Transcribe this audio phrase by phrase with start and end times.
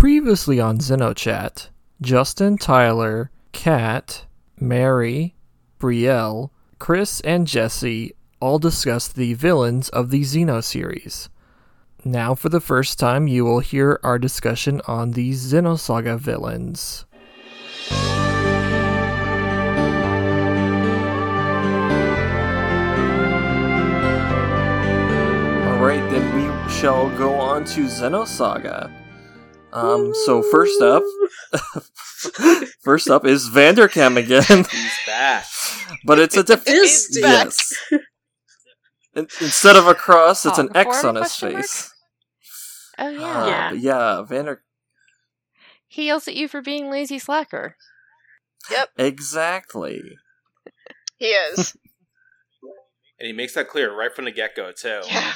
[0.00, 1.68] Previously on Xenochat,
[2.00, 4.24] Justin, Tyler, Kat,
[4.58, 5.34] Mary,
[5.78, 11.28] Brielle, Chris, and Jesse all discussed the villains of the Xeno series.
[12.02, 17.04] Now, for the first time, you will hear our discussion on the Xenosaga villains.
[25.66, 28.90] Alright, then we shall go on to Xenosaga.
[29.72, 31.02] Um, so first up,
[32.82, 35.44] first up is Vanderkaum again, He's back.
[36.04, 36.78] but it's a different.
[37.12, 37.72] Yes.
[39.14, 41.62] In- Instead of a cross, it's an X on his question mark?
[41.64, 41.94] face.
[42.98, 43.46] Oh Uh, yeah.
[43.46, 43.72] Yeah.
[43.72, 44.62] yeah, Vander.
[45.88, 47.76] He yells at you for being lazy slacker.
[48.70, 48.90] Yep.
[48.98, 50.02] Exactly.
[51.16, 51.76] He is.
[53.18, 55.00] And he makes that clear right from the get go, too.
[55.06, 55.34] yeah.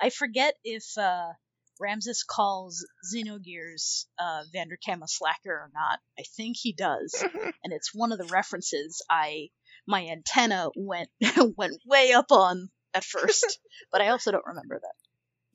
[0.00, 1.32] I forget if uh,
[1.80, 5.98] Ramses calls Xenogears uh, Vanderkaum a slacker or not.
[6.18, 7.14] I think he does,
[7.64, 9.48] and it's one of the references I
[9.86, 11.08] my antenna went
[11.56, 13.58] went way up on at first,
[13.92, 14.94] but I also don't remember that.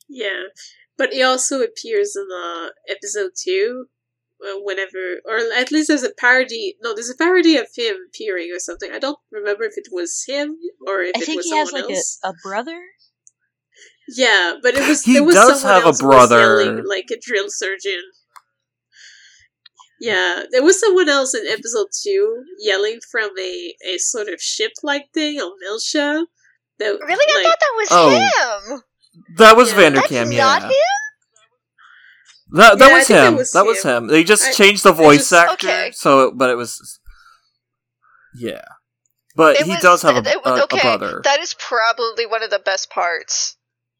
[0.09, 0.43] Yeah,
[0.97, 3.85] but he also appears in uh, episode two.
[4.45, 6.75] uh, Whenever, or at least there's a parody.
[6.81, 8.91] No, there's a parody of him appearing or something.
[8.91, 11.69] I don't remember if it was him or if I it think was he has
[11.69, 12.19] someone like else.
[12.23, 12.79] a, a brother.
[14.09, 16.61] Yeah, but it was He there was does someone have a else who was brother.
[16.63, 18.01] yelling like a drill surgeon.
[19.99, 24.73] Yeah, there was someone else in episode two yelling from a, a sort of ship
[24.83, 26.25] like thing on Miltia.
[26.79, 27.45] That Really?
[27.47, 28.09] I thought that was Oh.
[28.71, 28.81] him.
[29.37, 29.77] That was Yeah.
[29.77, 30.33] Vanderkaum.
[30.33, 30.43] Yeah.
[30.43, 30.71] not him.
[32.51, 33.35] That that Yeah, was him.
[33.37, 33.91] was that was him.
[34.03, 34.07] him.
[34.07, 35.91] They just I- changed the voice just- actor, Okay.
[35.95, 36.99] so but it was.
[38.37, 38.65] Yeah,
[39.35, 41.21] but It he was- does have a, it was- a, okay, a brother.
[41.23, 43.55] That is probably one of the best parts.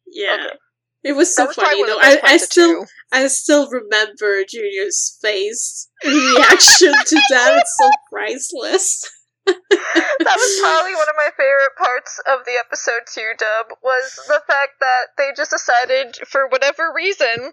[0.07, 0.37] Yeah.
[0.39, 0.55] Okay.
[1.03, 1.97] It was so was funny though.
[1.97, 2.85] of the best I, I still.
[3.11, 7.57] I still remember Junior's face reaction to that.
[7.57, 9.11] It's so priceless.
[9.45, 14.41] that was probably one of my favorite parts of the episode two dub was the
[14.47, 17.51] fact that they just decided for whatever reason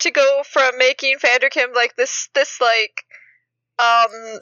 [0.00, 3.04] to go from making Vanderkaum like this this like
[3.78, 4.40] um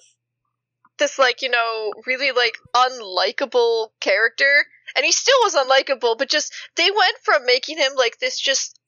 [0.98, 4.64] this like you know really like unlikable character
[4.96, 8.78] and he still was unlikable but just they went from making him like this just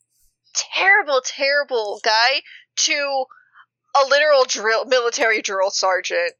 [0.54, 2.40] terrible terrible guy
[2.76, 3.24] to
[4.02, 6.32] a literal drill military drill sergeant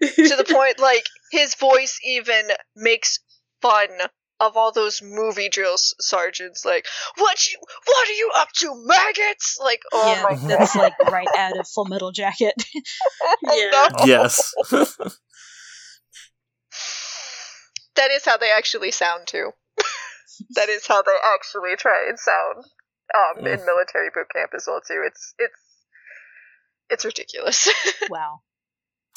[0.00, 3.18] to the point like his voice even makes
[3.60, 3.88] fun
[4.40, 6.86] of all those movie drill sergeants like
[7.16, 11.28] what you what are you up to maggots like oh yeah, my that's like right
[11.38, 12.54] out of Full Metal Jacket.
[13.42, 13.88] Yeah.
[14.04, 14.52] yes.
[17.96, 19.50] That is how they actually sound too.
[20.54, 22.64] That is how they actually try and sound
[23.14, 25.02] um in military boot camp as well too.
[25.06, 25.60] It's it's
[26.90, 27.68] it's ridiculous.
[28.10, 28.40] Wow.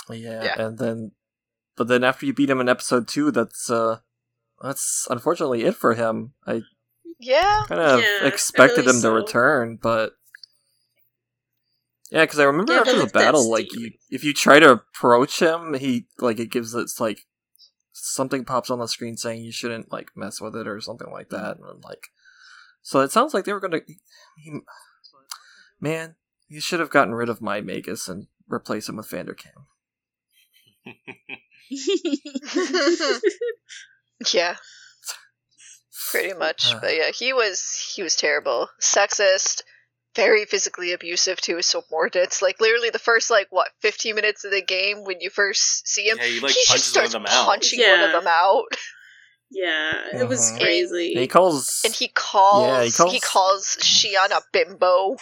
[0.09, 0.55] yeah, Yeah.
[0.65, 1.11] and then,
[1.75, 3.99] but then after you beat him in episode two, that's uh,
[4.61, 6.33] that's unfortunately it for him.
[6.47, 6.61] I
[7.19, 7.63] yeah.
[7.67, 10.13] kind of Yeah, expected really him to return, but
[12.11, 15.39] yeah, because I remember Yeah, after the battle, like you, if you try to approach
[15.39, 17.25] him, he like it gives it's like
[17.99, 21.29] something pops on the screen saying you shouldn't like mess with it or something like
[21.29, 22.07] that, and I'm like,
[22.81, 23.81] so it sounds like they were gonna,
[24.37, 24.59] he,
[25.79, 26.15] man,
[26.47, 29.65] you should have gotten rid of my Magus and replace him with Vanderkaum.
[34.33, 34.55] yeah
[36.11, 36.79] pretty much Uh.
[36.81, 39.61] but yeah he was he was terrible sexist
[40.15, 44.51] very physically abusive to his subordinates like literally the first like what 15 minutes of
[44.51, 47.11] the game when you first see him Yeah, he like he punches just one of
[47.11, 47.45] starts them out.
[47.45, 48.63] punching one of them out
[49.51, 50.59] Yeah, it was Mhm.
[50.59, 51.13] crazy.
[51.13, 55.17] And he calls, and he calls, Yeah, he calls he calls- calls Shion a bimbo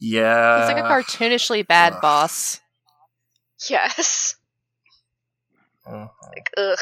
[0.00, 2.00] yeah, He's like a cartoonishly bad ugh.
[2.02, 2.60] boss.
[3.68, 4.34] yes
[5.86, 6.08] Mhm.
[6.34, 6.78] like ugh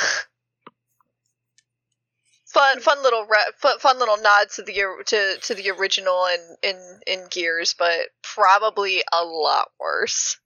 [2.59, 4.73] fun fun little re- fun, fun little nod to the
[5.07, 10.37] to to the original in in in gears but probably a lot worse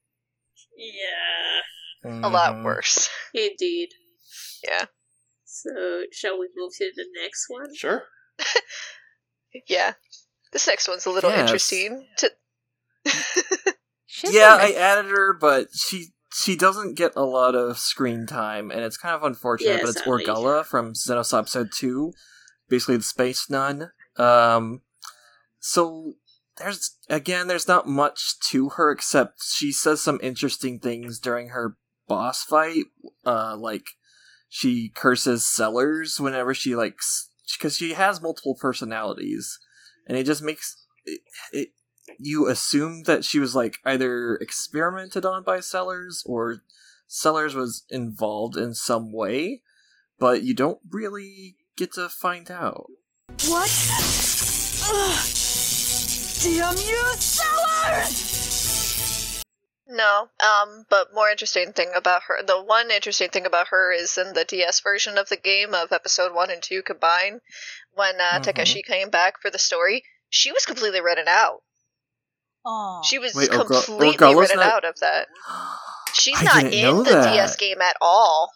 [0.76, 2.64] yeah, a lot Mhm.
[2.64, 3.88] worse indeed.
[4.66, 4.86] yeah
[5.44, 7.74] So, shall we move to the next one?
[7.74, 8.04] Sure.
[9.68, 9.94] yeah
[10.52, 11.40] this next one's a little Yes.
[11.40, 12.30] interesting to
[14.06, 18.70] She's yeah, I added her, but she she doesn't get a lot of screen time,
[18.70, 19.70] and it's kind of unfortunate.
[19.70, 20.24] Yeah, but it's sadly.
[20.24, 22.12] Orgella from Xenos Episode Two,
[22.68, 23.90] basically the space nun.
[24.16, 24.80] Um,
[25.60, 26.14] so
[26.58, 31.76] there's again, there's not much to her except she says some interesting things during her
[32.08, 32.84] boss fight.
[33.26, 33.84] Uh, like
[34.48, 39.58] she curses sellers whenever she likes because she has multiple personalities,
[40.08, 41.20] and it just makes it,
[41.52, 41.68] it
[42.18, 46.62] you assume that she was like either experimented on by Sellers or
[47.06, 49.62] Sellers was involved in some way,
[50.18, 52.86] but you don't really get to find out.
[53.46, 53.70] What?
[54.90, 55.28] Ugh.
[56.42, 58.42] Damn you, Sellers!
[59.86, 62.42] No, um, but more interesting thing about her.
[62.44, 65.92] The one interesting thing about her is in the DS version of the game of
[65.92, 67.40] episode one and two combined.
[67.92, 68.42] When uh, Mhm.
[68.44, 71.62] Takeshi came back for the story, she was completely written out.
[72.64, 75.28] Oh, She was Wait, completely Ogawa's written not- out of that.
[76.14, 77.32] She's I not didn't in know the that.
[77.32, 78.52] DS game at all.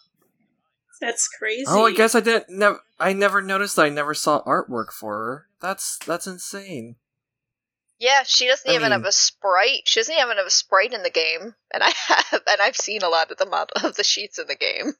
[1.01, 1.65] That's crazy.
[1.67, 2.49] Oh, I guess I didn't.
[2.49, 3.77] Never, I never noticed.
[3.77, 5.47] I never saw artwork for her.
[5.61, 6.95] That's that's insane.
[7.99, 9.81] Yeah, she doesn't I even have a sprite.
[9.85, 13.01] She doesn't even have a sprite in the game, and I have, and I've seen
[13.03, 14.93] a lot of the mod- of the sheets in the game.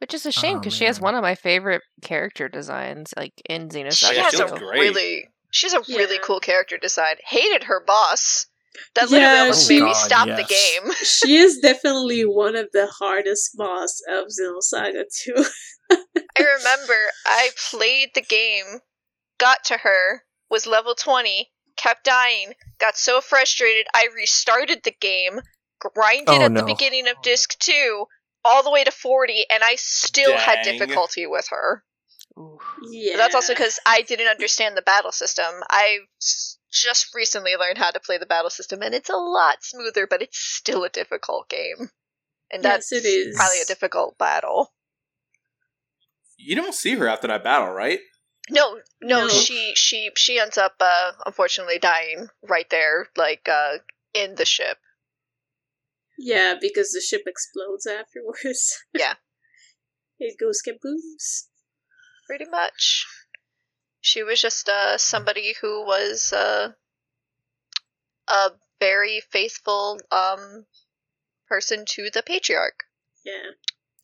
[0.00, 3.32] Which is a shame Oh, because she has one of my favorite character designs, like
[3.48, 4.12] in Xenosaga.
[4.12, 4.80] She has a great.
[4.80, 7.16] really, she's a really cool character design.
[7.26, 8.46] Hated her boss.
[8.94, 10.92] That literally Yeah, almost she- made me God, stop the game.
[11.02, 15.44] she is definitely one of the hardest boss of Xenosaga 2.
[15.90, 15.96] I
[16.40, 16.94] remember
[17.26, 18.80] I played the game,
[19.38, 25.40] got to her, was level 20, kept dying, got so frustrated I restarted the game,
[25.80, 28.04] grinded Oh, at the beginning of disc 2,
[28.44, 31.82] all the way to 40, and I still had difficulty with her.
[32.38, 32.58] Ooh.
[32.90, 33.14] yeah.
[33.14, 35.52] But that's also because I didn't understand the battle system.
[35.68, 35.98] I
[36.70, 40.22] just recently learned how to play the battle system, and it's a lot smoother, but
[40.22, 41.90] it's still a difficult game.
[42.50, 43.36] And Yes, that's it is.
[43.36, 44.72] probably a difficult battle.
[46.36, 47.98] You don't see her after that battle, right?
[48.50, 49.28] No, no, No.
[49.28, 53.78] she she she ends up uh unfortunately dying right there, like uh
[54.14, 54.78] in the ship.
[56.16, 58.78] Yeah, because the ship explodes afterwards.
[58.94, 59.14] Yeah.
[60.18, 61.48] it goes kabooms.
[62.28, 63.06] Pretty much.
[64.00, 66.68] She was just uh somebody who was uh
[68.28, 70.66] a very faithful um
[71.48, 72.84] person to the patriarch.
[73.24, 73.52] Yeah.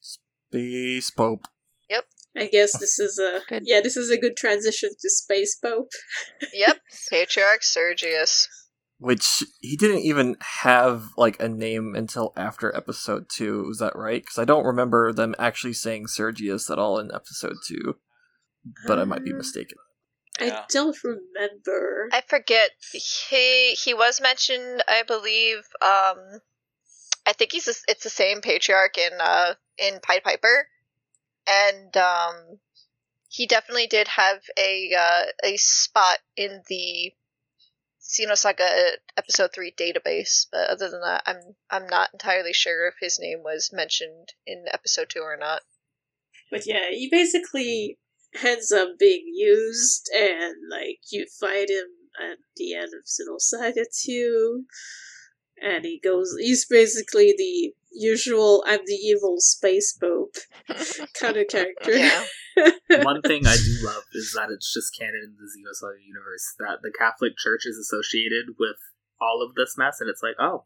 [0.01, 1.45] Space Pope.
[1.91, 2.05] Yep.
[2.37, 3.63] I guess this is a Good.
[3.67, 5.91] yeah, this is a good transition to Space Pope.
[6.53, 6.79] Yep,
[7.11, 8.49] patriarch Sergius.
[8.99, 13.65] Which he didn't even have like a name until after episode two.
[13.65, 14.23] Was that right?
[14.23, 17.97] Because I don't remember them actually saying Sergius at all in episode two.
[18.87, 19.79] But I might be mistaken.
[20.41, 20.61] Yeah.
[20.61, 22.09] I don't remember.
[22.13, 22.71] I forget.
[22.93, 25.59] He he was mentioned, I believe.
[25.81, 26.41] Um,
[27.27, 30.69] I think he's the- it's the same patriarch in uh in Pied Piper,
[31.47, 32.59] and um,
[33.29, 37.13] he definitely did have a uh, a spot in the
[38.03, 40.47] Xenosaga episode three database.
[40.51, 44.65] But other than that, I'm I'm not entirely sure if his name was mentioned in
[44.73, 45.63] episode two or not.
[46.51, 47.99] But yeah, he basically
[48.43, 51.87] ends up being used, and like you fight him
[52.21, 54.65] at the end of Xenosaga 2,
[55.63, 56.35] and he goes.
[56.39, 60.37] He's basically the usual "I'm the evil space pope"
[61.21, 61.93] kind of character.
[61.97, 62.25] Yeah.
[63.03, 66.79] One thing I do love is that it's just canon in the Xenosaga universe that
[66.83, 68.77] the Catholic Church is associated with
[69.21, 70.65] all of this mess, and it's like, oh,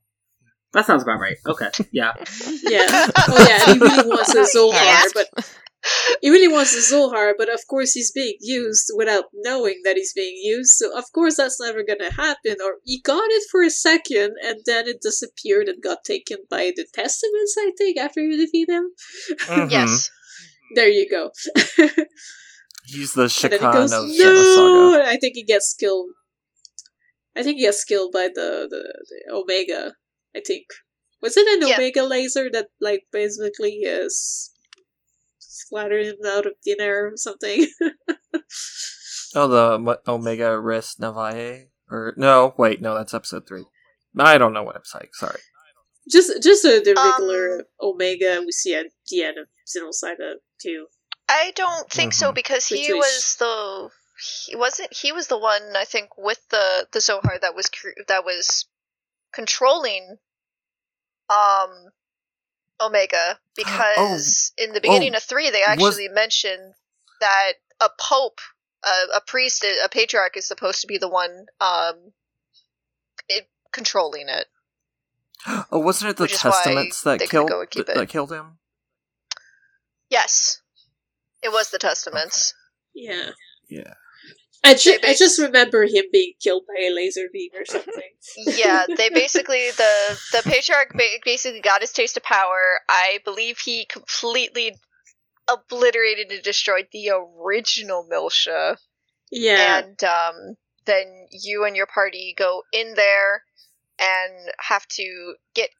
[0.72, 1.36] that sounds about right.
[1.46, 2.12] Okay, yeah.
[2.62, 3.06] yeah.
[3.16, 5.12] Oh yeah, he really wants a Zohar, Yes.
[5.14, 5.28] but
[6.22, 10.12] he really wants a Zohar, but of course he's being used without knowing that he's
[10.14, 10.70] being used.
[10.70, 12.56] So of course that's never gonna happen.
[12.64, 16.72] Or he got it for a second, and then it disappeared and got taken by
[16.74, 17.56] the Testaments.
[17.58, 18.90] I think after you defeat him.
[19.46, 19.70] Mhm.
[19.70, 20.10] Yes.
[20.74, 21.30] There you go.
[22.84, 24.10] He's the and he Shikan goes, of no!
[24.12, 25.04] Xenosaga.
[25.06, 26.10] I think he gets killed.
[27.36, 29.94] I think he gets killed by the, the, the Omega.
[30.36, 30.66] I think.
[31.22, 31.76] Was it an Yeah.
[31.76, 34.50] Omega laser that, like, basically is
[35.68, 37.66] splattered him out of thin air or something?
[39.34, 41.66] Oh, the Omega Res Novae?
[41.90, 43.64] Or no, wait, no, that's episode three.
[44.18, 45.10] I don't know what I'm saying.
[45.12, 45.38] Sorry.
[46.10, 50.86] just just a, the Um, regular Omega we see at the end of Xenosaga 2.
[51.28, 52.34] I don't think so Mhm.
[52.36, 53.90] because he was- was the
[54.46, 57.70] he wasn't he was the one I think with the the Zohar that was
[58.08, 58.64] that was
[59.34, 60.16] controlling
[61.28, 61.90] um
[62.80, 66.74] Omega because in the beginning of 3 they was- actually mentioned
[67.20, 68.40] that a pope
[68.84, 72.12] a, a priest a patriarch is supposed to be the one um
[73.28, 74.46] it, controlling it.
[75.70, 77.98] Oh, wasn't it the Which is why Testaments that killed go and keep that, it.
[77.98, 78.58] that killed him?
[80.10, 80.60] Yes.
[81.42, 82.54] It was the Testaments.
[82.94, 83.30] Yeah.
[83.68, 83.94] Yeah.
[84.64, 88.10] I, ju- They I just remember him being killed by a laser beam or something.
[88.36, 92.80] yeah, they basically the the patriarch ba- basically got his taste of power.
[92.88, 94.76] I believe he completely
[95.48, 98.76] obliterated and destroyed the original Miltia,
[99.30, 99.78] yeah.
[99.78, 103.44] and um, then you and your party go in there
[103.98, 105.70] and have to get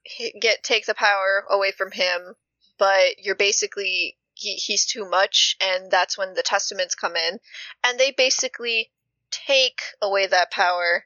[0.40, 2.34] get take the power away from him.
[2.78, 7.38] But you're basically he, he's too much, and that's when the testaments come in,
[7.84, 8.90] and they basically
[9.30, 11.04] take away that power,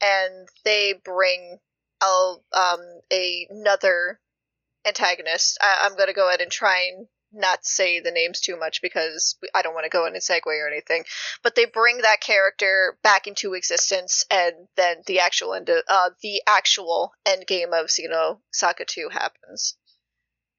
[0.00, 1.58] and they bring
[2.02, 2.80] out um,
[3.10, 4.20] another
[4.86, 5.58] antagonist.
[5.60, 9.36] I, I'm gonna go ahead and try and not say the names too much because
[9.54, 11.04] I don't want to go in and segue or anything.
[11.42, 16.42] But they bring that character back into existence, and then the actual end, uh, the
[16.46, 19.76] actual end game of Xeno Saga Two happens.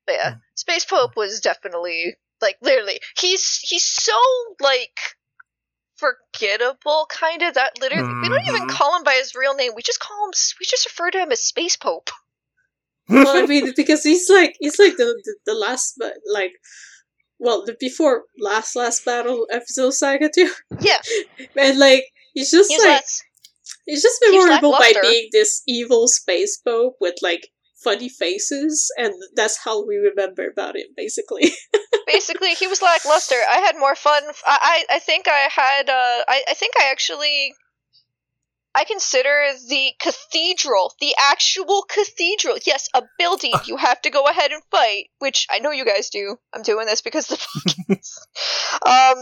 [0.05, 4.13] But yeah, Space Pope was definitely like literally he's he's so
[4.59, 4.99] like
[5.97, 8.69] forgettable kind of that literally we don't even Mhm.
[8.71, 11.31] call him by his real name we just call him we just refer to him
[11.31, 12.09] as space pope.
[13.07, 16.53] Well, I mean, because he's like he's like the the, the last, but like,
[17.37, 20.99] well, the before last last battle episode saga too, yeah.
[21.55, 23.21] And like he's just he's like less
[23.85, 27.47] he's just memorable by being this evil space pope with like
[27.85, 31.51] funny faces, and that's how we remember about him, basically.
[32.07, 34.57] basically he was lackluster i had more fun i
[34.89, 37.53] i, I think i had uh I, I think i actually
[38.77, 39.33] I consider
[39.69, 42.57] the cathedral, the actual cathedral.
[42.65, 46.09] Yes, a building you have to go ahead and fight, which I know you guys
[46.09, 46.35] do.
[46.53, 48.17] I'm doing this because the podcast.
[48.85, 49.19] um,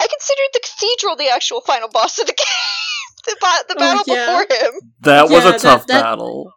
[0.00, 3.26] I considered the cathedral the actual final boss of the game.
[3.26, 4.26] the, ba- the Oh, battle yeah.
[4.44, 4.74] before him.
[5.00, 6.52] That was Yeah, a that- tough that- battle.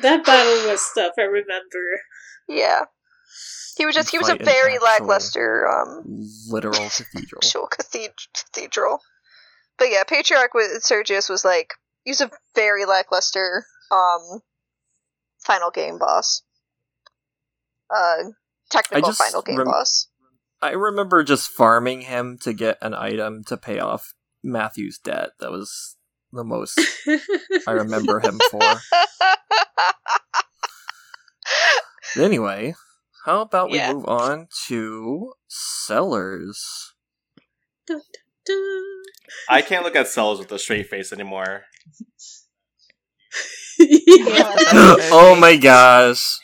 [0.00, 1.12] That battle was tough.
[1.18, 2.00] I remember.
[2.48, 2.84] Yeah.
[3.76, 6.04] He was just he was a very lackluster um
[6.48, 7.40] Literal cathedral.
[7.42, 9.00] actual cathedral.
[9.78, 14.40] But yeah, Patriarch with Sergius was like he was a very lackluster um
[15.40, 16.42] final game boss.
[17.94, 18.30] Uh
[18.70, 20.08] technical final game rem- boss.
[20.60, 24.12] I remember just farming him to get an item to pay off
[24.44, 25.30] Matthew's debt.
[25.40, 25.96] That was
[26.32, 26.78] the most
[27.66, 28.60] I remember him for.
[32.18, 32.74] Anyway,
[33.24, 33.92] how about we Yeah.
[33.92, 36.92] move on to sellers?
[37.86, 38.00] Dun,
[38.46, 38.82] dun,
[39.48, 41.62] I can't look at Sellers with a straight face anymore.
[43.78, 43.88] dun.
[45.12, 46.38] oh my gosh.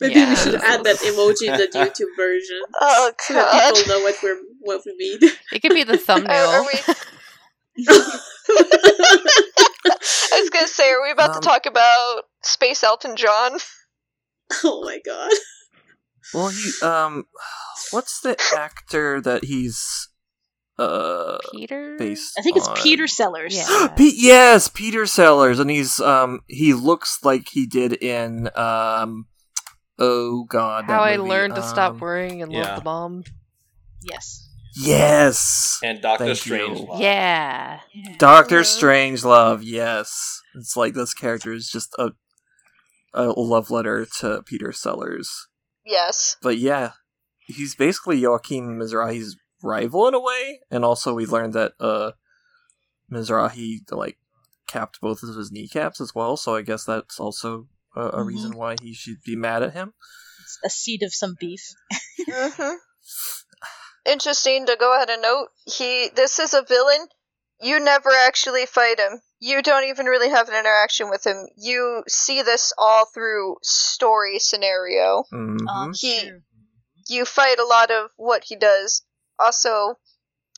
[0.00, 0.28] Maybe Yeah.
[0.30, 2.60] we should add that emoji in the YouTube version.
[2.80, 3.74] Oh So that god.
[3.74, 5.18] people know what we're what we mean.
[5.52, 6.48] It could be the Are, thumbnail.
[6.48, 6.80] are we
[8.58, 13.58] I was gonna say, are we about Um, to talk about Space Elton John?
[14.64, 15.30] oh my god.
[16.34, 17.24] Well, he um,
[17.92, 20.08] what's the actor that he's
[20.78, 21.96] uh Peter?
[21.98, 22.34] based?
[22.38, 22.76] I think it's on?
[22.76, 23.56] Peter Sellers.
[23.56, 23.88] Yeah.
[23.96, 29.26] Pe- yes, Peter Sellers, and he's um he looks like he did in um
[29.98, 32.62] oh god that How I movie, learned to stop um, worrying and yeah.
[32.62, 33.24] love the bomb.
[34.02, 34.45] Yes.
[34.76, 36.80] Yes, And Doctor Thank Strange.
[36.80, 36.88] you.
[36.98, 37.80] Yeah.
[38.18, 39.62] Doctor Strange Love.
[39.62, 42.10] Yes, it's like this character is just a
[43.14, 45.48] a love letter to Peter Sellers.
[45.86, 46.36] Yes.
[46.42, 46.90] But yeah,
[47.46, 52.12] he's basically Joachim Mizrahi's rival in a way, and also we learned that uh
[53.10, 54.18] Mizrahi like
[54.66, 56.36] capped both of his kneecaps as well.
[56.36, 58.26] So I guess that's also a, a Mhm.
[58.26, 59.94] reason why he should be mad at him.
[60.42, 61.62] It's a seed of some beef.
[62.28, 62.74] hmm
[64.06, 65.48] Interesting to go ahead and note.
[65.66, 67.06] He this is a villain.
[67.60, 69.20] You never actually fight him.
[69.40, 71.46] You don't even really have an interaction with him.
[71.56, 75.24] You see this all through story scenario.
[75.30, 76.30] hmm Um, He-
[77.08, 79.02] You fight a lot of what he does.
[79.38, 79.96] Also,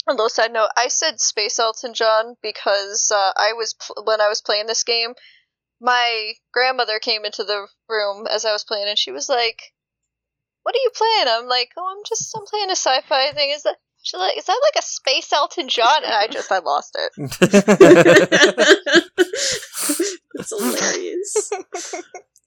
[0.06, 4.20] a little side note: I said Space Elton John because uh, I was pl- when
[4.20, 5.14] I was playing this game.
[5.80, 9.62] My grandmother came into the room as I was playing, and she was like,
[10.62, 13.62] "What are you playing?" I'm like, "Oh, I'm just I'm playing a sci-fi thing." Is
[13.64, 16.96] that she's like, "Is that like a Space Elton John?" And I just I lost
[16.98, 17.12] it.
[20.34, 21.50] That's hilarious.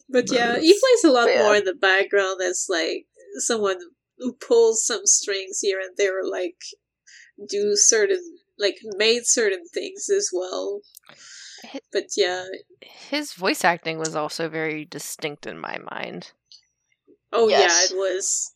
[0.10, 1.44] But yeah, he plays a lot Yeah.
[1.44, 3.06] more in the background as like
[3.38, 3.77] someone
[4.18, 6.58] who pulls some strings here and there, like
[7.48, 8.22] do certain
[8.60, 10.82] like made certain things as well.
[11.94, 12.46] But yeah,
[12.82, 16.32] His voice acting was also very distinct in my mind.
[17.34, 17.90] Oh Yes.
[17.92, 18.52] yeah, it was.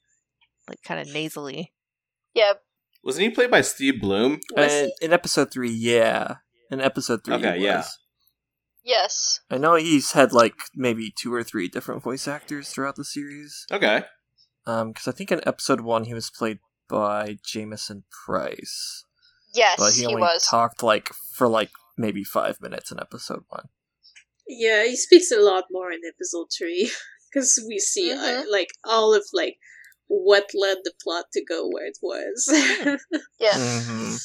[0.67, 1.73] Like kind of nasally.
[2.33, 2.53] Yeah,
[3.03, 4.39] Wasn't he played by Steve Blum?
[4.57, 6.35] Uh, in episode three, yeah,
[6.71, 7.77] in episode three, Okay, he yeah.
[7.77, 7.99] was.
[8.83, 13.05] yes, I know he's had like maybe two or three different voice actors throughout the
[13.05, 13.65] series.
[13.71, 14.03] Okay.
[14.67, 19.05] Um, because I think in episode one he was played by Jamieson Price,
[19.53, 20.45] yes, but he he, only was.
[20.47, 23.67] talked like for like maybe five minutes in episode one.
[24.47, 26.91] Yeah, he speaks a lot more in episode three
[27.35, 28.45] because we see uh, Mhm.
[28.49, 29.57] like all of like
[30.07, 32.47] what led the plot to go where it was.
[33.39, 33.57] Yeah.
[33.85, 34.15] hmm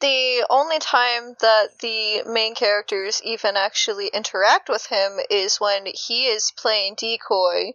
[0.00, 6.26] the only time that the main characters even actually interact with him is when he
[6.26, 7.72] is playing decoy.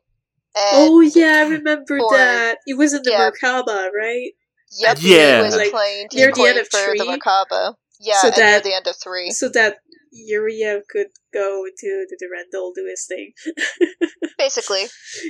[0.55, 2.57] And oh yeah, I remember or- that.
[2.67, 3.31] It was in the yeah.
[3.31, 4.31] Merkabah, right?
[4.79, 5.37] Yep, Yeah.
[5.37, 7.17] he was Like, playing near the decoy end of for the three?
[7.17, 7.75] Merkabah.
[7.99, 9.31] Yeah, So and near the end of three.
[9.31, 9.77] So that
[10.11, 13.33] Uriel could go to the Durandal do his thing.
[14.37, 14.85] Basically,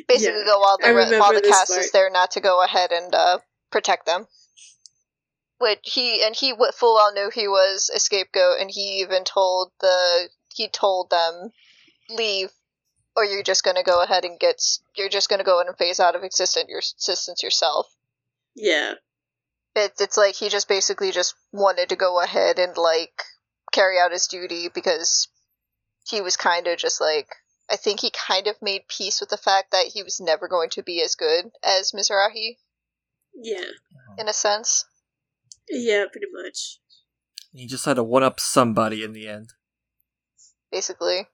[0.07, 3.13] basically Yeah, go while the while the cast is there not to go ahead and
[3.13, 3.39] uh,
[3.71, 4.27] protect them.
[5.57, 9.71] Which he and he full well knew he was a scapegoat, and he even told
[9.81, 11.51] the he told them
[12.09, 12.51] leave,
[13.15, 14.61] or you're just gonna go ahead and get
[14.95, 17.87] you're just gonna go in and phase out of existence your existence yourself.
[18.55, 18.93] Yeah.
[19.75, 23.23] It, it's like he just basically just wanted to go ahead and like
[23.71, 25.27] carry out his duty because
[26.07, 27.27] he was kind of just like
[27.71, 30.69] I think he kind of made peace with the fact that he was never going
[30.71, 32.57] to be as good as Mizrahi
[33.35, 33.65] Yeah.
[34.17, 34.85] in a sense.
[35.69, 36.79] Yeah, pretty much.
[37.53, 39.53] He just had to one up somebody in the end.
[40.71, 41.27] Basically,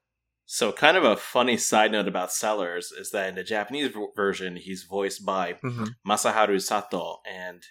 [0.48, 4.06] So, kind of a funny side note about Sellers is that in the Japanese v-
[4.14, 5.94] version, he's voiced by Mhm.
[6.06, 7.64] Masaharu Sato, and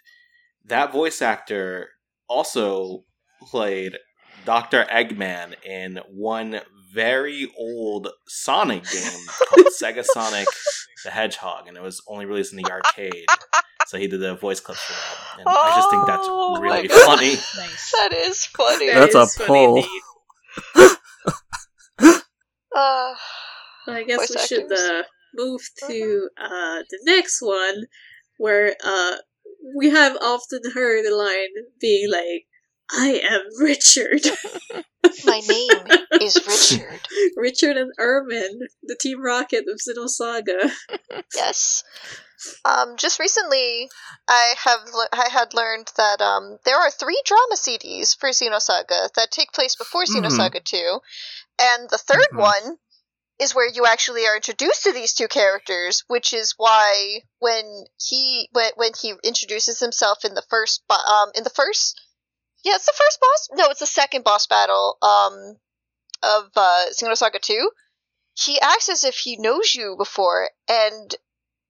[0.63, 1.91] that voice actor
[2.27, 3.05] also
[3.49, 3.97] played
[4.45, 4.85] Dr.
[4.85, 6.61] Eggman in one
[6.93, 10.47] very old Sonic game called Sega Sonic
[11.03, 13.25] the Hedgehog, and it was only released in the arcade.
[13.87, 16.87] So he did the voice clips for that, and I just think that's Oh really
[16.87, 17.33] funny.
[17.55, 17.91] Nice.
[17.91, 18.87] that is funny.
[18.87, 19.87] That That's a is funny
[21.99, 22.09] pull.
[22.75, 23.13] Uh,
[23.87, 25.03] I guess Voice we should uh,
[25.35, 27.83] move to uh, the next one,
[28.37, 29.17] where uh,
[29.77, 32.47] we have often heard the line being like,
[32.91, 34.21] "I am Richard."
[35.25, 35.87] my name
[36.21, 36.99] is Richard.
[37.37, 40.71] Richard and Herman, the Team Rocket of Xenosaga.
[41.35, 41.83] Yes.
[42.63, 43.89] Um, just recently,
[44.27, 49.09] I have le- I had learned that um, there are three drama CDs for Xenosaga
[49.15, 50.03] that take place before.
[50.05, 50.99] Xenosaga Two,
[51.59, 52.39] and the 3rd Mhm.
[52.39, 52.77] one
[53.39, 58.47] is where you actually are introduced to these two characters, which is why when he
[58.51, 61.99] when, when he introduces himself in the first bo- um in the first
[62.65, 65.55] yeah it's the first boss no it's the second boss battle um
[66.23, 67.69] of uh, Xenosaga Two,
[68.33, 71.13] he acts as if he knows you before and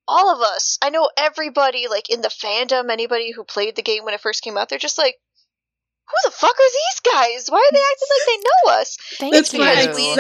[0.08, 4.06] all of us, I know everybody, like in the fandom, anybody who played the game
[4.06, 5.16] when it first came out, they're just like,
[6.08, 7.48] who the fuck are these guys?
[7.50, 8.98] Why are they acting like they know us?
[9.18, 9.60] Thank That's you.
[9.60, 10.16] my we-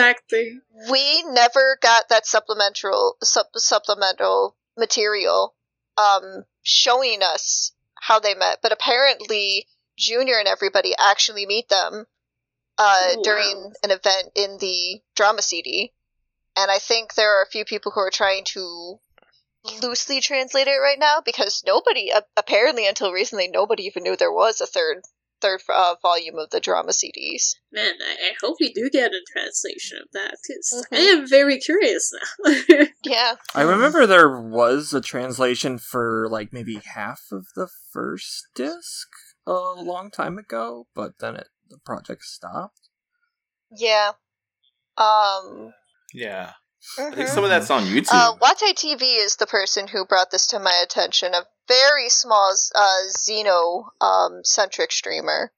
[0.89, 5.53] We never got that supplemental sup- supplemental material
[5.97, 12.05] um, showing us how they met, but apparently Junior and everybody actually meet them
[12.77, 13.71] uh, Oh, during wow.
[13.83, 15.93] an event in the drama CD,
[16.57, 18.99] and I think there are a few people who are trying to
[19.81, 24.31] loosely translate it right now because nobody a- apparently until recently nobody even knew there
[24.31, 25.01] was a third
[25.41, 27.55] third uh, volume of the drama CDs.
[27.71, 31.13] Man, I, I hope we do get a translation of that, because I Mhm.
[31.13, 32.85] am very curious now.
[33.03, 39.09] Yeah, I remember there was a translation for like maybe half of the first disc
[39.47, 42.89] a long time ago, but then it the project stopped.
[43.71, 44.11] yeah.
[44.97, 45.73] Um,
[46.13, 46.53] Yeah.
[46.97, 47.15] I mhm.
[47.15, 48.09] think some of that's on YouTube.
[48.11, 51.33] Uh, Wate TV is the person who brought this to my attention.
[51.33, 55.51] A very small uh, Xeno um, centric streamer,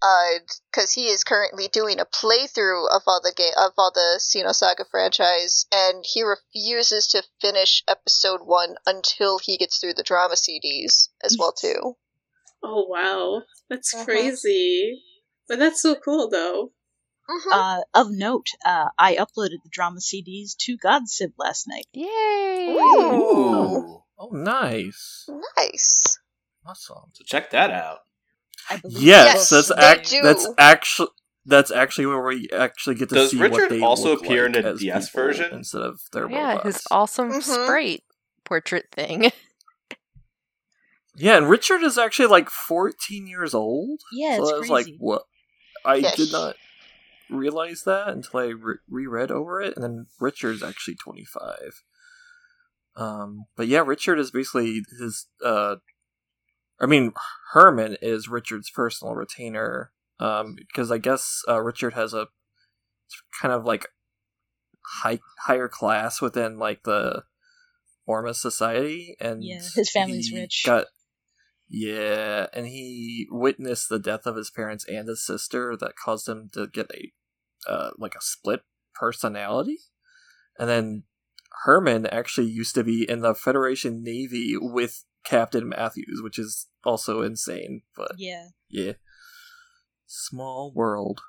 [0.00, 4.88] because he is currently doing a playthrough of all the game of all the Xenosaga
[4.90, 11.08] franchise, and he refuses to finish episode one until he gets through the drama CDs
[11.22, 11.96] as well too.
[12.66, 14.04] Oh wow, that's Uh-huh.
[14.04, 15.02] crazy.
[15.48, 16.72] But that's so cool, though.
[17.28, 17.52] Mhm.
[17.52, 21.86] Uh, of note, uh, I uploaded the drama CDs to Godsib last night.
[21.92, 22.06] Yay!
[22.68, 24.02] Ooh.
[24.18, 26.18] Oh, nice, nice.
[26.64, 27.10] awesome.
[27.12, 28.00] So check that out.
[28.88, 30.14] Yes, Yes, that's they act.
[30.22, 31.08] That's actually
[31.44, 34.46] that's actually where we actually get to Does see what Richard they also look appear
[34.46, 35.52] in like the as DS version?
[35.52, 36.64] instead of their Yeah, robots.
[36.64, 37.42] his awesome Mhm.
[37.42, 38.04] sprite
[38.44, 39.30] portrait thing.
[41.16, 44.00] Yeah, and Richard is actually like 14 years old.
[44.12, 45.22] Yeah, so it's I was like, what?
[45.84, 46.56] I Yeah, did he- not
[47.28, 51.82] realize that until I re- reread over it, and then Richard's actually 25.
[52.96, 55.26] Um, but yeah, Richard is basically his.
[55.44, 55.76] Uh,
[56.80, 57.12] I mean,
[57.52, 59.92] Herman is Richard's personal retainer.
[60.18, 62.28] Um, because I guess uh, Richard has a
[63.42, 63.86] kind of like
[65.02, 67.24] high higher class within like the
[68.08, 70.62] Orma society, and Yeah, his family's rich.
[70.64, 70.86] Got
[71.68, 76.50] yeah, and he witnessed the death of his parents and his sister that caused him
[76.52, 77.12] to get a
[77.70, 78.60] uh, like a split
[78.94, 79.78] personality.
[80.58, 81.02] And then
[81.64, 87.22] Herman actually used to be in the Federation Navy with Captain Matthews, which is also
[87.22, 87.82] insane.
[87.96, 88.48] But Yeah.
[88.68, 88.92] yeah,
[90.06, 91.20] Small world.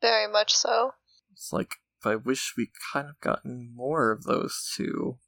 [0.00, 0.92] Very much so.
[1.32, 5.18] It's like I wish we kind of gotten more of those two.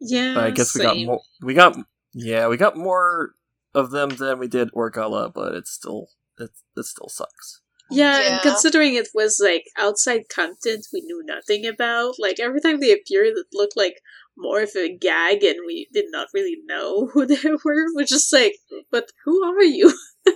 [0.00, 1.20] Yeah, But I guess we got more.
[1.42, 1.76] We got
[2.12, 3.34] yeah, we got more
[3.76, 6.08] of them than we did Orgala, but it's still
[6.38, 7.60] it it still sucks.
[7.90, 8.32] Yeah, Yeah.
[8.32, 12.92] and considering it was like outside content we knew nothing about, like every time they
[12.92, 14.00] appeared, it looked like
[14.36, 17.84] more of a gag, and we did not really know who they were.
[17.94, 18.56] We're just like,
[18.90, 19.92] but who are you?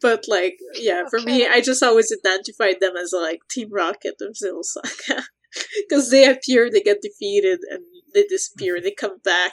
[0.00, 4.36] but like, yeah, for me, I just always identified them as like Team Rocket of
[4.42, 5.24] Xenosaga.
[5.86, 9.52] Because they appear, they get defeated, and they disappear, they come back.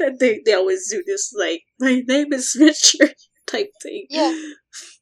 [0.00, 3.14] And they, they always do this, like, my name is Richard
[3.46, 4.06] type thing.
[4.10, 4.38] Yeah.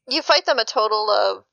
[0.05, 1.45] You fight them a total of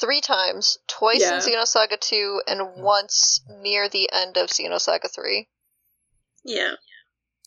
[0.00, 0.76] three times.
[0.88, 1.36] Twice Yeah.
[1.36, 5.46] in Xenosaga 2 and once near the end of Xenosaga 3.
[6.44, 6.72] Yeah.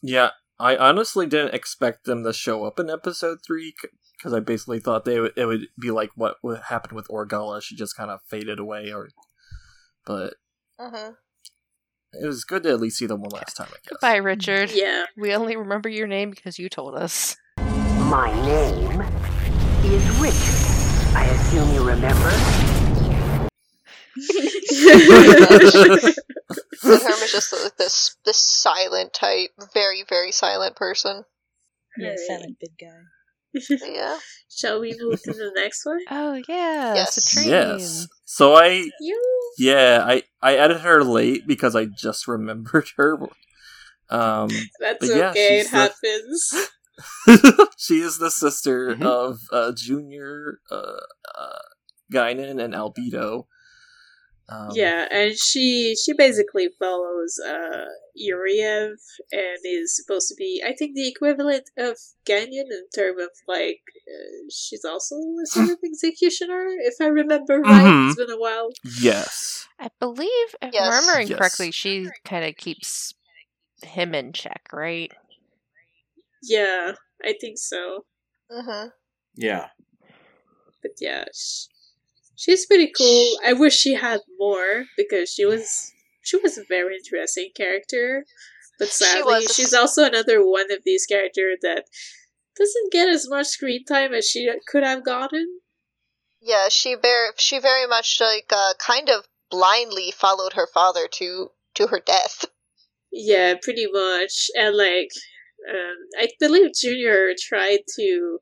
[0.01, 3.73] Yeah, I honestly didn't expect them to show up in episode three
[4.17, 7.61] because I basically thought they would, it would be like what what happened with Orgala.
[7.61, 9.09] She just kind of faded away, or
[10.05, 10.35] but
[10.79, 11.11] hmm
[12.13, 13.67] it was good to at least see them one last time.
[13.71, 13.97] I guess.
[14.01, 14.71] Bye, Richard.
[14.71, 15.05] Yeah.
[15.17, 17.37] We only remember your name because you told us.
[17.57, 19.01] My name
[19.83, 21.15] is Richard.
[21.15, 22.31] I assume you remember?
[26.81, 31.23] And Herm is just like this this silent type, very very silent person.
[31.97, 32.19] Yeah, Alright.
[32.27, 33.67] silent big guy.
[33.93, 34.17] Yeah.
[34.49, 35.99] Shall we move to the next one?
[36.09, 37.17] Oh yeah, Yes.
[37.19, 37.47] Citrine.
[37.47, 38.07] Yes.
[38.31, 39.51] So I You.
[39.57, 43.17] yeah I I added her late because I just remembered her.
[44.11, 45.59] Um, That's yeah, okay.
[45.61, 45.77] It the-
[47.27, 47.67] happens.
[47.77, 49.03] she is the sister Mhm.
[49.03, 50.99] of uh, Junior, uh,
[51.35, 51.59] uh,
[52.13, 53.45] Gaignun, and Albedo.
[54.47, 57.85] Um, yeah, and she she basically follows uh
[58.19, 58.95] Yuriev
[59.31, 63.81] and is supposed to be, I think, the equivalent of Gaignun in terms of like
[64.07, 67.83] uh, she's also a sort of executioner, if I remember right.
[67.85, 68.07] Mhm.
[68.09, 68.69] It's been a while.
[69.01, 69.67] Yes.
[69.79, 70.81] I believe, if Yes.
[70.83, 71.37] I'm remembering Yes.
[71.37, 73.13] correctly, she kind of keeps
[73.81, 75.11] him in check, right?
[76.43, 78.05] Yeah, I think so.
[78.51, 78.87] hmm
[79.35, 79.67] Yeah.
[80.81, 81.67] But yeah, sh-
[82.35, 83.37] she's pretty cool.
[83.45, 85.91] I wish she had more because she was
[86.29, 88.25] she was a very interesting character.
[88.77, 89.55] But sadly, was.
[89.55, 91.85] she's also another one of these characters that
[92.57, 95.59] doesn't get as much screen time as she could have gotten.
[96.41, 101.51] Yeah, she very she very much like uh, kind of blindly followed her father to
[101.75, 102.45] to her death.
[103.11, 104.49] Yeah, pretty much.
[104.55, 105.09] And like,
[105.69, 108.39] um, I believe Junior tried to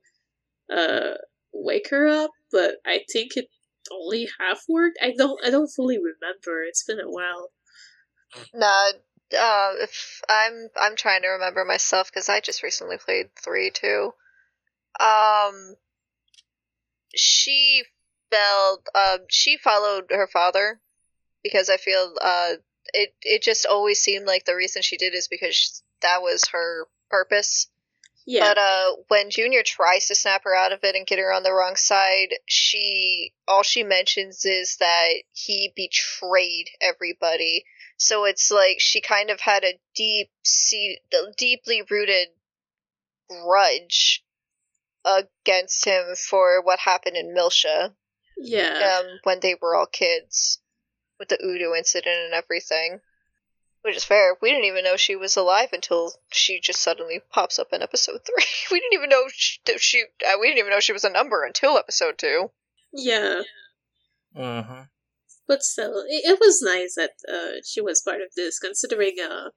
[0.71, 1.13] uh
[1.52, 3.47] wake her up, but I think it
[3.91, 5.00] only half worked.
[5.02, 6.62] I don't I don't fully remember.
[6.63, 7.50] It's been a while.
[8.54, 8.91] Nah,
[9.38, 14.13] uh, if I'm I'm trying to remember myself because I just recently played three too.
[15.00, 15.76] Um,
[17.15, 17.84] she
[18.32, 20.80] felt um she followed her father
[21.43, 22.54] because I feel uh
[22.93, 26.88] it it just always seemed like the reason she did is because that was her
[27.10, 27.67] purpose.
[28.26, 28.50] Yeah.
[28.50, 31.43] But uh, when Junior tries to snap her out of it and get her on
[31.43, 37.63] the wrong side, she all she mentions is that he betrayed everybody.
[37.97, 40.99] So it's like she kind of had a deep, see,
[41.36, 42.27] deeply rooted
[43.27, 44.23] grudge
[45.03, 47.93] against him for what happened in Miltia
[48.38, 48.99] yeah.
[48.99, 50.60] um, when they were all kids,
[51.19, 53.01] with the Udo incident and everything.
[53.81, 54.36] Which is fair.
[54.41, 58.21] We didn't even know she was alive until she just suddenly pops up in episode
[58.25, 58.45] three.
[58.71, 59.60] We didn't even know she.
[59.77, 62.51] she uh, we didn't even know she was a number until episode two.
[62.91, 63.41] yeah.
[64.36, 64.81] Mm-hmm.
[65.47, 69.49] But still, it, it was nice that uh, she was part of this, considering, uh,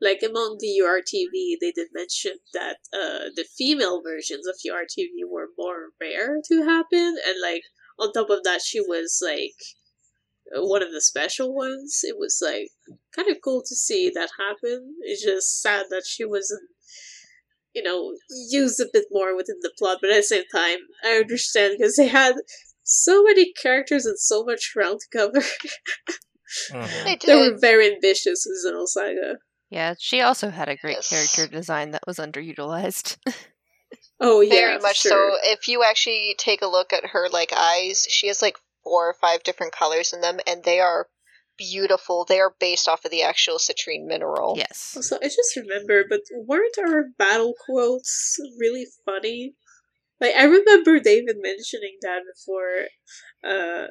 [0.00, 5.48] like among the URTV, they did mention that uh, the female versions of URTV were
[5.58, 7.62] more rare to happen, and like
[7.98, 9.54] on top of that, she was like
[10.54, 12.00] uh, one of the special ones.
[12.02, 12.68] It was like
[13.14, 14.96] kind of cool to see that happen.
[15.02, 16.68] It's just sad that she wasn't,
[17.74, 18.14] you know,
[18.50, 21.96] used a bit more within the plot, but at the same time, I understand because
[21.96, 22.34] they had
[22.84, 25.44] so many characters and so much ground to cover.
[26.70, 27.04] Mm-hmm.
[27.04, 27.60] They they were did.
[27.60, 29.36] very ambitious with Xenosaga.
[29.70, 31.08] Yeah, she also had a great Yes.
[31.36, 33.16] character design that was underutilized.
[34.20, 35.10] Oh yeah, Very much sure.
[35.42, 35.50] so.
[35.50, 39.14] If you actually take a look at her like eyes, she has like four or
[39.20, 41.08] five different colors in them, and they are
[41.58, 42.24] beautiful.
[42.24, 44.54] They are based off of the actual citrine mineral.
[44.56, 44.96] yes.
[45.00, 49.54] So I just remember, but weren't our battle quotes really funny?
[50.24, 52.86] Like I remember David mentioning that before.
[53.46, 53.88] Uh,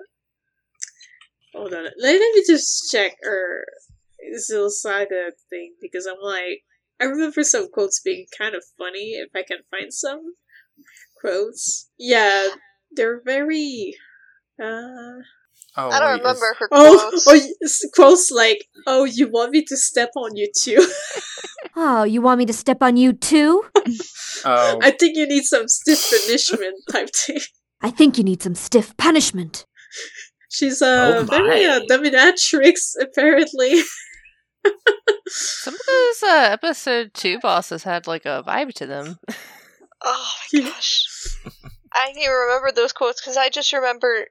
[1.54, 3.66] hold on, let, me just check our
[4.68, 6.64] Saga thing because I'm like,
[7.00, 9.12] I remember some quotes being kind of funny.
[9.12, 10.34] If I can find some
[11.22, 11.92] quotes.
[12.00, 12.48] Yeah,
[12.92, 13.94] they're very.
[14.60, 15.22] Uh,
[15.76, 17.28] Oh, I don't wait, is- remember her oh, quotes.
[17.28, 20.88] oh, yes, quotes like, "Oh, you want me to step on you too?"
[21.76, 23.64] Oh, you want me to step on you too?
[24.46, 27.40] Oh, I think you need some stiff punishment type thing.
[27.82, 29.66] I think you need some stiff punishment.
[30.52, 33.82] She's uh, Oh very uh, dominatrix, apparently.
[35.28, 39.18] Some of those uh, episode two bosses had like a vibe to them.
[40.04, 41.06] Oh my gosh.
[41.92, 44.28] I can't even remember those quotes because I just remember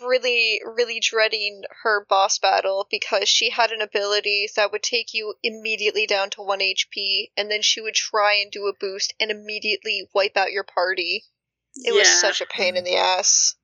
[0.00, 5.34] really, really dreading her boss battle because she had an ability that would take you
[5.42, 9.30] immediately down to 1 HP and then she would try and do a boost and
[9.30, 11.24] immediately wipe out your party.
[11.76, 13.54] It was such a pain in the ass.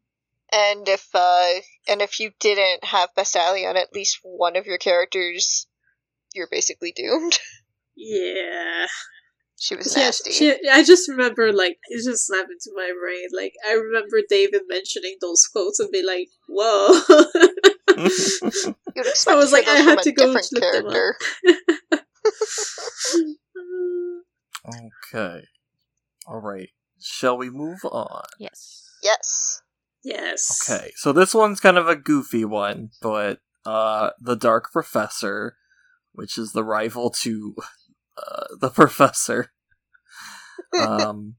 [0.52, 4.78] And if uh and if you didn't have Bestalia on at least one of your
[4.78, 5.66] characters,
[6.34, 7.38] you're basically doomed.
[7.94, 8.86] Yeah.
[9.62, 10.32] She was Yeah, nasty.
[10.32, 13.28] she, I just remember, like, it just snapped into my brain.
[13.32, 17.00] Like, I remember David mentioning those quotes and be like, whoa.
[18.96, 20.92] You'd was to like, I had to a go different look them up.
[20.92, 21.16] character.
[25.14, 25.44] okay.
[26.26, 26.70] All right.
[27.00, 28.24] Shall we move on?
[28.40, 28.88] Yes.
[29.02, 29.62] Yes.
[30.02, 30.68] yes.
[30.70, 35.56] Okay, so this one's kind of a goofy one, but uh, the Dark Professor,
[36.12, 37.54] which is the rival to
[38.18, 39.52] uh, the Professor,
[40.78, 41.36] um,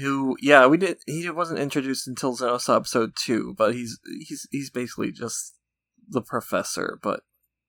[0.00, 4.70] who yeah, we did he wasn't introduced until Xenos episode two, but he's he's he's
[4.70, 5.54] basically just
[6.08, 7.20] the Professor, but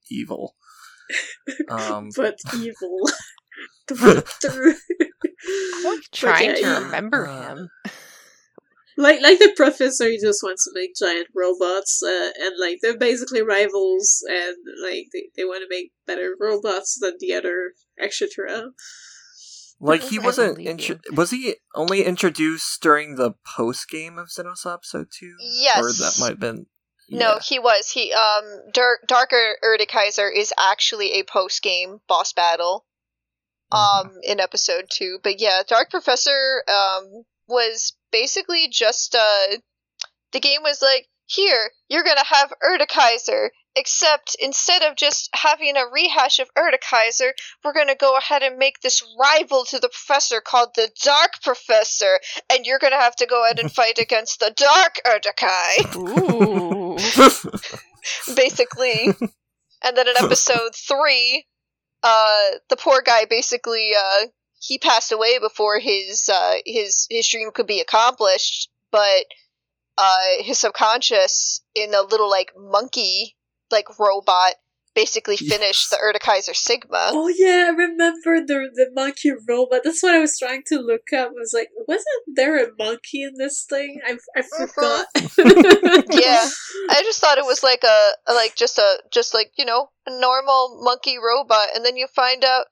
[0.10, 0.56] evil.
[1.72, 3.00] Um, but evil.
[3.88, 4.74] Through- through.
[4.74, 7.70] I'm like But trying yeah, to remember uh, him.
[9.00, 12.98] Like like the professor he just wants to make giant robots uh, and like they're
[12.98, 18.72] basically rivals and like they, they want to make better robots than the other etc
[19.80, 24.72] like he wasn't believe intro- was he only introduced during the post game of Xenos
[24.72, 25.36] episode two?
[25.40, 25.78] Yes.
[25.80, 26.66] or that might have been
[27.10, 27.90] No, he was.
[27.90, 32.86] He um Dark Darker Erdekaiser is actually a post game boss battle.
[33.72, 35.20] Um in episode two.
[35.24, 39.58] But yeah, Dark Professor um was basically just uh
[40.32, 45.86] the game was like, here, you're gonna have Erdekaiser, except instead of just having a
[45.92, 47.32] rehash of Erdekaiser,
[47.64, 52.20] we're gonna go ahead and make this rival to the professor called the Dark Professor,
[52.52, 55.96] and you're gonna have to go ahead and fight against the Dark Erdekai.
[55.96, 56.98] Ooh.
[58.36, 59.14] basically.
[59.84, 61.46] and then in episode three,
[62.02, 64.28] uh, the poor guy basically uh,
[64.60, 69.26] he passed away before his uh, his his dream could be accomplished, but
[69.98, 73.36] uh, his subconscious in a little like monkey
[73.72, 74.56] like robot
[74.96, 77.12] basically finished the Erdekaiser Sigma.
[77.14, 79.82] oh yeah i remember the the monkey robot.
[79.84, 81.30] That's what i was trying to look up.
[81.30, 84.02] I was like wasn't there a monkey in this thing?
[84.06, 85.06] I, I forgot.
[86.12, 86.48] Yeah,
[86.90, 90.12] I just thought it was like a like just a just like you know a
[90.20, 92.66] normal monkey robot, and then you find out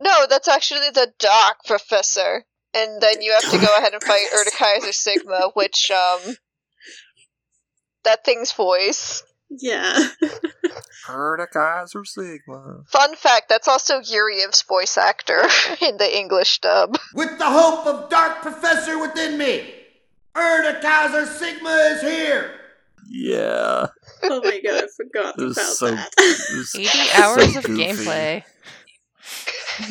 [0.00, 4.26] no, that's actually the Dark Professor, and then you have to go ahead and fight
[4.34, 6.36] Erdekaiser Sigma, which um
[8.04, 9.22] that thing's voice.
[9.50, 10.08] yeah
[11.08, 12.82] Erdekaiser Sigma.
[12.88, 15.40] Fun fact: that's also Yuriev's voice actor
[15.80, 16.96] in the English dub.
[17.14, 19.74] With the hope of Dark Professor within me,
[20.34, 22.54] Erdekaiser Sigma is here!
[23.10, 23.86] Yeah.
[24.24, 27.64] oh my god i forgot It about so- that it was 80 so hours of
[27.64, 28.44] gameplay.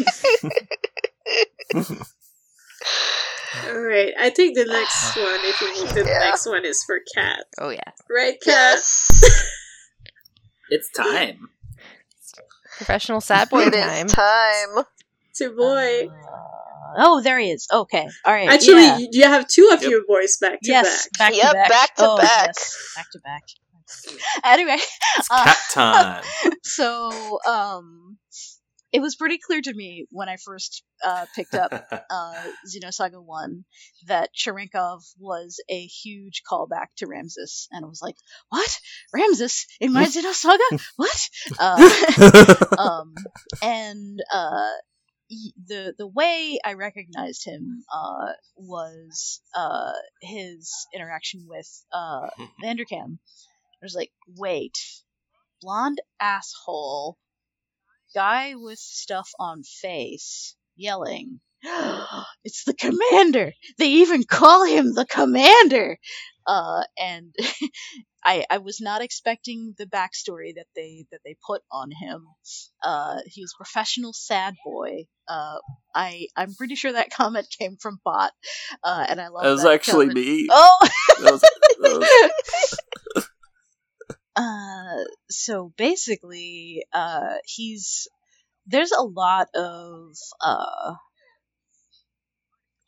[3.68, 6.20] all right i think the next one if you move the Yeah.
[6.20, 7.92] next one is for Kat Oh yeah.
[8.10, 9.10] right Kat Yes,
[10.70, 11.50] It's time.
[12.78, 14.06] Professional sad boy it time.
[14.08, 14.84] is time.
[15.30, 16.10] it's your boy
[17.00, 17.68] Oh, there he is.
[17.72, 18.50] Okay, all right.
[18.50, 18.98] Actually, yeah.
[18.98, 19.92] you you have two of Yep.
[19.92, 21.32] your boys back to yes, back.
[21.32, 22.46] back Yep, to back, back to oh, back.
[22.48, 23.44] yes, back to back.
[24.44, 24.78] Anyway,
[25.18, 26.24] It's uh, Kat time.
[26.64, 28.18] so um,
[28.92, 31.72] it was pretty clear to me when I first uh, picked up
[32.10, 33.66] uh, Xenosaga One
[34.08, 38.16] that Cherenkov was a huge callback to Ramses, and I was like,
[38.50, 38.80] "What?
[39.14, 40.82] Ramses in my Xenosaga?
[40.96, 43.14] What?" Uh, um,
[43.62, 44.70] and uh,
[45.68, 52.30] the the way I recognized him uh, was uh, his interaction with uh,
[52.64, 53.20] Vanderkaum.
[53.82, 54.78] I was like, wait,
[55.62, 57.18] blonde asshole,
[58.18, 61.40] guy with stuff on face, yelling.
[62.44, 63.52] it's the commander.
[63.78, 65.98] They even call him the commander.
[66.48, 67.36] uh, and
[68.26, 72.26] I I was not expecting the backstory that they that they put on him.
[72.84, 75.06] Uh, he was a professional sad boy.
[75.28, 75.58] Uh,
[75.96, 78.32] I I'm pretty sure that comment came from Bot,
[78.84, 80.26] uh, and I love That was that actually comment.
[80.26, 80.48] me.
[80.52, 80.88] Oh.
[81.22, 82.32] That was- that
[84.38, 88.08] uh, so basically, uh, he's
[88.68, 90.96] there's a lot of uh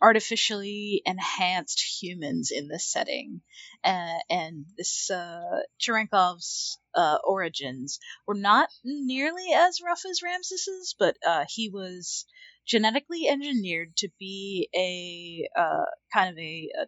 [0.02, 3.42] artificially enhanced humans in this setting,
[3.84, 11.18] uh, and this uh, Cherenkov's uh, origins were not nearly as rough as Ramses's, but
[11.26, 12.26] uh, he was
[12.66, 16.86] genetically engineered to be a uh, kind of a, a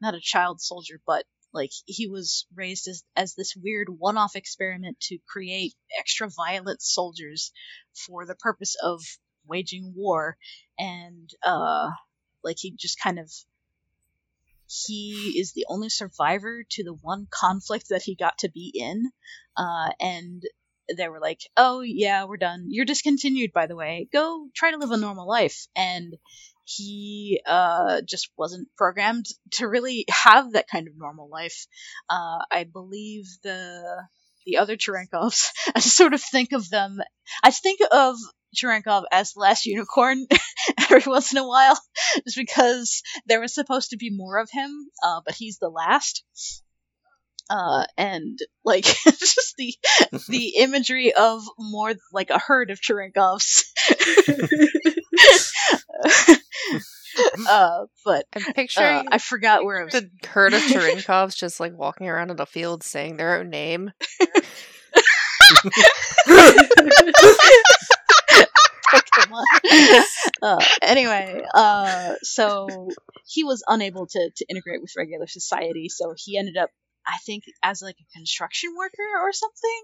[0.00, 4.98] not a child soldier, but like he was raised as as this weird one-off experiment
[5.00, 7.52] to create extra violent soldiers
[8.06, 9.00] for the purpose of
[9.46, 10.36] waging war.
[10.78, 11.90] And uh
[12.42, 13.30] like he just kind of
[14.66, 19.10] he is the only survivor to the one conflict that he got to be in.
[19.56, 20.42] Uh and
[20.96, 22.66] they were like oh yeah we're done.
[22.68, 24.08] You're discontinued by the way.
[24.12, 25.66] Go try to live a normal life.
[25.76, 26.14] And
[26.64, 31.66] he uh, just wasn't programmed to really have that kind of normal life.
[32.08, 34.04] Uh, I believe the
[34.44, 37.00] the other Cherenkovs, I sort of think of them.
[37.42, 38.16] I think of
[38.56, 40.26] Cherenkov as last unicorn
[40.78, 41.78] every once in a while,
[42.24, 44.70] just because there was supposed to be more of him,
[45.02, 46.24] uh, but he's the last.
[47.50, 49.74] Uh, and like just the
[50.28, 53.64] the imagery of more like a herd of Cherenkovs.
[57.48, 59.92] uh, but I'm picturing uh, I forgot where I was.
[59.92, 63.92] the herd of Cherenkovs just like walking around in a field saying their own name.
[70.42, 72.88] Uh, anyway, uh, so
[73.26, 76.70] he was unable to, to integrate with regular society, so he ended up,
[77.06, 79.82] I think, as like a construction worker or something,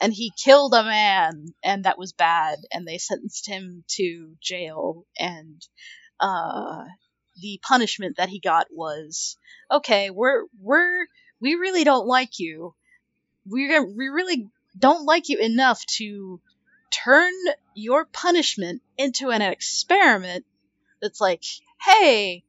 [0.00, 5.04] and he killed a man, and that was bad, and they sentenced him to jail,
[5.18, 5.60] and
[6.20, 6.84] uh,
[7.40, 9.36] the punishment that he got was,
[9.70, 11.06] okay, we're we're
[11.40, 12.74] we really don't like you.
[13.44, 14.48] We're we really
[14.78, 16.40] don't like you enough to
[16.90, 17.32] turn
[17.74, 20.44] your punishment into an experiment
[21.00, 21.42] that's like,
[21.80, 22.44] hey,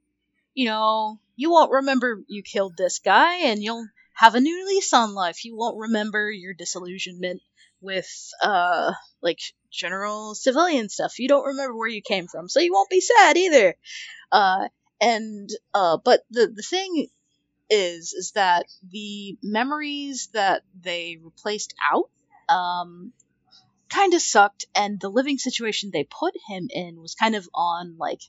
[0.53, 4.93] you know, you won't remember you killed this guy and you'll have a new lease
[4.93, 5.43] on life.
[5.45, 7.41] You won't remember your disillusionment
[7.81, 8.07] with,
[8.41, 9.39] uh, like,
[9.71, 11.19] general civilian stuff.
[11.19, 13.75] You don't remember where you came from, so you won't be sad either.
[14.31, 14.67] Uh,
[15.01, 17.07] and, uh, but the, the thing
[17.69, 22.09] is, is that the memories that they replaced out,
[22.49, 23.13] um,
[23.89, 27.95] kind of sucked and the living situation they put him in was kind of on
[27.99, 28.21] like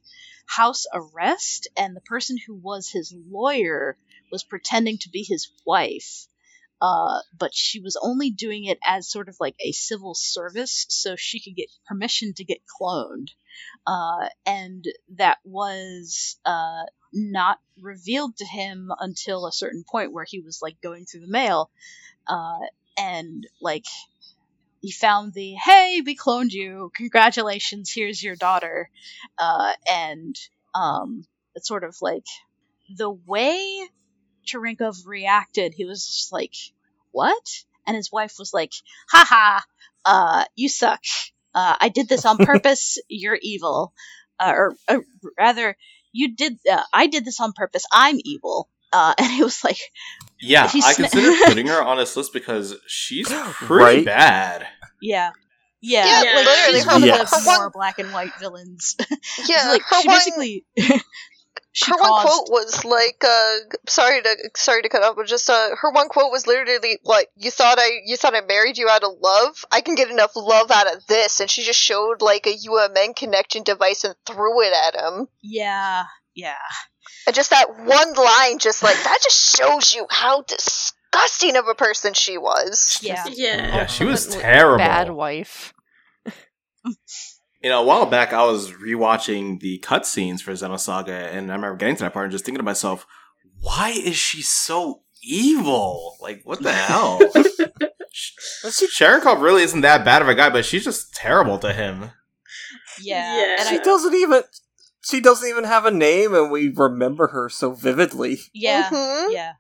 [0.47, 3.97] house arrest and the person who was his lawyer
[4.35, 6.27] was pretending to be his wife
[6.85, 11.17] uh, but she was only doing it as sort of like a civil service so
[11.17, 13.29] she could get permission to get cloned.
[13.87, 14.85] Uh, and
[15.17, 20.79] that was uh, not revealed to him until a certain point where he was like
[20.83, 21.71] going through the mail
[22.27, 22.59] uh,
[22.99, 23.87] and like
[24.83, 26.91] he found the hey we cloned you.
[26.97, 27.91] Congratulations.
[27.91, 28.91] Here's your daughter.
[29.39, 30.37] Uh, and
[30.75, 32.27] um, it's sort of like
[32.95, 33.89] the way
[34.45, 36.55] Cherenkov reacted he was just like
[37.13, 38.73] what and his wife was like
[39.11, 39.61] haha
[40.05, 41.01] uh, you suck
[41.55, 43.93] uh, i did this on purpose you're evil
[44.41, 45.05] uh, or, or
[45.39, 45.77] rather
[46.13, 49.79] you did uh, i did this on purpose i'm evil uh, and he was like
[50.41, 54.05] Yeah, he I sna- considered putting her on this list because she's pretty Right?
[54.05, 54.67] bad.
[55.01, 55.31] yeah
[55.87, 57.45] yeah, Yeah, like literally, she's her- one of Yes.
[57.45, 58.97] the more black and white villains.
[59.47, 60.65] Yeah, like her she one- basically
[61.77, 63.57] she her one quote was like, uh,
[63.89, 67.29] sorry to sorry to cut off, but just uh, her one quote was literally like,
[67.37, 69.65] "You thought I you thought I married you out of love?
[69.73, 73.17] I can get enough love out of this." And she just showed like a UMN
[73.17, 75.27] connection device and threw it at him.
[75.43, 76.05] yeah
[76.37, 76.55] yeah
[77.27, 81.75] And just that one line, just like that, just shows you how disgusting of a
[81.75, 83.01] person she was.
[83.03, 83.77] yeah Yeah.
[83.77, 84.79] Yeah, she was terrible.
[84.79, 85.75] Bad wife.
[87.65, 91.77] You know, a while back, I was rewatching the cutscenes for Xenosaga, and I remember
[91.77, 93.07] getting to that part and just thinking to myself,
[93.63, 96.19] why is she so evil?
[96.21, 97.21] Like, what the hell?
[98.95, 102.11] Cherenkov really isn't that bad of a guy, but she's just terrible to him.
[103.01, 103.57] yeah, Yeah.
[103.61, 104.43] and She I, doesn't even.
[105.03, 108.41] She doesn't even have a name, and we remember her so vividly.
[108.53, 109.33] yeah Mhm.
[109.33, 109.53] yeah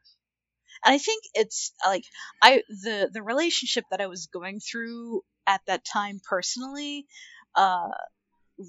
[0.85, 2.05] and i think it's like
[2.43, 7.07] i the the relationship that i was going through at that time personally
[7.57, 7.89] uh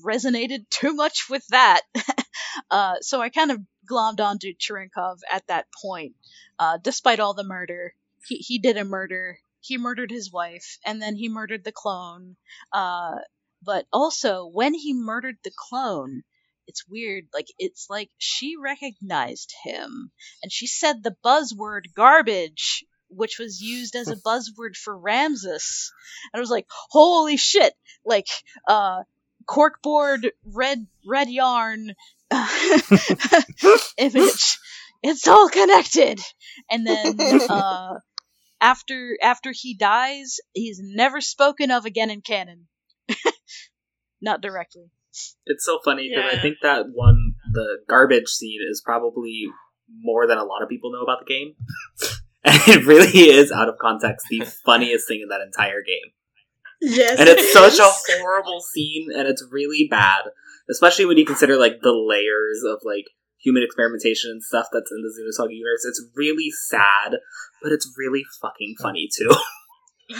[0.04, 1.82] resonated too much with that
[2.72, 6.16] uh, so I kind of glommed onto Cherenkov at that point.
[6.58, 7.94] Uh, despite all the murder,
[8.28, 9.40] he he did a murder.
[9.60, 12.38] He murdered his wife, and then he murdered the clone.
[12.72, 13.16] Uh,
[13.64, 16.24] but also, when he murdered the clone,
[16.68, 17.26] it's weird.
[17.34, 20.12] Like it's like she recognized him,
[20.42, 25.92] and she said the buzzword "garbage," which was used as a buzzword for Ramses.
[26.34, 27.74] And I was like, "Holy shit!"
[28.06, 28.28] Like,
[28.68, 29.04] uh,
[29.48, 31.94] corkboard, red red yarn
[33.98, 34.60] image.
[35.04, 36.20] It's all connected.
[36.70, 38.00] And then uh,
[38.60, 42.68] after after he dies, he's never spoken of again in canon.
[44.22, 44.90] Not directly.
[45.46, 49.46] It's so funny because I think that one, the garbage scene, is probably
[50.02, 51.56] more than a lot of people know about the game.
[52.46, 56.12] And it really is, out of context, the funniest thing in that entire game.
[56.82, 57.80] Yes, And it's it such is.
[57.80, 60.24] a horrible scene, and it's really bad.
[60.70, 63.06] Especially when you consider, like, the layers of, like,
[63.40, 65.86] human experimentation and stuff that's in the Xenosaga universe.
[65.86, 67.18] It's really sad,
[67.62, 69.32] but it's really fucking funny, too.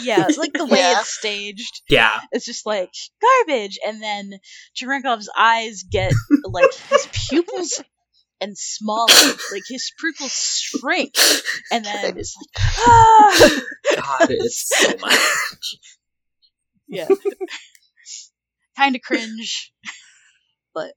[0.02, 0.98] Yeah, like the way Yeah.
[0.98, 1.82] it's staged.
[1.88, 2.18] yeah.
[2.32, 2.90] It's just like
[3.22, 4.32] garbage, and then
[4.76, 6.12] Cherenkov's eyes get
[6.44, 7.80] like his pupils
[8.40, 9.12] and smaller,
[9.52, 11.14] like his pupils shrink,
[11.72, 13.60] and then it's like ah!
[13.96, 15.78] God, it's so much.
[16.88, 17.08] yeah,
[18.76, 19.72] kind of cringe,
[20.74, 20.92] but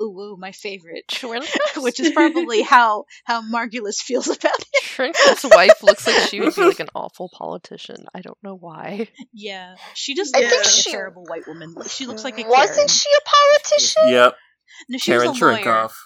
[0.00, 1.04] ooh, ooh, my favorite,
[1.76, 4.82] which is probably how how Margulis feels about it.
[4.82, 8.06] Shrink's wife looks like she would be like an awful politician.
[8.14, 9.08] I don't know why.
[9.32, 11.74] Yeah, she just I looks think like she- a terrible white woman.
[11.88, 12.88] She looks like a Wasn't Karen.
[12.88, 13.28] she a
[13.60, 14.02] politician?
[14.08, 14.34] Yep.
[14.88, 15.64] No, she was Karen a lawyer.
[15.64, 15.92] Cherenkov.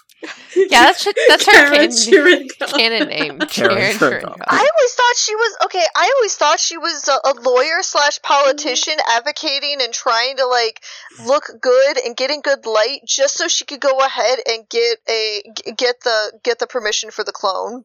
[0.55, 3.37] Yeah, that's that's her Karen canon, canon name.
[3.37, 4.21] Karen Karen Cherenkov.
[4.23, 4.37] Cherenkov.
[4.47, 5.85] I always thought she was okay.
[5.95, 10.83] I always thought she was a, a lawyer slash politician advocating and trying to like
[11.23, 14.97] look good and get in good light, just so she could go ahead and get
[15.07, 15.43] a
[15.77, 17.83] get the get the permission for the clone.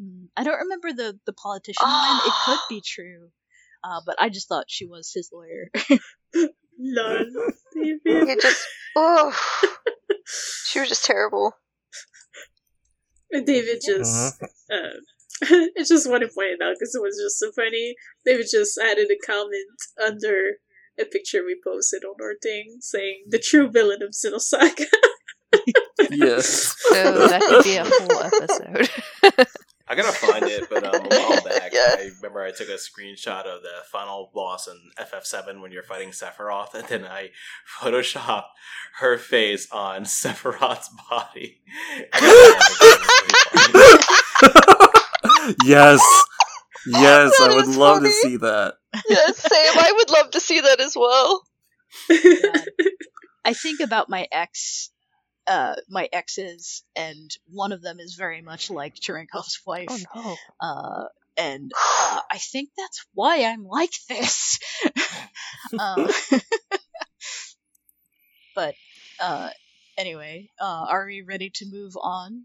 [0.00, 2.20] Hmm, I don't remember the the politician line.
[2.24, 3.30] It could be true,
[3.82, 5.70] uh, but I just thought she was his lawyer.
[6.78, 7.26] Lol.
[7.76, 8.66] You just
[8.96, 9.32] oh,
[10.66, 11.56] she was just terrible.
[13.32, 14.46] And David just, Uh-huh.
[15.50, 17.96] uh, I just want to point it out because it was just so funny.
[18.24, 19.66] David just added a comment
[20.00, 20.58] under
[21.00, 24.86] a picture we posted on our thing saying the true villain of Xenosaga.
[26.10, 26.74] Yes.
[26.88, 28.90] So that could be a whole episode.
[29.86, 31.72] I gotta find it, but um, a while back,
[32.44, 32.52] Yeah.
[32.52, 36.86] I took a screenshot of the final boss in FF7 when you're fighting Sephiroth, and
[36.88, 37.30] then I
[37.80, 38.44] photoshopped
[38.98, 41.60] her face on Sephiroth's body.
[45.64, 46.00] Yes.
[46.86, 48.74] Yes, That I would is love to see that.
[49.08, 49.78] Yes, same.
[49.78, 51.42] I would love to see that as well.
[52.08, 52.64] God.
[53.44, 54.90] I think about my ex,
[55.46, 59.88] uh, my exes, and one of them is very much like Cherenkov's wife.
[60.14, 60.66] oh no.
[60.66, 61.04] uh,
[61.36, 61.70] and
[62.00, 64.58] uh, I think that's why I'm like this.
[65.78, 66.08] um,
[68.54, 68.74] but
[69.20, 69.50] uh,
[69.96, 72.44] anyway, uh, are we ready to move on?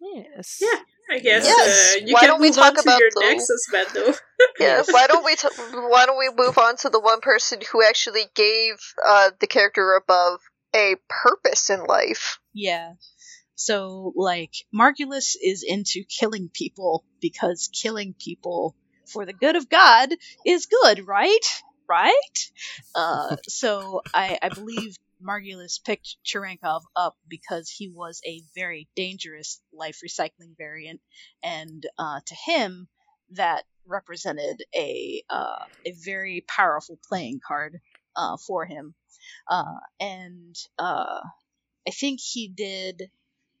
[0.00, 0.58] Yes.
[0.60, 3.00] yeah, I guess Yes, uh, you why can don't we move talk on to about
[3.00, 4.12] your the- Nexus Bando.
[4.60, 7.82] Yeah, why don't we t- why don't we move on to the one person who
[7.82, 8.74] actually gave
[9.06, 10.40] uh, the character above
[10.74, 12.38] a purpose in life?
[12.54, 12.94] Yeah.
[13.56, 18.76] So, like, Margulis is into killing people because killing people
[19.06, 20.10] for the good of God
[20.44, 21.62] is good, right?
[21.88, 22.50] Right?
[22.94, 29.60] Uh, so, I, I believe Margulis picked Cherenkov up because he was a very dangerous
[29.72, 31.00] life recycling variant,
[31.42, 32.88] and uh, to him,
[33.30, 37.80] that represented a uh, a very powerful playing card
[38.14, 38.94] uh, for him.
[39.48, 41.20] Uh, and uh,
[41.86, 43.10] I think he did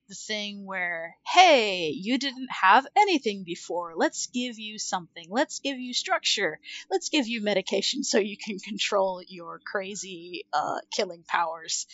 [0.08, 3.94] the thing where, hey, you didn't have anything before.
[3.96, 5.26] Let's give you something.
[5.30, 6.60] Let's give you structure.
[6.90, 11.86] Let's give you medication so you can control your crazy uh, killing powers.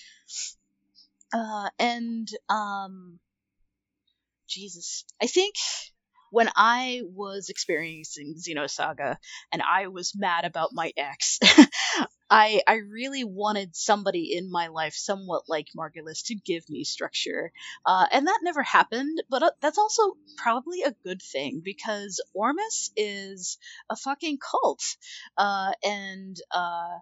[1.33, 3.19] Uh, and um,
[4.49, 5.55] Jesus, I think
[6.31, 9.17] when I was experiencing Xenosaga
[9.53, 11.39] and I was mad about my ex,
[12.33, 17.53] I I really wanted somebody in my life somewhat like Margulis to give me structure.
[17.87, 22.93] Uh, and that never happened, but uh, that's also probably a good thing because Ormus
[22.97, 23.59] is
[23.91, 24.83] a fucking cult.
[25.39, 26.99] Uh, and uh,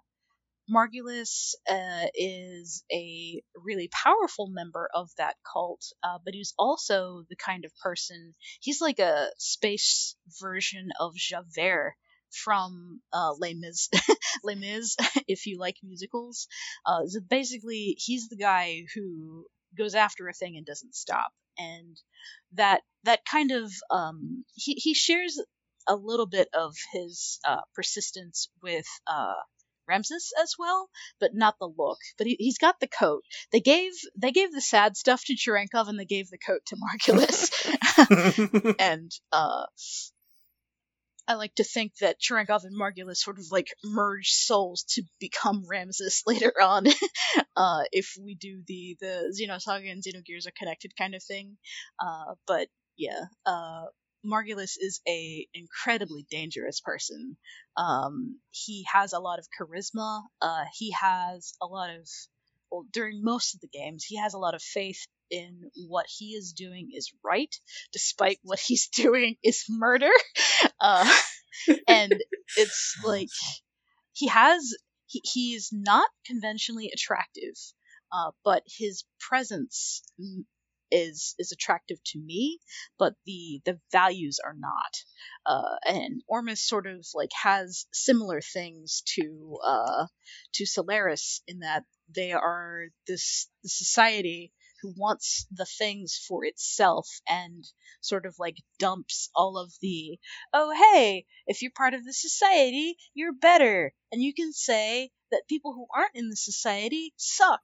[0.71, 7.37] Margulis uh, is a really powerful member of that cult, uh, but he's also the
[7.37, 11.97] kind of person, he's like a space version of Javert
[12.31, 13.91] from uh, Les Mis.
[14.45, 14.97] Les Mis,
[15.29, 16.49] if you like musicals.
[16.87, 22.01] Uh, so basically, he's the guy who goes after a thing and doesn't stop, and
[22.53, 25.41] that that kind of um, he he shares
[25.89, 29.35] a little bit of his uh, persistence with uh,
[29.89, 30.89] Ramses as well,
[31.19, 31.99] but not the look.
[32.17, 33.25] But he, he's got the coat.
[33.51, 36.77] They gave they gave the sad stuff to Cherenkov, and they gave the coat to
[36.77, 37.51] Margulis.
[38.79, 39.67] and uh,
[41.31, 45.63] I like to think that Cherenkov and Margulis sort of like merge souls to become
[45.65, 46.89] Ramses later on.
[47.57, 51.57] uh, if we do the the Xenosaga and Xenogears are connected kind of thing.
[52.01, 52.67] Uh, but
[52.97, 53.85] yeah, uh,
[54.27, 57.37] Margulis is a incredibly dangerous person.
[57.77, 60.23] Um, he has a lot of charisma.
[60.43, 62.09] Uh, he has a lot of
[62.73, 66.33] well, during most of the games, he has a lot of faith in what he
[66.33, 67.55] is doing is right,
[67.93, 70.11] despite what he's doing is murder.
[70.83, 71.11] Uh,
[71.87, 72.15] and
[72.57, 73.29] it's like
[74.13, 74.75] he has
[75.07, 77.55] he, he is not conventionally attractive,
[78.13, 80.03] uh, but his presence
[80.91, 82.59] is is attractive to me,
[82.99, 84.97] but the the values are not.
[85.47, 90.07] Uh, and Ormus sort of like has similar things to uh,
[90.55, 94.53] to Solaris in that they are this the society
[94.83, 97.65] who wants the things for itself and
[98.01, 100.19] sort of like dumps all of the
[100.53, 105.49] oh hey if you're part of the society you're better and you can say that
[105.49, 107.63] people who aren't in the society suck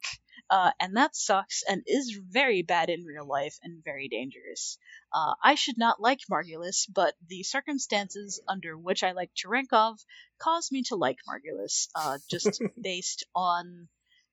[0.51, 4.79] uh, and that sucks and is very bad in real life and very dangerous.
[5.13, 9.99] Uh, I should not like Margulis, but the circumstances under which I like Cherenkov
[10.39, 13.89] caused me to like Margulis, uh, just based on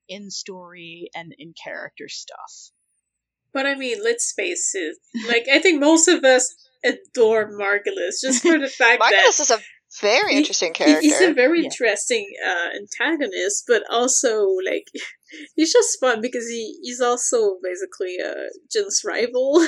[0.08, 2.72] in story and in character stuff.
[3.54, 4.98] But I mean, let's face it.
[5.28, 9.52] Like, I think most of us adore Margulis just for the fact that Margulis is
[9.52, 9.60] a
[10.02, 11.02] very he- interesting he- character.
[11.02, 11.66] He's a very Yeah.
[11.66, 14.88] interesting uh, antagonist, but also like
[15.56, 19.66] he's just fun because he he's also basically uh, Jin's rival,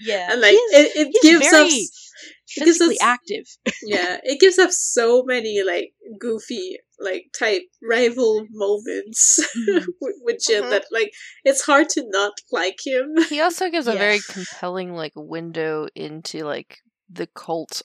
[0.00, 3.44] Yeah, and like he it, it he's gives very us it gives physically us active.
[3.84, 9.38] yeah it gives us so many like goofy like type rival moments
[9.68, 9.86] Mhm.
[10.00, 10.70] with, with Jin Mhm.
[10.70, 11.12] that like
[11.44, 13.14] it's hard to not like him.
[13.28, 16.78] He also gives a very compelling like window into like
[17.10, 17.82] the cult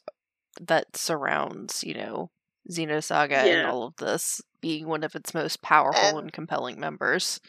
[0.62, 2.32] that surrounds, you know,
[2.70, 7.40] Xenosaga and all of this being one of its most powerful And- and compelling members.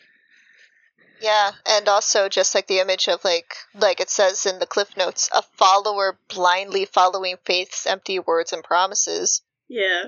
[1.23, 4.97] Yeah, and also just like the image of like like it says in the cliff
[4.97, 10.05] notes, a follower blindly following faith's empty words and promises, Yeah.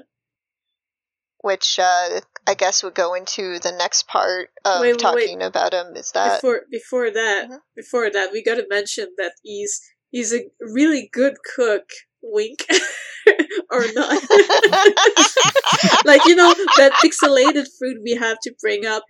[1.39, 5.27] which uh, I guess would go into the next part of Wait, wait, wait.
[5.27, 5.95] talking about him.
[5.97, 7.59] Is that before before that Mhm.
[7.77, 11.89] before that we got to mention that he's he's a really good cook
[12.23, 12.67] wink
[13.71, 14.23] or not
[16.05, 19.05] like you know that pixelated food we have to bring up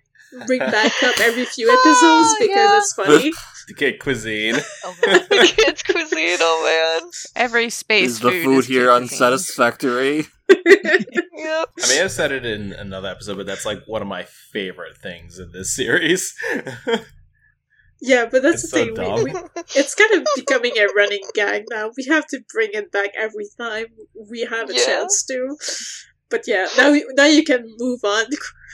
[0.47, 2.77] bring back up every few episodes Oh, because yeah.
[2.77, 3.31] it's funny
[3.67, 4.55] To get cuisine.
[4.83, 5.27] Oh, God.
[5.29, 6.37] kids cuisine?
[6.39, 9.03] Oh man, Every space Is the food, food is here cuisine.
[9.03, 10.27] unsatisfactory?
[10.49, 11.69] yep.
[11.83, 14.97] I may have said it in another episode, but that's like one of my favorite
[14.97, 16.35] things in this series.
[18.01, 19.39] yeah but that's It's the so thing we, we,
[19.75, 23.45] it's kind of becoming a running gag now we have to bring it back every
[23.57, 23.85] time
[24.29, 24.85] we have a Yeah.
[24.85, 25.55] chance to
[26.29, 28.25] but yeah now now you can move on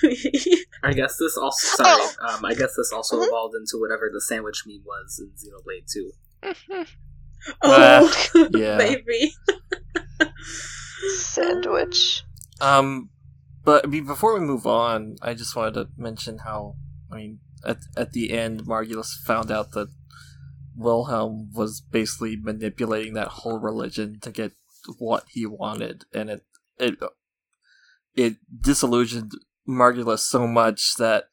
[0.83, 2.01] I guess this also sorry.
[2.21, 2.35] Oh.
[2.37, 3.27] Um, I guess this also Mhm.
[3.27, 6.11] evolved into whatever the sandwich meme was in Xenoblade Two.
[7.63, 8.77] oh yeah.
[8.77, 9.33] maybe
[11.17, 12.23] Sandwich.
[12.59, 13.09] Um,
[13.63, 16.75] but I mean, before we move on, I just wanted to mention how
[17.11, 19.89] I mean, at at the end, Margulis found out that
[20.75, 24.53] Wilhelm was basically manipulating that whole religion to get
[24.97, 26.41] what he wanted, and it
[26.79, 26.95] it
[28.15, 29.31] it disillusioned
[29.67, 31.25] Margulis so much that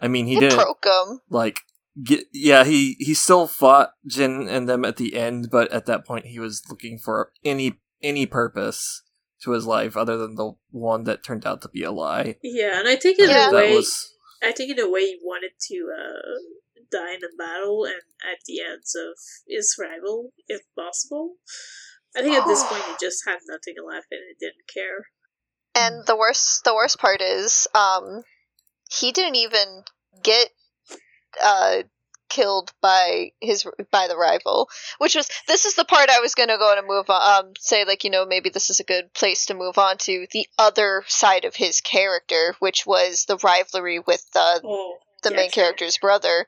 [0.00, 1.20] I mean, he It didn't broke him.
[1.30, 1.60] like
[2.04, 6.04] get yeah he he still fought Jin and them at the end, but at that
[6.06, 9.02] point he was looking for any any purpose
[9.42, 12.36] to his life other than the one that turned out to be a lie.
[12.42, 13.50] Yeah, and I think in Yeah.
[13.50, 14.12] a way, was
[14.42, 16.38] I think in a way he wanted to uh,
[16.90, 19.16] die in a battle and at the ends of
[19.48, 21.36] his rival, if possible.
[22.14, 25.06] I think at this point he just had nothing left and he didn't care.
[25.76, 28.22] And the worst the worst part is, um,
[28.90, 29.84] he didn't even
[30.22, 30.48] get
[31.42, 31.82] uh
[32.28, 34.68] killed by his by the rival,
[34.98, 37.44] which was this is the part I was gonna go and move on.
[37.46, 40.26] Um, say like you know maybe this is a good place to move on to
[40.32, 45.50] the other side of his character, which was the rivalry with uh, Oh, the main
[45.50, 46.46] character's brother.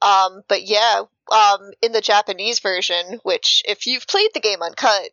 [0.00, 1.02] Um, but yeah,
[1.32, 5.10] um, in the Japanese version, which if you've played the game uncut,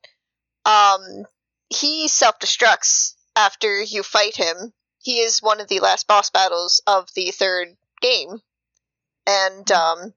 [0.65, 1.25] um,
[1.69, 6.81] he self destructs after you fight him, he is one of the last boss battles
[6.87, 8.41] of the third game,
[9.27, 10.13] and um,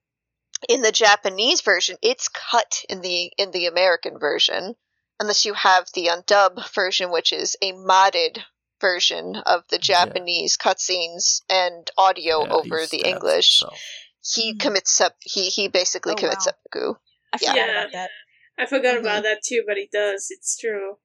[0.69, 4.77] in the Japanese version, it's cut in the in the American version,
[5.21, 8.39] unless you have the undub version, which is a modded
[8.81, 13.61] version of the Japanese cutscenes and audio Yeah, over the English.
[13.61, 13.81] himself.
[14.23, 16.53] He commits sep- he he basically Oh, commits wow.
[16.73, 16.95] seppuku.
[17.33, 17.51] I Yeah.
[17.53, 17.81] forgot Yeah.
[17.81, 18.11] about that.
[18.59, 19.01] I forgot Mhm.
[19.01, 20.27] about that too, but he does.
[20.31, 20.99] It's true.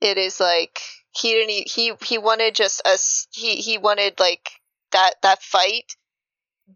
[0.00, 0.80] It is like
[1.10, 4.50] he didn't e- he he wanted just us he he wanted like
[4.92, 5.96] that that fight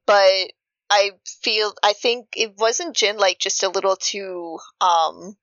[0.07, 0.53] but
[0.91, 1.11] i
[1.43, 5.37] feel i think it wasn't jin like just a little too um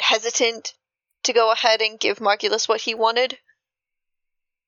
[0.00, 0.74] hesitant
[1.24, 3.38] to go ahead and give margulis what he wanted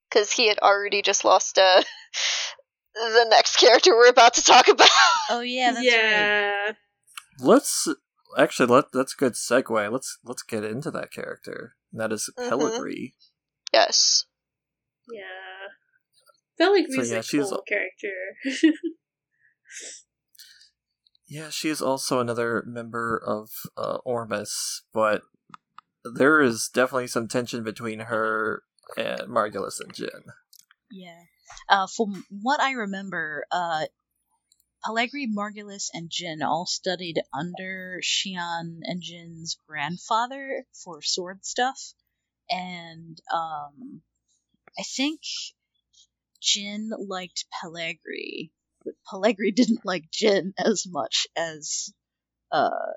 [0.09, 1.83] because he had already just lost uh
[2.95, 4.89] the next character we're about to talk about
[5.31, 5.87] Oh yeah, that's right.
[5.87, 6.73] yeah.
[7.41, 7.89] Let's
[8.39, 9.93] actually let that's a good segue.
[9.93, 11.77] Let's let's get into that character.
[11.93, 12.49] And that is Mhm.
[12.49, 13.15] Pellegrini.
[13.73, 14.25] yes
[15.11, 15.69] Yeah.
[16.61, 18.13] Pellegrin's So, yeah, a she's- cool character.
[21.27, 25.23] Yeah, she is also another member of uh, Ormus, but
[26.05, 28.63] there is definitely some tension between her
[28.97, 30.25] and Margulis and Jin.
[30.91, 31.23] Yeah.
[31.69, 33.87] Uh, from what I remember, uh,
[34.85, 41.95] Pellegrini, Margulis, and Jin all studied under Shion and Jin's grandfather for sword stuff,
[42.51, 44.03] and um,
[44.79, 45.21] I think
[46.43, 48.53] Jin liked Pellegrini,
[48.85, 51.93] but Pellegrini didn't like Jin as much as
[52.53, 52.93] uh,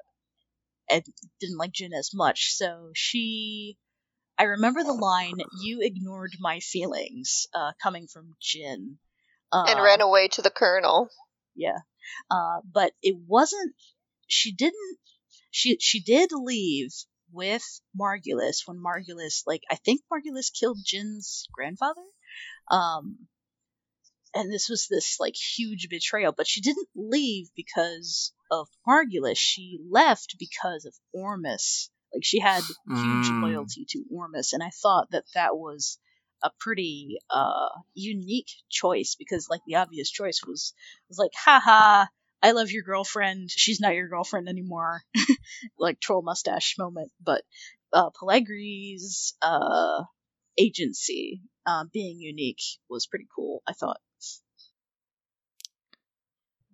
[0.89, 1.03] and
[1.39, 2.53] didn't like Jin as much.
[2.53, 3.77] So she
[4.37, 8.99] I remember the line, "You ignored my feelings," uh, coming from Jin,
[9.53, 11.09] uh, and ran away to the colonel
[11.57, 11.79] Yeah,
[12.31, 13.75] uh, but it wasn't.
[14.27, 14.97] She didn't.
[15.51, 16.93] She she did leave
[17.31, 17.63] with
[17.99, 22.03] Margulis when Margulis, like I think Margulis killed Jin's grandfather.
[22.69, 23.27] Um,
[24.33, 26.33] and this was this like huge betrayal.
[26.35, 29.37] But she didn't leave because of Margulis.
[29.37, 31.89] She left because of Ormus.
[32.13, 33.41] Like she had huge Mm.
[33.41, 35.97] loyalty to Ormus, and I thought that that was
[36.43, 40.73] a pretty uh unique choice because like the obvious choice was
[41.09, 42.05] was like haha
[42.41, 45.01] I love your girlfriend she's not your girlfriend anymore
[45.79, 47.43] like troll mustache moment but
[47.93, 50.03] uh Pellegrini's uh
[50.57, 53.99] agency uh being unique was pretty cool I thought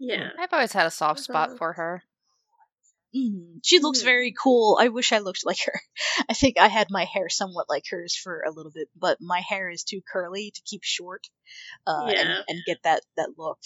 [0.03, 0.29] yeah.
[0.37, 2.03] I've always had a soft spot for her.
[3.15, 3.59] Mhm.
[3.63, 4.05] She looks Mhm.
[4.05, 4.77] very cool.
[4.79, 5.79] I wish I looked like her.
[6.29, 9.39] I think I had my hair somewhat like hers for a little bit, but my
[9.39, 11.27] hair is too curly to keep short
[11.85, 12.21] uh, Yeah.
[12.21, 13.59] and, and get that, that look.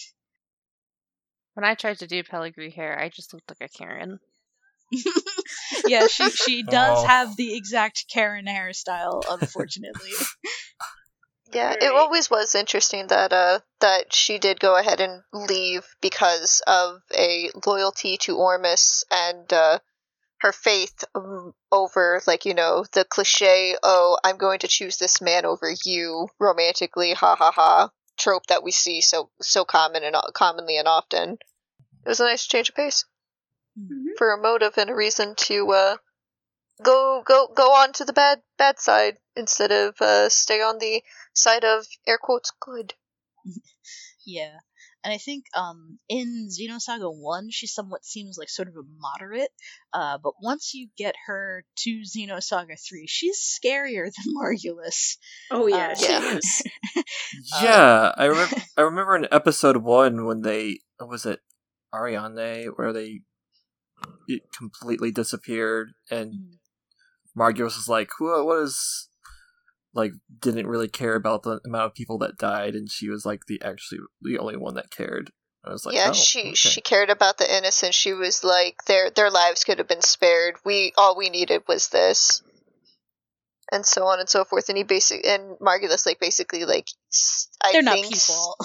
[1.54, 4.20] When I tried to do Pellegrini hair, I just looked like a Karen.
[5.88, 7.08] yeah, she she does Oh.
[7.08, 10.14] have the exact Karen hairstyle, unfortunately.
[11.52, 16.62] Yeah, it always was interesting that uh that she did go ahead and leave because
[16.68, 19.80] of a loyalty to Ormus and uh
[20.40, 25.22] her faith um, over like you know the cliche oh I'm going to choose this
[25.22, 30.16] man over you romantically ha ha ha trope that we see so so common and
[30.34, 31.38] commonly and often.
[32.06, 33.06] It was a nice change of pace
[33.80, 34.18] Mhm.
[34.18, 35.98] for a motive and a reason to uh
[36.84, 41.04] go go go on to the bad bad side instead of uh stay on the
[41.34, 42.94] side of air quotes good.
[44.26, 44.58] yeah.
[45.04, 49.52] And I think um, in Xenosaga 1, she somewhat seems like sort of a moderate,
[49.94, 55.18] uh, but once you get her to Xenosaga 3, she's scarier than Margulis.
[55.50, 56.36] Oh yeah, Uh, she Yeah.
[56.36, 56.64] is.
[57.62, 58.56] Yeah, I remember.
[58.78, 61.40] I remember in episode one when they was it
[61.94, 63.22] Ariane where they
[64.28, 66.58] it completely disappeared and
[67.38, 68.46] Margulis was like, "What?
[68.46, 69.10] What is?"
[69.94, 70.12] Like,
[70.42, 73.62] didn't really care about the amount of people that died, and she was like the
[73.64, 75.32] actually the only one that cared.
[75.68, 76.54] I was like, yeah, oh, she okay.
[76.54, 77.94] she cared about the innocent.
[77.94, 80.56] She was like their their lives could have been spared.
[80.64, 82.42] We all we needed was this.
[83.70, 84.70] And so on and so forth.
[84.70, 88.58] And he basic and Margulis like basically like s- I They're not think s- people.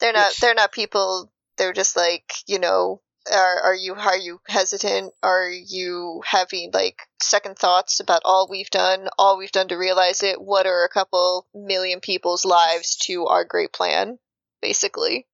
[0.00, 1.30] They're not they're not people.
[1.56, 3.00] They're just like, you know,
[3.32, 5.12] are are you are you hesitant?
[5.22, 10.22] Are you having like second thoughts about all we've done, all we've done to realize
[10.22, 10.40] it?
[10.40, 14.18] What are a couple million people's lives to our great plan,
[14.60, 15.26] basically?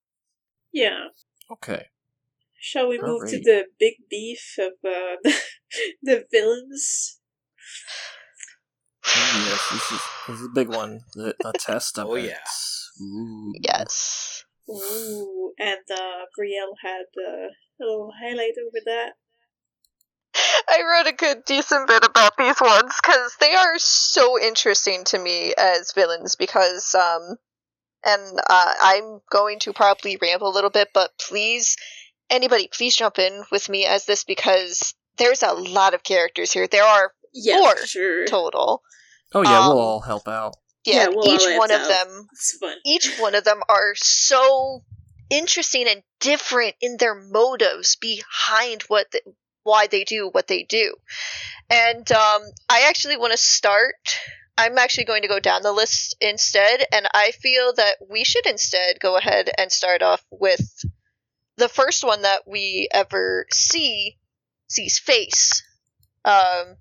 [0.73, 1.09] Yeah.
[1.51, 1.87] okay.
[2.63, 5.35] Shall we move to the big beef of uh, the,
[6.03, 7.19] the villains?
[9.09, 11.01] Ooh, yes, this is this is a big one.
[11.15, 12.27] The, the test of Oh, it.
[12.27, 13.03] yeah.
[13.03, 13.53] Ooh.
[13.61, 14.45] Yes.
[14.69, 19.13] Ooh, and uh, Brielle had uh, a little highlight over that.
[20.35, 25.05] I I wrote a good, decent bit about these ones because they are so interesting
[25.07, 26.37] to me as villains.
[26.37, 27.37] Because, um,
[28.05, 31.77] and uh, I'm going to probably ramble a little bit, but please,
[32.31, 36.69] anybody, please jump in with me as this because there's a lot of characters here.
[36.69, 38.27] There are Yeah, four sure.
[38.27, 38.83] total.
[39.35, 40.55] Oh yeah, we'll Um, all help out.
[40.85, 41.89] Yeah, Yeah, we'll each all one of out.
[41.89, 42.27] them
[42.87, 44.83] each one of them are so
[45.31, 49.21] interesting and different in their motives behind what the,
[49.63, 50.95] why they do what they do.
[51.69, 53.95] And um, I actually want to start.
[54.59, 58.47] I'm actually going to go down the list instead, and I feel that we should
[58.47, 60.85] instead go ahead and start off with
[61.57, 64.19] the first one that we ever see
[64.69, 65.63] sees face.
[66.25, 66.77] Um,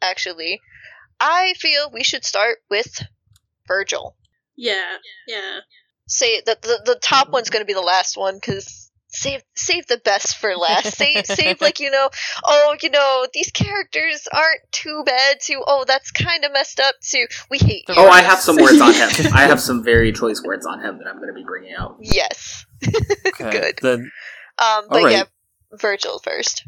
[0.00, 0.60] actually,
[1.20, 3.02] I feel we should start with
[3.66, 4.16] Virgil
[4.56, 4.96] Yeah,
[5.26, 5.60] yeah.
[6.08, 9.86] Say that the, the top one's going to be the last one because save save
[9.86, 10.96] the best for last.
[10.96, 12.10] save save like you know,
[12.44, 15.40] oh you know these characters aren't too bad.
[15.42, 16.94] To oh that's kind of messed up.
[17.10, 17.84] To we hate.
[17.88, 19.08] Oh, I have some words on him.
[19.34, 21.96] I have some very choice words on him that I'm going to be bringing out.
[22.00, 22.64] Yes.
[23.40, 23.50] Okay.
[23.50, 23.78] Good.
[23.82, 24.10] Then
[24.58, 25.12] Um, but Alright.
[25.12, 25.24] yeah,
[25.78, 26.64] Virgil first.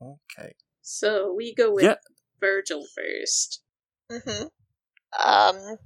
[0.00, 0.54] okay.
[0.82, 1.96] So we go with Yeah.
[2.40, 3.60] Virgil first.
[4.10, 4.44] hmm
[5.24, 5.78] Um,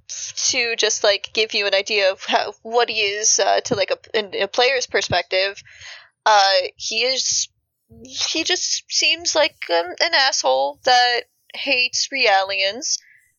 [0.50, 3.90] to just like give you an idea of how what he is uh, to like
[3.90, 5.62] a, in a player's perspective,
[6.26, 7.48] uh, he is
[8.04, 11.22] he just seems like um, an asshole that
[11.54, 12.98] hates realians.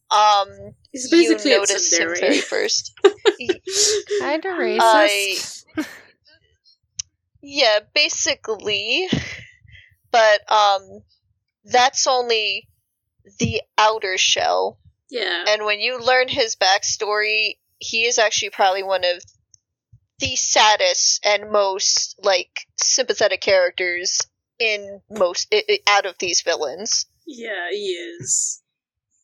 [0.10, 2.94] Um, He's you basically a notice him very first.
[4.20, 5.66] Kind of I- racist.
[7.42, 9.08] Yeah, basically.
[10.12, 11.02] But um
[11.66, 12.68] that's only
[13.39, 14.78] the outer shell.
[15.12, 15.45] Yeah.
[15.49, 19.22] And when you learn his backstory, he is actually probably one of
[20.20, 24.22] the saddest and most like sympathetic characters
[24.59, 27.07] in most i- i- out of these villains.
[27.28, 28.62] Yeah, he is.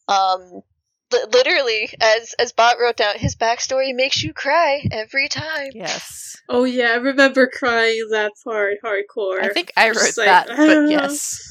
[0.08, 0.64] Um
[1.12, 5.70] li- literally as as Bot wrote down his backstory makes you cry every time.
[5.74, 6.36] Yes.
[6.50, 9.42] Oh yeah, I remember crying that part hardcore.
[9.42, 11.44] I think I wrote Just like, that, but "Ah." yes.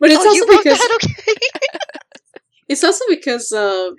[0.00, 1.34] But it's oh, you also wrote because that okay.
[2.68, 3.96] it's also because um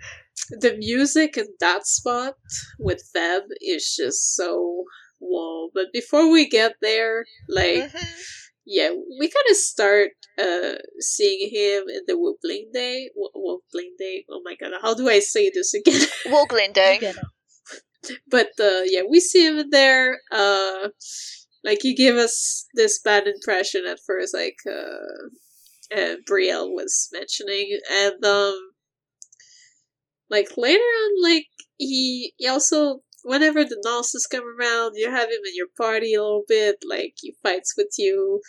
[0.51, 2.35] the music in that spot
[2.79, 4.85] with them is just so
[5.19, 5.69] whoa.
[5.73, 8.07] But before we get there, like Mhm.
[8.65, 13.09] yeah, we kind of start uh seeing him in the Woobling Day.
[13.15, 14.25] Wo- Woobling Day.
[14.29, 16.01] Oh my god, how do I say this again?
[16.27, 17.13] Woglinde.
[18.27, 20.21] But uh yeah, we see him in there.
[20.31, 20.89] Uh,
[21.63, 25.29] like he gave us this bad impression at first, like uh,
[25.95, 28.59] uh Brielle was mentioning, and um,
[30.29, 35.41] like later on, like he, he also whenever the nonsense come around, you have him
[35.45, 38.41] in your party a little bit, like he fights with you,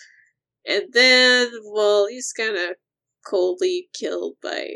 [0.66, 2.76] and then well, he's kind of
[3.26, 4.66] coldly killed by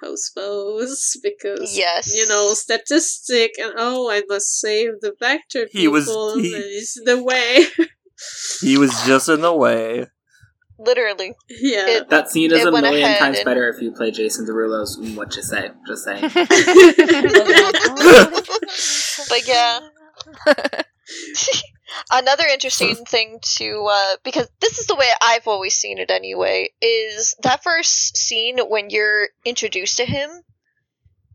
[0.00, 2.12] Cosmos because Yes.
[2.14, 6.52] you know statistic and oh I must save the Vector people He was- and he-
[6.52, 7.66] he's in the way
[8.62, 10.06] He was just in the way.
[10.78, 11.34] Literally.
[11.48, 14.98] yeah It- That scene is a million times and- better if you play Jason Derulo's
[14.98, 15.70] "Mm, What You Say.
[15.86, 16.22] Just saying.
[19.28, 19.80] But yeah.
[22.10, 26.70] Another interesting thing to uh because this is the way I've always seen it anyway,
[26.82, 30.30] is that first scene when you're introduced to him,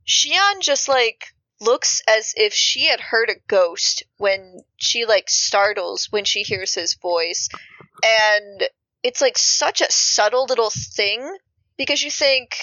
[0.08, 1.26] Shion just like
[1.62, 6.74] looks as if she had heard a ghost when she like startles when she hears
[6.74, 7.48] his voice.
[8.04, 8.64] And
[9.04, 11.38] it's like such a subtle little thing
[11.78, 12.58] because you think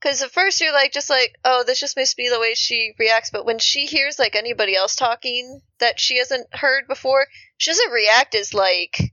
[0.00, 2.94] because at first you're like, just like, oh, this just must be the way she
[2.98, 3.30] reacts.
[3.30, 7.92] But when she hears like anybody else talking that she hasn't heard before, she doesn't
[7.92, 9.12] react as like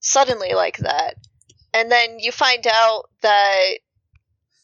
[0.00, 1.16] suddenly like that.
[1.74, 3.74] And then you find out that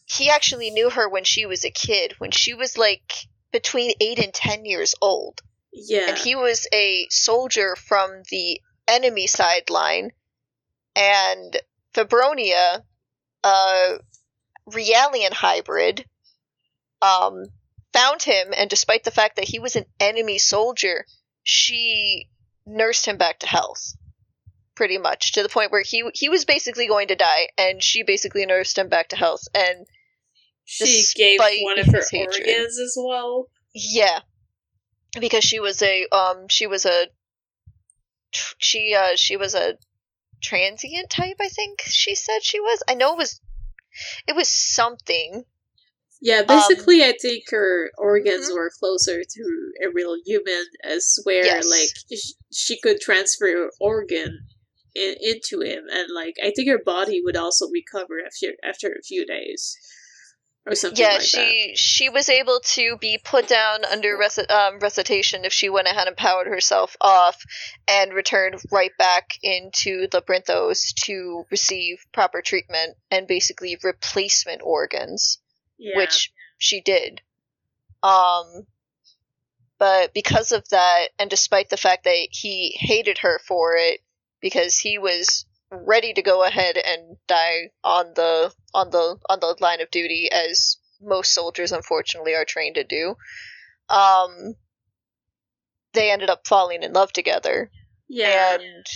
[0.06, 3.12] he actually knew her when she was a kid, when she was like
[3.52, 5.40] between eight and ten years old.
[5.72, 10.12] yeah And he was a soldier from the enemy sideline.
[10.96, 11.56] And
[11.94, 12.82] Febronia,
[13.44, 14.00] a
[14.70, 16.04] Realian hybrid,
[17.02, 17.44] um,
[17.92, 21.06] found him, and despite the fact that he was an enemy soldier,
[21.42, 22.28] she
[22.66, 23.94] nursed him back to health.
[24.74, 28.02] Pretty much to the point where he he was basically going to die, and she
[28.02, 29.42] basically nursed him back to health.
[29.54, 29.86] And
[30.64, 32.46] she gave one of her hatred.
[32.46, 34.20] organs as well yeah,
[35.20, 37.08] because she was a um she was a
[38.30, 39.76] she uh she was a
[40.42, 41.36] transient type.
[41.40, 42.82] I think she said she was.
[42.88, 43.40] I know it was
[44.26, 45.44] it was something.
[46.20, 48.54] yeah Um, basically I think her organs mhm.
[48.54, 49.42] were closer to
[49.84, 51.68] a real human as where Yes.
[51.70, 54.40] like sh- she could transfer her organ
[54.94, 59.02] in, into him, and like I think her body would also recover after after a
[59.02, 59.76] few days,
[60.66, 64.80] or something yeah, like she she was able to be put down under reci- um,
[64.80, 67.40] recitation if she went ahead and powered herself off,
[67.86, 75.38] and returned right back into the Brinthos to receive proper treatment and basically replacement organs,
[75.78, 75.96] Yeah.
[75.96, 77.20] which she did.
[78.02, 78.66] Um,
[79.78, 84.00] but because of that, and despite the fact that he hated her for it,
[84.40, 89.56] because he was ready to go ahead and die on the on the on the
[89.60, 93.16] line of duty, as most soldiers unfortunately are trained to do.
[93.88, 94.54] Um,
[95.92, 97.70] they ended up falling in love together,
[98.08, 98.54] Yeah.
[98.54, 98.86] and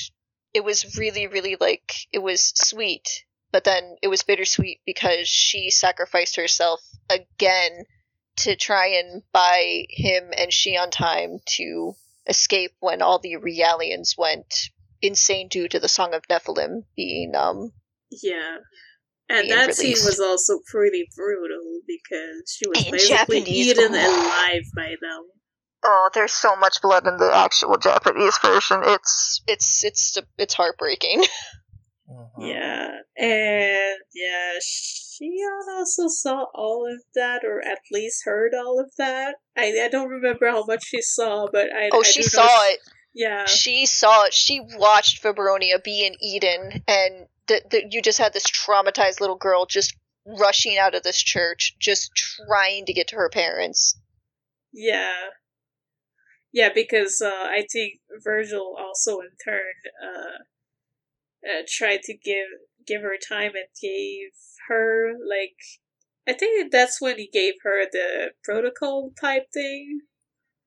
[0.52, 5.70] it was really, really like it was sweet, but then it was bittersweet because she
[5.70, 7.84] sacrificed herself again
[8.36, 11.94] to try and buy him and she on time to
[12.26, 14.70] escape when all the Realians went
[15.02, 17.72] insane due to the Song of Nephilim being um
[18.10, 18.58] Yeah.
[19.28, 23.94] And being that scene was also pretty brutal because she was In basically Japanese, eaten
[23.94, 24.26] oh.
[24.26, 25.22] alive by them.
[25.82, 28.80] Oh, there's so much blood in the actual Japanese version.
[28.84, 31.24] It's it's it's it's heartbreaking.
[32.38, 32.88] Yeah.
[33.16, 39.36] And yeah, Shion also saw all of that, or at least heard all of that.
[39.56, 41.90] I, I don't remember how much she saw, but I.
[41.92, 42.80] Oh, I she do know saw she- it.
[43.14, 43.46] Yeah.
[43.46, 44.34] She saw it.
[44.34, 49.66] She watched Febronia in Eden, and the, the, you just had this traumatized little girl
[49.66, 49.96] just
[50.26, 53.98] rushing out of this church, just trying to get to her parents.
[54.72, 55.12] Yeah.
[56.52, 62.46] Yeah, because uh, I think Virgil also in turn uh, uh, tried to give
[62.86, 64.30] give her time and gave
[64.68, 65.56] her like
[66.26, 70.00] I think that's when he gave her the protocol type thing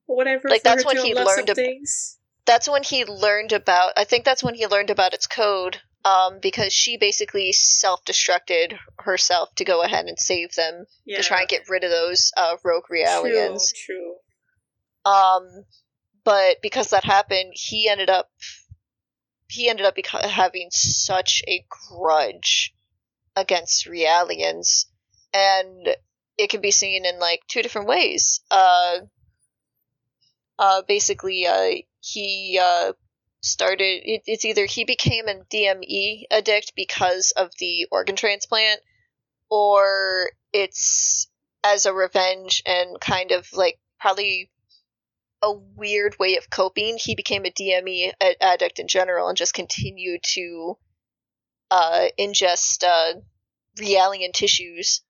[0.07, 0.49] or whatever.
[0.49, 2.17] Like, that's when he learned ab- things.
[2.45, 3.93] That's when he learned about.
[3.97, 5.79] I think that's when he learned about its code.
[6.05, 11.15] Um, because she basically self-destructed herself to go ahead and save them Yeah.
[11.17, 13.71] to try and get rid of those uh, rogue Realians.
[13.73, 14.17] True,
[15.05, 15.11] true.
[15.13, 15.63] Um,
[16.25, 18.29] but because that happened, he ended up
[19.47, 22.73] he ended up beco- having such a grudge
[23.37, 24.85] against Realians,
[25.33, 25.95] and
[26.37, 28.41] it can be seen in like two different ways.
[28.51, 28.99] Uh,
[30.59, 31.71] uh, basically, uh,
[32.03, 32.93] he uh,
[33.41, 34.01] started.
[34.03, 38.81] It, it's either he became a DME addict because of the organ transplant,
[39.49, 41.27] or it's
[41.63, 44.51] as a revenge and kind of like probably
[45.41, 46.97] a weird way of coping.
[46.99, 50.77] He became a DME a- addict in general and just continued to
[51.71, 53.19] uh, ingest uh,
[53.79, 55.01] Realian tissues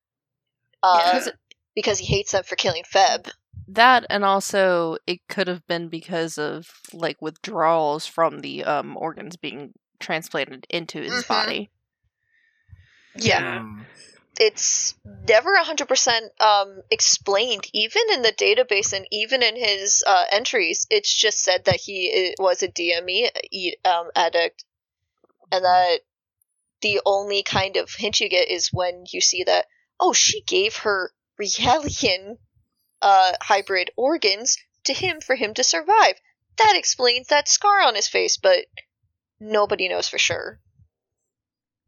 [0.83, 1.31] uh, Yeah.
[1.75, 3.31] because he hates them for killing Feb.
[3.67, 9.37] That and also it could have been because of like withdrawals from the um organs
[9.37, 11.27] being transplanted into his Mhm.
[11.27, 11.69] body.
[13.15, 13.63] Yeah.
[14.39, 20.87] It's never 100% um, explained, even in the database and even in his uh, entries.
[20.89, 24.65] It's just said that he was a DME e- um, addict,
[25.51, 25.99] and that
[26.81, 29.67] the only kind of hint you get is when you see that,
[29.99, 32.37] oh, she gave her Realian
[33.03, 36.15] uh, hybrid organs to him for him to survive.
[36.57, 38.65] That explains that scar on his face, but
[39.39, 40.59] nobody knows for sure.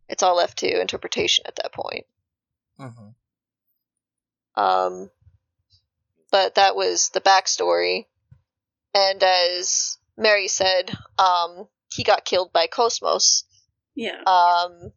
[0.10, 2.06] It's all left to interpretation at that point.
[4.56, 5.10] Um,
[6.32, 8.06] but that was the backstory.
[8.94, 13.44] And as Mary said, um, he got killed by Cosmos.
[13.96, 14.22] Yeah.
[14.24, 14.92] Um,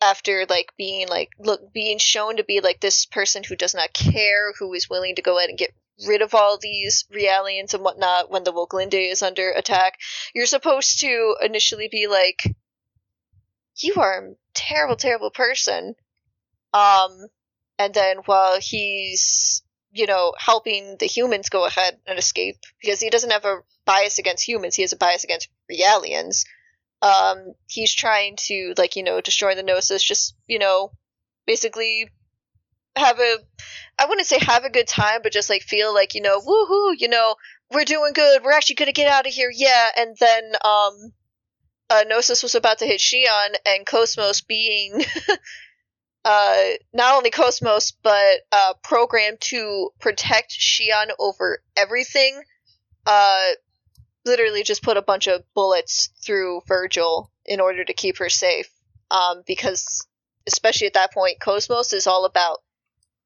[0.00, 3.92] after like being like look being shown to be like this person who does not
[3.92, 5.74] care, who is willing to go ahead and get
[6.06, 9.98] rid of all these realians and whatnot when the Woglinde is under attack.
[10.34, 12.42] You're supposed to initially be like,
[13.76, 15.94] "You are a terrible, terrible person,"
[16.72, 17.26] um,
[17.78, 23.10] and then while he's you know helping the humans go ahead and escape because he
[23.10, 26.44] doesn't have a bias against humans, he has a bias against realians
[27.02, 30.90] um he's trying to like you know destroy the gnosis just you know
[31.46, 32.08] basically
[32.96, 33.36] have a
[33.98, 36.94] i wouldn't say have a good time but just like feel like you know woohoo
[36.98, 37.34] you know
[37.72, 41.12] we're doing good we're actually gonna get out of here yeah and then um
[41.88, 45.02] uh, gnosis was about to hit shion and cosmos being
[46.24, 52.42] uh not only cosmos but uh programmed to protect shion over everything
[53.06, 53.48] uh
[54.24, 58.68] literally just put a bunch of bullets through Virgil in order to keep her safe.
[59.10, 60.06] Um, because
[60.46, 62.58] especially at that point, Cosmos is all about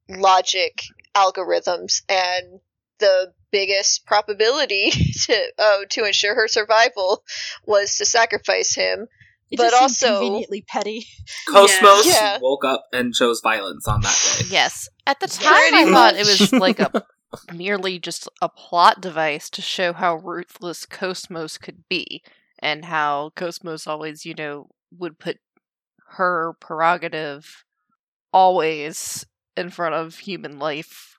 [0.09, 0.83] logic,
[1.15, 2.61] algorithms, and
[2.99, 4.91] the biggest probability
[5.27, 7.23] to uh, to ensure her survival
[7.67, 9.07] was to sacrifice him.
[9.51, 11.07] It but just seemed also conveniently petty.
[11.49, 12.39] Cosmos Yeah.
[12.41, 14.47] woke up and chose violence on that day.
[14.51, 14.89] Yes.
[15.07, 16.91] At the Pretty time, I thought it was like a
[17.53, 22.23] merely just a plot device to show how ruthless Cosmos could be,
[22.59, 25.39] and how Cosmos always, you know, would put
[26.17, 27.65] her prerogative
[28.33, 29.25] always
[29.57, 31.19] in front of human life.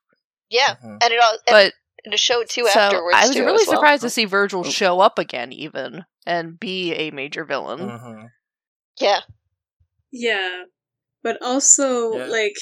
[0.49, 0.99] yeah, Mhm.
[1.01, 1.73] and it all and, But
[2.05, 3.17] and it showed too so afterwards.
[3.17, 3.77] I was too, really as well.
[3.77, 4.69] surprised to see Virgil Oh.
[4.69, 7.79] show up again, even and be a major villain.
[7.79, 8.29] Mhm.
[8.99, 9.21] Yeah,
[10.11, 10.65] Yeah,
[11.23, 12.25] but also Yeah.
[12.27, 12.55] like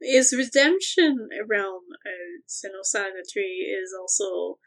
[0.00, 4.58] his redemption around uh, Xenosaga Three is also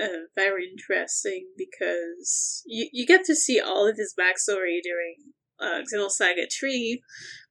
[0.00, 5.16] uh, very interesting because you you get to see all of his backstory during
[5.60, 7.02] uh, Xenosaga Three,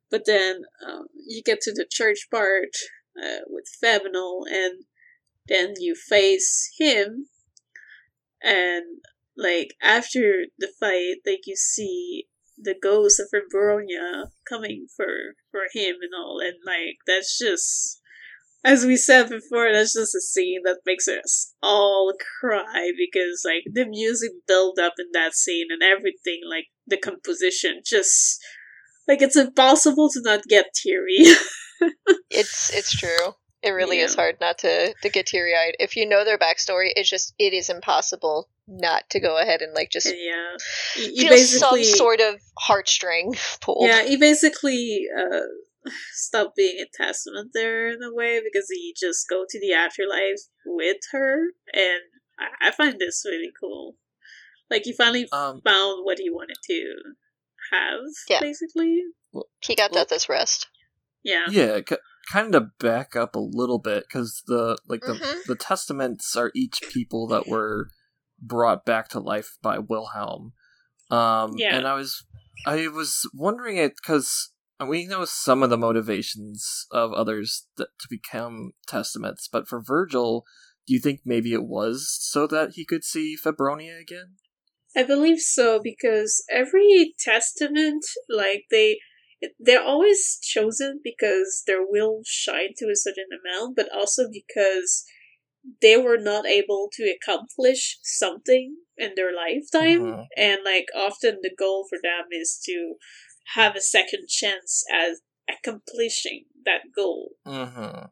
[0.10, 2.76] but then um, you get to the church part
[3.22, 4.84] uh, with Febronia, and
[5.48, 7.28] then you face him,
[8.42, 8.86] and
[9.36, 12.28] like after the fight, like you see
[12.58, 18.02] the ghost of Febronia coming for for him and all, and like that's just
[18.64, 23.64] as we said before, that's just a scene that makes us all cry because like
[23.72, 28.40] the music build up in that scene and everything, like the composition, just
[29.08, 31.18] like it's impossible to not get teary.
[32.30, 33.34] it's it's true.
[33.64, 35.76] It really is hard not to to get teary eyed.
[35.80, 39.74] If you know their backstory, it's just it is impossible not to go ahead and
[39.74, 40.56] like just yeah,
[40.96, 42.36] he, he feel some basically sort of
[42.70, 43.88] heartstring pulled.
[43.88, 45.42] Yeah, he basically uh,
[46.14, 50.42] stopped being a testament there in a way because he just go to the afterlife
[50.66, 52.02] with her, and
[52.40, 53.96] I, I find this really cool.
[54.70, 56.94] Like he finally Um, found what he wanted to
[57.72, 58.40] have, Yeah.
[58.42, 59.02] basically.
[59.62, 60.68] He got Well- Death's rest.
[61.24, 61.96] Yeah, Yeah, c-
[62.32, 65.46] kind of back up a little bit because the like the Mhm.
[65.46, 67.90] the testaments are each people that were
[68.40, 70.54] brought back to life by Wilhelm.
[71.10, 71.78] Um, Yeah.
[71.78, 72.26] and I was
[72.66, 74.52] I was wondering it because
[74.86, 80.46] we know some of the motivations of others that, to become testaments, but for Virgil,
[80.86, 84.36] do you think maybe it was so that he could see Febronia again?
[84.96, 89.00] I believe so because every testament, like they,
[89.60, 95.04] they're always chosen because their will shine to a certain amount, but also because
[95.82, 100.26] they were not able to accomplish something in their lifetime, Mhm.
[100.38, 102.96] and like often the goal for them is to
[103.56, 105.18] have a second chance at
[105.50, 107.36] accomplishing that goal.
[107.46, 108.06] Mm-hmm.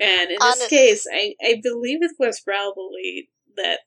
[0.00, 3.80] And in Honest- this case, I, I believe it was probably that,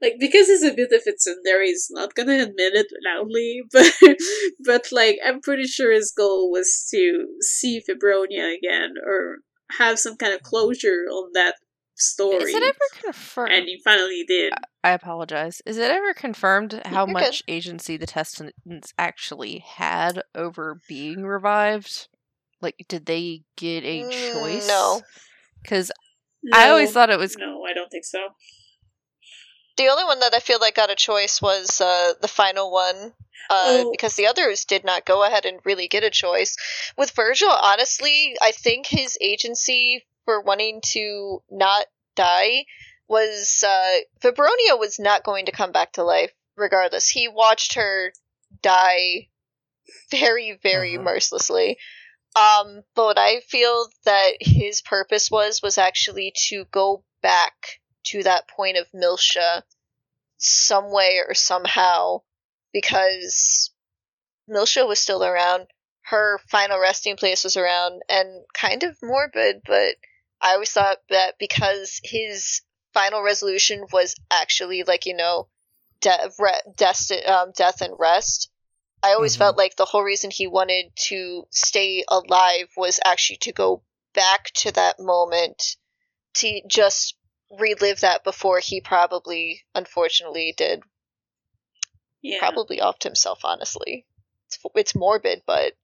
[0.00, 3.92] like, because he's a bit of a tsundere, he's not gonna admit it loudly, but,
[4.64, 9.38] but like, I'm pretty sure his goal was to see Febronia again, or
[9.78, 11.54] have some kind of closure on that
[11.96, 12.52] story.
[12.52, 13.52] Is it ever confirmed?
[13.52, 14.52] and he finally did.
[14.84, 15.60] I apologize.
[15.66, 17.22] Is it ever confirmed how You're good.
[17.24, 22.08] much agency the Testaments actually had over being revived?
[22.60, 24.68] Like, did they get a Mm, choice?
[24.68, 25.02] no.
[25.62, 25.90] Because
[26.54, 27.36] I always thought it was.
[27.36, 28.18] No, I don't think so.
[29.78, 33.14] The only one that I feel like got a choice was uh, the final one.
[33.48, 33.90] Uh, Oh.
[33.90, 36.56] Because the others did not go ahead and really get a choice.
[36.98, 42.66] With Virgil, honestly, I think his agency for wanting to not die
[43.08, 47.08] was uh, Febronia was not going to come back to life regardless.
[47.08, 48.12] He watched her
[48.60, 49.28] die
[50.10, 51.04] very, very Mhm.
[51.04, 51.78] mercilessly.
[52.36, 57.80] Um, but what I feel that his purpose was was actually to go back
[58.10, 59.62] to that point of Miltia
[60.38, 62.22] some way or somehow
[62.72, 63.70] because
[64.48, 65.66] Miltia was still around.
[66.02, 69.96] Her final resting place was around and kind of morbid, but
[70.40, 72.62] I always thought that because his
[72.94, 75.48] final resolution was actually like, you know,
[76.00, 78.50] de- re- desti- um, death and rest.
[79.02, 79.38] I always Mhm.
[79.38, 83.82] felt like the whole reason he wanted to stay alive was actually to go
[84.14, 85.76] back to that moment
[86.34, 87.17] to just
[87.50, 90.82] relive that before he probably, unfortunately, did
[92.20, 92.38] Yeah.
[92.38, 93.40] probably offed himself.
[93.44, 94.06] Honestly,
[94.46, 95.74] it's it's morbid, but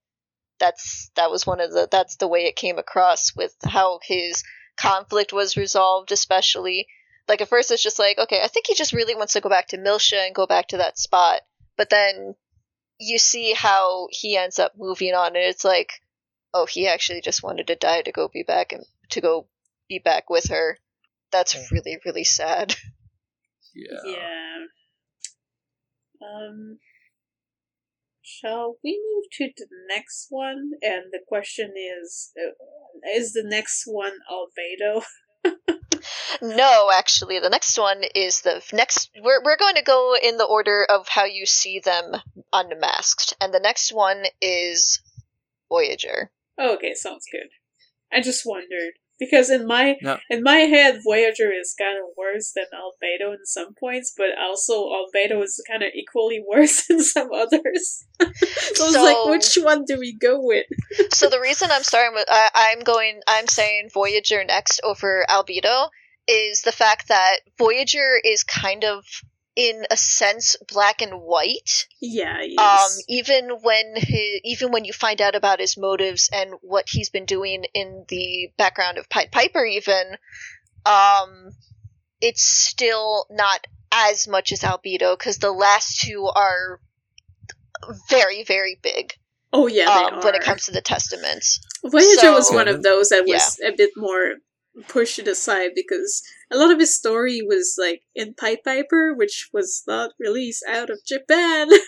[0.58, 4.42] that's that was one of the that's the way it came across with how his
[4.76, 6.86] conflict was resolved, especially.
[7.26, 9.48] Like at first, it's just like, okay, I think he just really wants to go
[9.48, 11.40] back to Miltia and go back to that spot.
[11.76, 12.34] But then
[12.98, 16.00] you see how he ends up moving on, and it's like,
[16.52, 19.48] oh, he actually just wanted to die to go be back and to go
[19.88, 20.78] be back with her.
[21.34, 22.76] That's really really sad.
[23.76, 23.98] Yeah.
[24.06, 24.58] Yeah.
[26.22, 26.78] Um.
[28.22, 30.70] Shall we move to the next one?
[30.80, 32.52] And the question is: uh,
[33.18, 35.02] Is the next one Albedo?
[36.42, 39.10] No, actually, the next one is the next.
[39.20, 42.16] We're we're going to go in the order of how you see them
[42.52, 45.00] unmasked, and the next one is
[45.68, 46.30] Voyager.
[46.60, 47.48] okay, sounds good.
[48.12, 50.18] I just wondered because in my No.
[50.28, 54.88] in my head, Voyager is kind of worse than Albedo in some points, but also
[54.88, 58.04] Albedo is kind of equally worse in some others.
[58.20, 58.26] so
[58.86, 60.66] it's like, which one do we go with?
[61.10, 65.88] so the reason I'm starting with I, I'm going I'm saying Voyager next over Albedo
[66.26, 69.04] is the fact that Voyager is kind of
[69.56, 71.86] in a sense black and white.
[72.00, 76.86] Yeah, Um, even when he, even when you find out about his motives and what
[76.88, 80.16] he's been doing in the background of Pied Piper, even,
[80.86, 81.50] um,
[82.20, 86.80] it's still not as much as Albedo because the last two are
[88.08, 89.14] very very big
[89.54, 91.60] oh yeah, they um, when it comes to the testaments.
[91.84, 94.34] Voyager was one of those that was a bit more
[94.88, 99.50] pushed it aside because a lot of his story was like in Pied Piper, which
[99.52, 101.68] was not released out of Japan.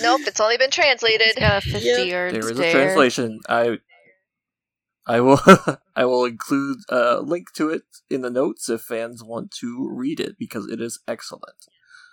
[0.00, 1.26] Nope, it's only been translated.
[1.26, 1.98] He's got a 50 Yeah.
[1.98, 3.40] yard There is a translation.
[3.48, 3.78] I
[5.06, 5.40] I will
[5.96, 10.20] I will include a link to it in the notes if fans want to read
[10.20, 11.56] it because it is excellent.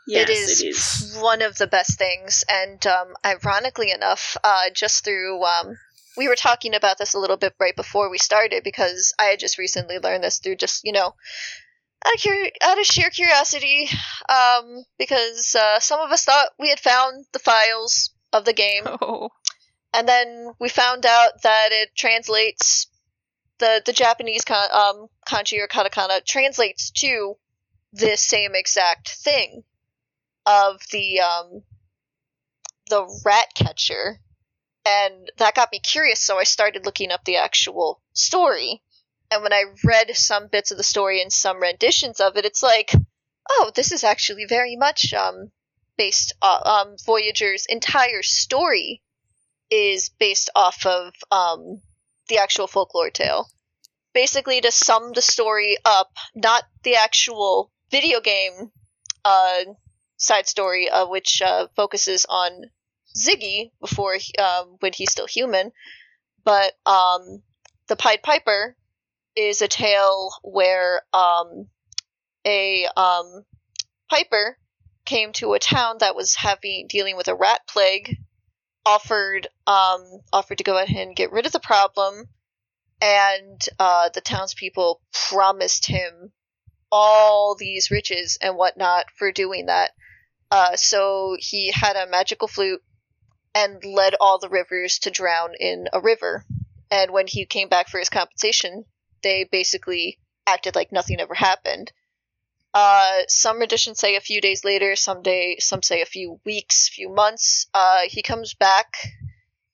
[0.08, 1.18] yes, it is, it is.
[1.22, 5.78] one of the best things, and um, ironically enough, uh, just through um,
[6.18, 9.39] we were talking about this a little bit right before we started because I had
[9.39, 11.13] just recently learned this through just you know
[12.05, 13.89] out of curi- out of sheer curiosity,
[14.30, 18.84] um, because uh, some of us thought we had found the files of the game,
[19.01, 19.30] Oh.
[19.93, 22.88] and then we found out that it translates
[23.59, 27.36] the the Japanese kan- um, kanji or katakana translates to
[27.93, 29.63] this same exact thing
[30.45, 31.63] of the um,
[32.89, 34.20] the rat catcher,
[34.88, 36.22] and that got me curious.
[36.22, 38.82] So I started looking up the actual story,
[39.30, 42.64] and when I read some bits of the story and some renditions of it, it's
[42.64, 42.92] like,
[43.50, 45.52] oh, this is actually very much um,
[45.98, 49.02] based uh, um, Voyager's entire story
[49.70, 51.82] is based off of um,
[52.30, 53.50] the actual folklore tale.
[54.14, 58.72] Basically, to sum the story up, not the actual video game
[59.26, 59.64] uh,
[60.16, 62.72] side story, uh, which uh, focuses on
[63.18, 65.72] Ziggy before um, when he's still human,
[66.43, 67.41] but um,
[67.88, 68.76] the Pied Piper
[69.36, 71.68] is a tale where um,
[72.45, 73.45] a um,
[74.09, 74.57] piper
[75.05, 78.18] came to a town that was having dealing with a rat plague
[78.86, 80.01] offered um,
[80.32, 82.26] offered to go ahead and get rid of the problem,
[83.01, 86.32] and uh, the townspeople promised him
[86.91, 89.91] all these riches and whatnot for doing that.
[90.49, 92.82] Uh, so he had a magical flute
[93.58, 96.45] and led all the rivers to drown in a river.
[96.91, 98.86] And when he came back for his compensation,
[99.24, 101.91] they basically acted like nothing ever happened.
[102.74, 106.88] Uh, some editions say a few days later, some day, some say a few weeks,
[106.88, 107.66] few months.
[107.74, 108.93] Uh, he comes back,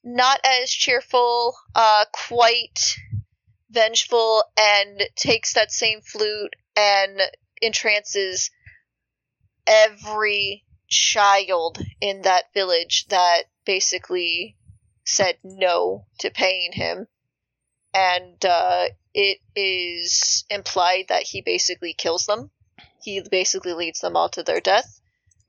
[0.01, 2.95] not as cheerful, uh, quite
[3.69, 7.19] vengeful, and takes that same flute and
[7.61, 8.49] entrances
[9.67, 14.57] every child in that village that basically
[15.05, 17.07] said no to paying him.
[17.93, 22.49] And uh, it is implied that he basically kills them.
[23.03, 24.99] He basically leads them all to their death.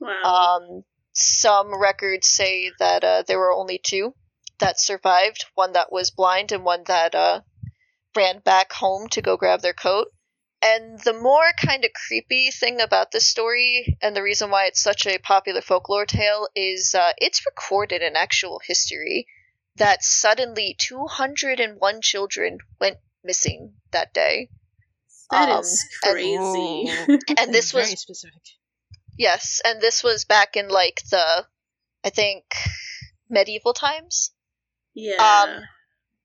[0.00, 0.58] Wow.
[0.60, 4.14] Um, some records say that uh, there were only two
[4.58, 7.40] that survived one that was blind and one that uh,
[8.14, 10.08] ran back home to go grab their coat.
[10.64, 14.80] And the more kind of creepy thing about this story, and the reason why it's
[14.80, 19.26] such a popular folklore tale, is uh, it's recorded in actual history
[19.76, 24.48] that suddenly 201 children went missing that day.
[25.30, 26.88] That Um, is crazy.
[27.38, 28.42] And this very was specific.
[29.18, 31.46] Yes, and this was back in like the,
[32.02, 32.44] I think,
[33.28, 34.32] medieval times.
[34.94, 35.42] yeah.
[35.58, 35.62] Um,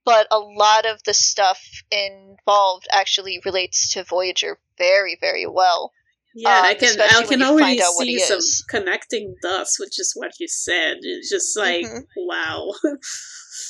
[0.06, 1.62] but a lot of the stuff
[1.92, 5.92] involved actually relates to Voyager very, very well.
[6.34, 8.66] yeah, and I um, can I can already find out see some is.
[8.70, 10.98] connecting dots which is what you said.
[11.02, 12.06] It's just like Mhm.
[12.18, 12.72] wow.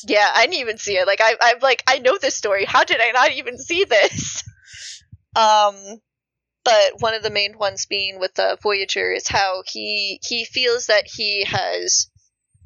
[0.07, 1.07] Yeah, I didn't even see it.
[1.07, 2.63] Like I, I'm like, I know this story.
[2.65, 4.43] How did I not even see this?
[5.35, 6.01] Um,
[6.65, 10.87] but one of the main ones being with the Voyager is how he he feels
[10.87, 12.07] that he has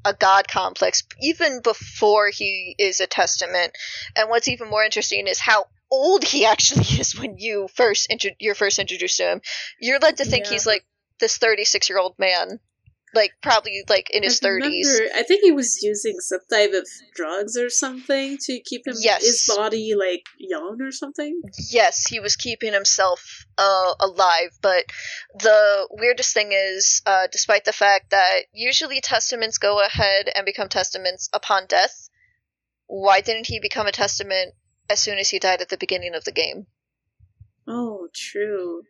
[0.06, 3.74] a god complex even before he is a testament.
[4.18, 8.32] And what's even more interesting is how old he actually is when you first intro-
[8.40, 9.42] you're first introduced to him.
[9.80, 10.52] You're led to think Yeah.
[10.52, 10.86] he's like
[11.20, 12.60] this 36 year old man
[13.14, 15.02] like probably like in his thirties.
[15.16, 19.22] I think he was using some type of drugs or something to keep him Yes.
[19.24, 21.42] his body like young or something.
[21.70, 24.86] Yes, he was keeping himself uh, alive, but
[25.36, 30.70] the weirdest thing is, uh, despite the fact that usually testaments go ahead and become
[30.70, 32.10] testaments upon death,
[32.88, 34.54] why didn't he become a testament
[34.90, 36.68] as soon as he died at the beginning of the game?
[37.68, 38.84] Oh, true.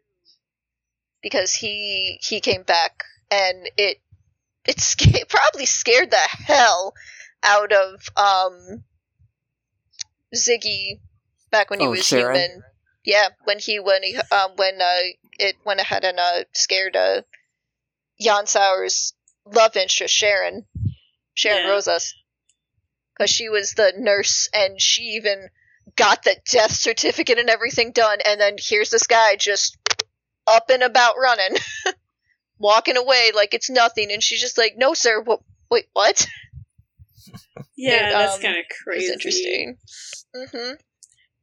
[1.22, 3.98] Because he he came back and it
[4.66, 6.94] it sca- probably scared the hell
[7.44, 8.84] out of um
[10.36, 11.00] Ziggy
[11.52, 12.36] back when he Oh, was Sharon?
[12.36, 12.64] human.
[13.06, 15.02] Yeah, when he when he um when uh
[15.40, 17.22] it went ahead and uh scared uh
[18.20, 19.14] Jan Sauer's
[19.46, 20.66] love interest Sharon,
[21.34, 21.72] Sharon Yeah.
[21.72, 22.16] Rosas,
[23.18, 25.50] because she was the nurse and she even
[25.96, 29.78] got the death certificate and everything done, and then here's this guy just
[30.48, 31.58] up and about running,
[32.60, 35.42] walking away like it's nothing, and she's just like, "No, sir, what?
[35.70, 36.26] Wait, what?"
[37.76, 39.12] Yeah, And, that's um, kind of It's crazy.
[39.14, 39.78] interesting.
[40.36, 40.74] hmm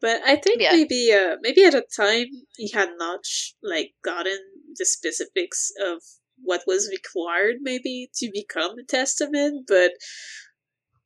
[0.00, 0.72] But I think Yeah.
[0.72, 2.26] maybe uh maybe at a time
[2.56, 3.20] he had not
[3.62, 4.38] like gotten
[4.76, 6.02] the specifics of
[6.42, 9.92] what was required maybe to become a testament, but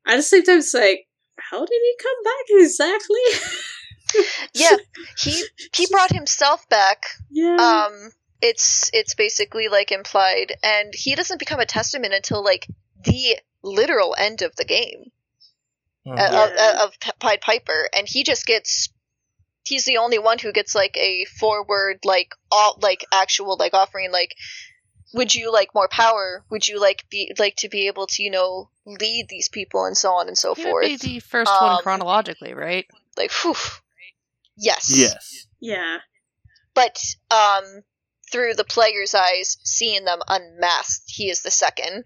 [0.07, 1.09] at the same time it's like
[1.39, 3.27] how did he come back exactly?
[4.55, 4.77] Yeah,
[5.19, 5.43] he
[5.75, 7.03] he brought himself back.
[7.31, 7.57] yeah.
[7.59, 8.11] Um,
[8.45, 12.67] it's it's basically like implied, and he doesn't become a testament until like
[13.05, 15.11] the literal end of the game.
[16.07, 16.19] Mhm.
[16.19, 16.83] uh, of, Yeah.
[16.85, 18.91] of P- Pied Piper, and he just gets.
[19.67, 24.13] He's the only one who gets like a forward, like all, like actual, like offering,
[24.13, 24.35] like,
[25.15, 26.45] would you like more power?
[26.51, 29.97] Would you like be like to be able to, you know, lead these people and
[29.97, 30.85] so on and so He would forth?
[30.85, 32.87] be the first Um, one chronologically, right?
[33.17, 33.55] Like, whew.
[34.59, 34.91] Yes.
[34.91, 35.47] Yes.
[35.61, 35.99] yeah.
[36.75, 37.83] But um,
[38.31, 42.03] through the player's eyes, seeing them unmasked, he is the 2nd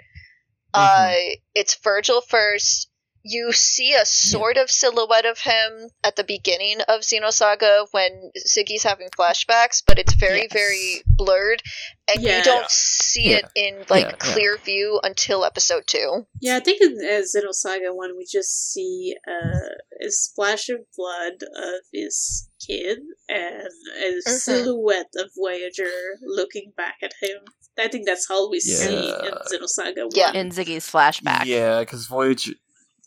[0.74, 1.14] Uh,
[1.54, 2.90] it's Virgil first.
[3.30, 8.84] You see a sort of silhouette of him at the beginning of Xenosaga when Ziggy's
[8.84, 10.52] having flashbacks, but it's very, Yes.
[10.52, 11.62] very blurred,
[12.10, 12.38] and Yeah.
[12.38, 13.36] you don't see Yeah.
[13.38, 14.32] it in like Yeah, yeah.
[14.32, 16.26] clear view until episode two.
[16.40, 21.42] Yeah, I think in uh, Xenosaga 1 we just see uh, a splash of blood
[21.54, 23.68] of his kid and
[24.00, 24.38] a Mhm.
[24.38, 25.90] silhouette of Voyager
[26.22, 27.40] looking back at him.
[27.80, 29.38] I think that's all we see in Yeah.
[29.52, 30.10] Xenosaga 1.
[30.14, 30.32] Yeah.
[30.32, 31.44] In Ziggy's flashback.
[31.44, 32.52] Yeah, because Voyager.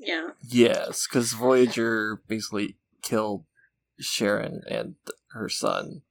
[0.02, 0.30] Yeah.
[0.41, 3.45] Yes, because Voyager basically killed
[3.99, 4.95] Sharon and
[5.32, 6.02] her son.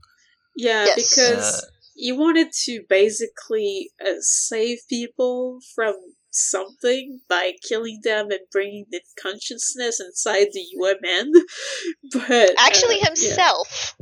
[0.57, 1.11] Yeah, Yes.
[1.11, 5.95] because Uh, you wanted to basically uh, save people from
[6.31, 11.33] something by killing them and bringing the consciousness inside the UMN.
[12.12, 13.97] But Actually, uh, himself.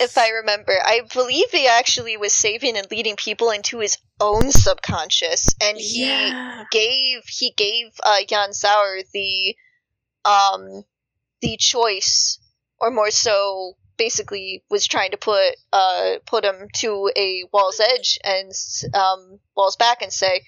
[0.00, 4.50] If I remember, I believe he actually was saving and leading people into his own
[4.50, 6.64] subconscious, and he yeah.
[6.70, 9.56] gave he gave uh, Jan Sauer the
[10.24, 10.84] um
[11.40, 12.38] the choice,
[12.80, 18.18] or more so, basically was trying to put uh put him to a wall's edge
[18.24, 18.52] and
[18.94, 20.44] um wall's back and say,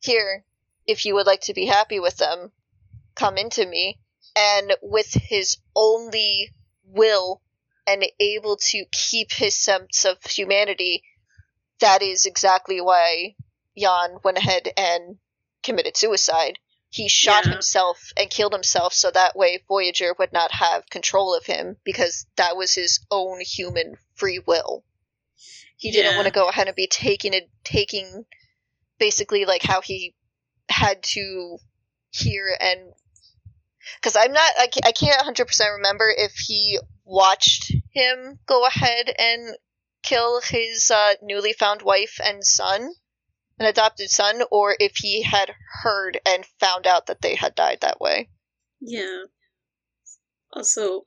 [0.00, 0.44] here,
[0.86, 2.52] if you would like to be happy with them,
[3.14, 3.98] come into me.
[4.38, 6.52] And with his only
[6.84, 7.40] will
[7.86, 11.02] and able to keep his sense of humanity,
[11.80, 13.34] that is exactly why
[13.76, 15.18] Jan went ahead and
[15.62, 16.58] committed suicide.
[16.88, 17.52] He shot Yeah.
[17.52, 22.26] himself and killed himself so that way Voyager would not have control of him because
[22.36, 24.84] that was his own human free will.
[25.76, 26.16] He didn't Yeah.
[26.16, 28.24] want to go ahead and be taking it, taking
[28.98, 30.14] basically like how he
[30.68, 31.58] had to
[32.10, 32.94] hear and
[34.00, 39.56] because I'm not I, I can't 100% remember if he watched him go ahead and
[40.02, 42.92] kill his uh, newly found wife and son
[43.58, 45.50] an adopted son or if he had
[45.82, 48.28] heard and found out that they had died that way
[48.80, 49.24] Yeah.
[50.52, 51.06] Also,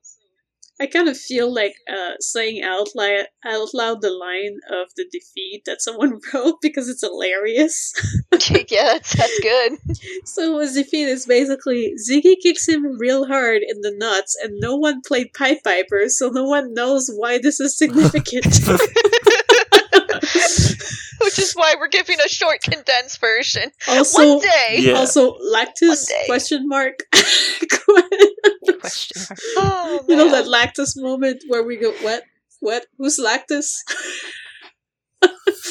[0.80, 5.06] I kind of feel like uh, saying out loud, out loud the line of the
[5.12, 7.94] defeat that someone wrote because it's hilarious.
[8.70, 9.78] yeah that's, that's good
[10.24, 14.76] so his defeat is basically Ziggy kicks him real hard in the nuts, and no
[14.76, 18.46] one played Pied Piper, so no one knows why this is significant.
[21.40, 24.94] which is why we're giving a short condensed version also, one day Yeah.
[24.94, 26.24] also lactose day.
[26.28, 27.00] question mark.
[27.12, 29.40] Question mark.
[29.58, 32.24] oh, you know that lactose moment where we go, what?
[32.60, 32.86] What?
[32.98, 33.74] Who's lactose?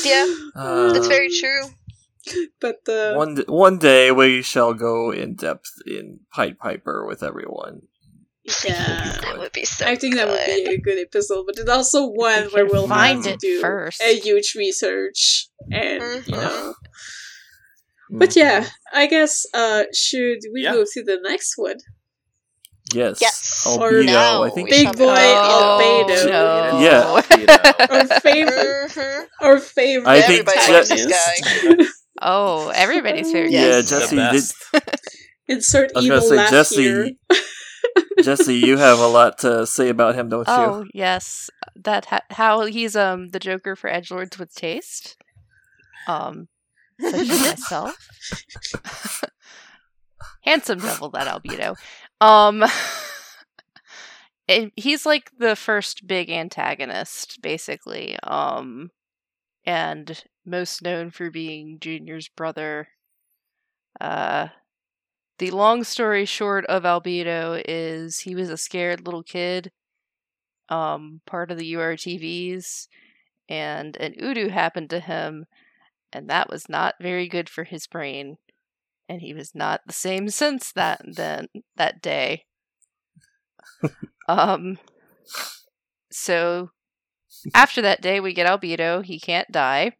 [0.05, 1.63] yeah uh, that's very true
[2.61, 7.23] but uh, One d- one day we shall go in depth in Pied Piper with
[7.23, 7.83] everyone.
[8.65, 9.19] Yeah.
[9.23, 12.07] that would be so I think that would be a good episode, but it's also
[12.07, 14.01] one We where we'll find have it to do first.
[14.03, 16.43] a huge research and you Mhm.
[16.43, 16.75] know
[18.11, 20.73] But yeah, I guess uh should we Yeah.
[20.73, 21.77] go to the next one?
[22.95, 23.19] Yes.
[23.21, 23.67] Yes.
[23.69, 24.71] Or Albedo, now I think.
[24.71, 26.25] Big boy Oh, Albedo.
[26.31, 26.79] no.
[26.87, 27.87] Yeah.
[27.91, 29.27] Our favorite Mhm.
[29.43, 31.87] our favorite I think Everybody Je- loves this guy.
[32.21, 33.53] Oh, everybody's favorite.
[33.53, 34.17] Yeah, Jesse.
[34.17, 34.83] The Did,
[35.55, 36.83] insert evil gonna say laugh Jesse.
[36.83, 37.11] here.
[38.23, 40.55] Jesse, you have a lot to say about him, don't you?
[40.55, 45.17] Oh yes, that ha- how he's um the Joker for edge lords with taste.
[46.07, 46.49] Um,
[47.01, 48.09] such as myself,
[50.43, 51.77] handsome devil that albedo.
[52.21, 52.65] Um,
[54.49, 58.19] and he's like the first big antagonist, basically.
[58.23, 58.91] Um,
[59.65, 62.89] and most known for being Junior's brother.
[64.01, 64.49] Uh,
[65.39, 69.71] the long story short of Albedo is he was a scared little kid,
[70.69, 72.89] um, part of the URTVs,
[73.49, 75.47] and an U-DO happened to him,
[76.13, 78.39] and that was not very good for his brain.
[79.09, 82.45] And he was not the same since that then that day.
[84.29, 84.79] um
[86.11, 86.71] so
[87.55, 89.93] after that day we get Albedo, he can't die.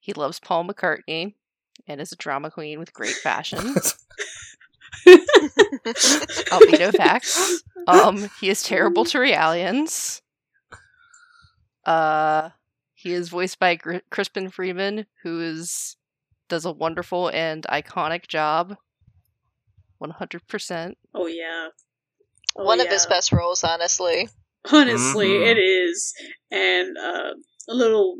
[0.00, 1.34] He loves Paul McCartney
[1.86, 3.58] and is a drama queen with great fashion.
[5.06, 7.62] Albedo facts.
[7.86, 10.20] Um, he is terrible to Realians.
[11.86, 12.50] Uh,
[12.92, 15.96] he is voiced by Gr- Crispin Freeman, who is
[16.50, 18.76] does a wonderful and iconic job.
[19.96, 20.98] One hundred percent.
[21.14, 21.68] Oh yeah.
[22.56, 24.28] Oh, One of his best roles, honestly.
[24.70, 25.46] Honestly, Mhm.
[25.52, 26.12] it is.
[26.50, 27.32] And uh,
[27.70, 28.16] a little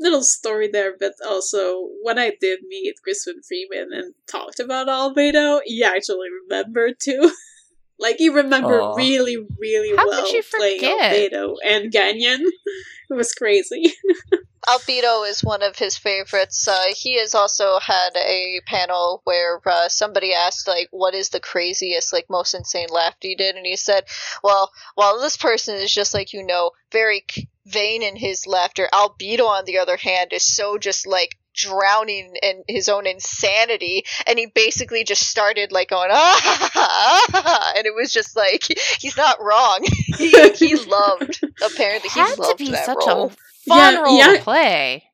[0.00, 5.60] little story there, but also when I did meet Crispin Freeman and talked about Albedo,
[5.64, 7.32] he actually remembered too.
[7.98, 8.94] like he remembered Aw.
[8.94, 11.32] really, really How well you playing forget?
[11.32, 12.40] Albedo and Gaignun.
[13.10, 13.94] it was crazy.
[14.68, 16.68] Albedo is one of his favorites.
[16.68, 21.40] Uh, he has also had a panel where uh, somebody asked, like, what is the
[21.40, 23.56] craziest, like, most insane laugh he did?
[23.56, 24.04] And he said,
[24.44, 27.24] well, while this person is just, like, you know, very
[27.64, 32.62] vain in his laughter, Albedo, on the other hand, is so just, like, drowning in
[32.68, 34.04] his own insanity.
[34.26, 38.64] And he basically just started, like, going, ah, ah, ah, and it was just like,
[39.00, 39.86] he's not wrong.
[40.18, 43.32] he, he loved, apparently, he Had to be that such role.
[43.32, 44.32] a fun Yeah, role yeah.
[44.36, 45.04] to play.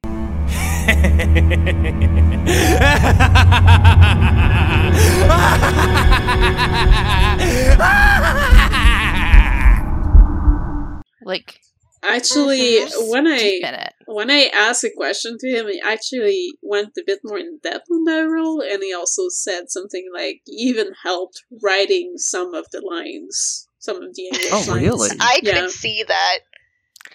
[11.26, 11.60] Like
[12.02, 13.92] actually, when I it.
[14.06, 17.86] when I asked a question to him, he actually went a bit more in depth
[17.90, 22.66] on that role, and he also said something like he even helped writing some of
[22.72, 24.82] the lines, some of the English Oh, lines.
[24.82, 25.10] really?
[25.18, 25.60] I Yeah.
[25.62, 26.38] could see that.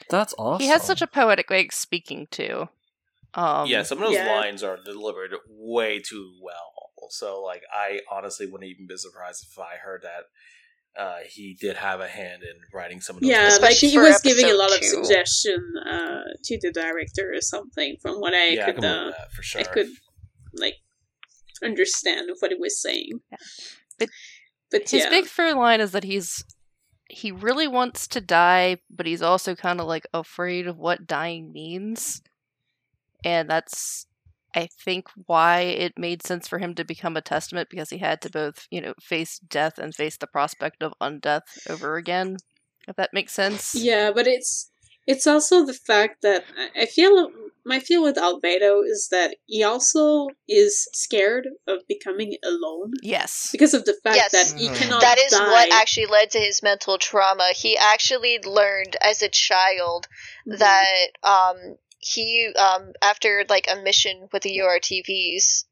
[0.10, 0.62] That's awesome.
[0.64, 2.70] He has such a poetic way of speaking too.
[3.34, 4.36] Um, yeah, some of those yeah.
[4.36, 6.74] lines are delivered way too well.
[7.12, 11.78] So, like, I honestly wouldn't even be surprised if I heard that uh, he did
[11.78, 13.30] have a hand in writing some of those.
[13.30, 13.62] Yeah, lines.
[13.62, 15.04] like he was giving a episode lot of two.
[15.04, 17.98] suggestion uh, to the director or something.
[18.02, 19.62] From what I yeah, could, can believe uh, that for sure.
[19.62, 19.90] I could
[20.54, 20.76] like
[21.64, 23.20] understand what he was saying.
[23.32, 23.38] Yeah.
[23.98, 24.10] But
[24.72, 26.44] but His yeah, big through line is that he's
[27.10, 31.52] he really wants to die, but he's also kind of like afraid of what dying
[31.52, 32.22] means.
[33.24, 34.06] And that's
[34.56, 38.22] I think why it made sense for him to become a testament because he had
[38.22, 42.38] to both, you know, face death and face the prospect of undeath over again.
[42.88, 43.76] If that makes sense.
[43.76, 44.72] yeah, but it's
[45.08, 47.32] it's also the fact that I- I feel
[47.66, 53.50] my feel with Albedo is that he also is scared of becoming alone Yes.
[53.52, 54.32] because of the fact Yes.
[54.32, 54.76] that he Mhm.
[54.78, 55.02] cannot.
[55.02, 55.52] That is die.
[55.52, 57.52] what actually led to his mental trauma.
[57.56, 60.08] He actually learned as a child
[60.48, 60.58] Mhm.
[60.60, 65.66] that um he um after like a mission with the URTVs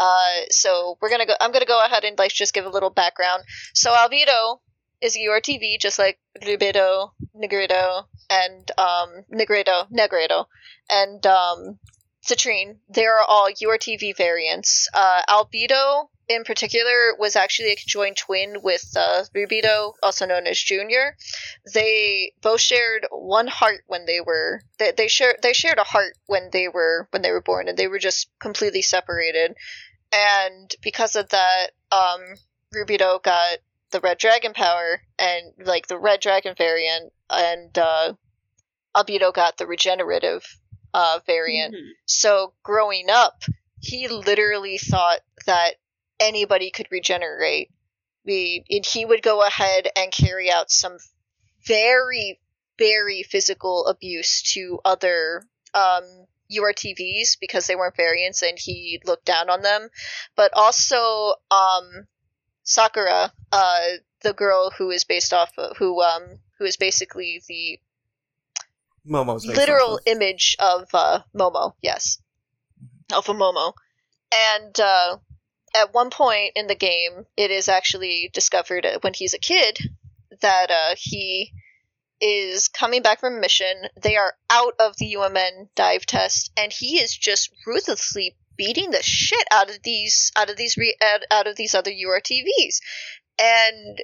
[0.00, 2.90] uh so we're gonna go I'm gonna go ahead and like just give a little
[2.90, 3.44] background.
[3.74, 4.60] So Albedo
[5.00, 10.46] is a URTV just like Rubedo, Nigredo, and um Nigredo, Nigredo,
[10.90, 11.78] and um
[12.24, 12.76] Citrine.
[12.88, 14.88] They are all URTV variants.
[14.92, 19.24] Uh Albedo in particular was actually a conjoined twin with uh,
[20.00, 21.16] also known as Junior.
[21.74, 26.14] They both shared one heart when they were they, they shared they shared a heart
[26.26, 29.56] when they were when they were born, and they were just completely separated.
[30.12, 32.36] And because of that, um,
[32.74, 33.58] Rubido got
[33.90, 38.14] the Red Dragon power and like the Red Dragon variant, and uh,
[38.94, 40.44] Albedo got the regenerative
[40.94, 41.74] uh, variant.
[41.74, 41.90] Mhm.
[42.06, 43.42] So growing up,
[43.80, 45.76] he literally thought that
[46.18, 47.70] anybody could regenerate.
[48.24, 50.98] We, and he would go ahead and carry out some
[51.66, 52.40] very,
[52.78, 59.48] very physical abuse to other um, URTVs because they weren't variants and he looked down
[59.48, 59.88] on them.
[60.36, 62.06] But also, um,
[62.70, 63.86] Sakura, uh,
[64.22, 67.80] the girl who is based off of, who, um, who is basically the
[69.04, 70.02] Momo's literal of.
[70.06, 72.18] image of uh, Momo, yes.
[73.10, 73.72] Alpha Momo.
[74.32, 75.16] And uh,
[75.74, 79.80] at one point in the game, it is actually discovered uh, when he's a kid
[80.40, 81.52] that uh, he
[82.20, 83.88] is coming back from a mission.
[84.00, 89.02] They are out of the UMN dive test, and he is just ruthlessly beating the
[89.02, 90.96] shit out of these out of these re-
[91.30, 92.80] out, of these other URTVs.
[93.38, 94.02] And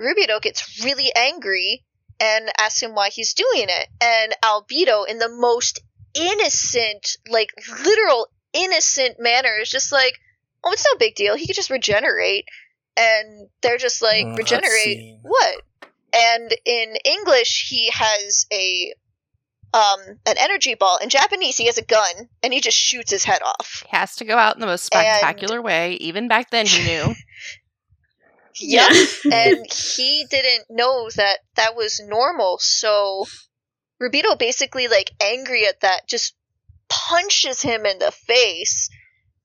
[0.00, 1.84] Rubedo gets really angry
[2.18, 3.88] and asks him why he's doing it.
[4.00, 5.78] And Albedo, in the most
[6.14, 7.50] innocent, like
[7.84, 10.18] literal innocent manner, is just like,
[10.64, 11.36] "Oh, it's no big deal.
[11.36, 12.44] He could just regenerate."
[12.96, 15.62] And they're just like, Mm, "Regenerate what?"
[16.12, 18.94] And in English, he has a
[19.74, 20.98] um an energy ball.
[21.02, 23.84] In Japanese, he has a gun, and he just shoots his head off.
[23.90, 25.94] He has to go out in the most spectacular way.
[25.94, 27.14] Even back then, he knew.
[28.60, 28.90] Yep.
[29.32, 29.66] and
[29.96, 32.58] he didn't know that that was normal.
[32.58, 33.24] So
[34.02, 36.34] Rubedo basically like angry at that just
[36.88, 38.88] punches him in the face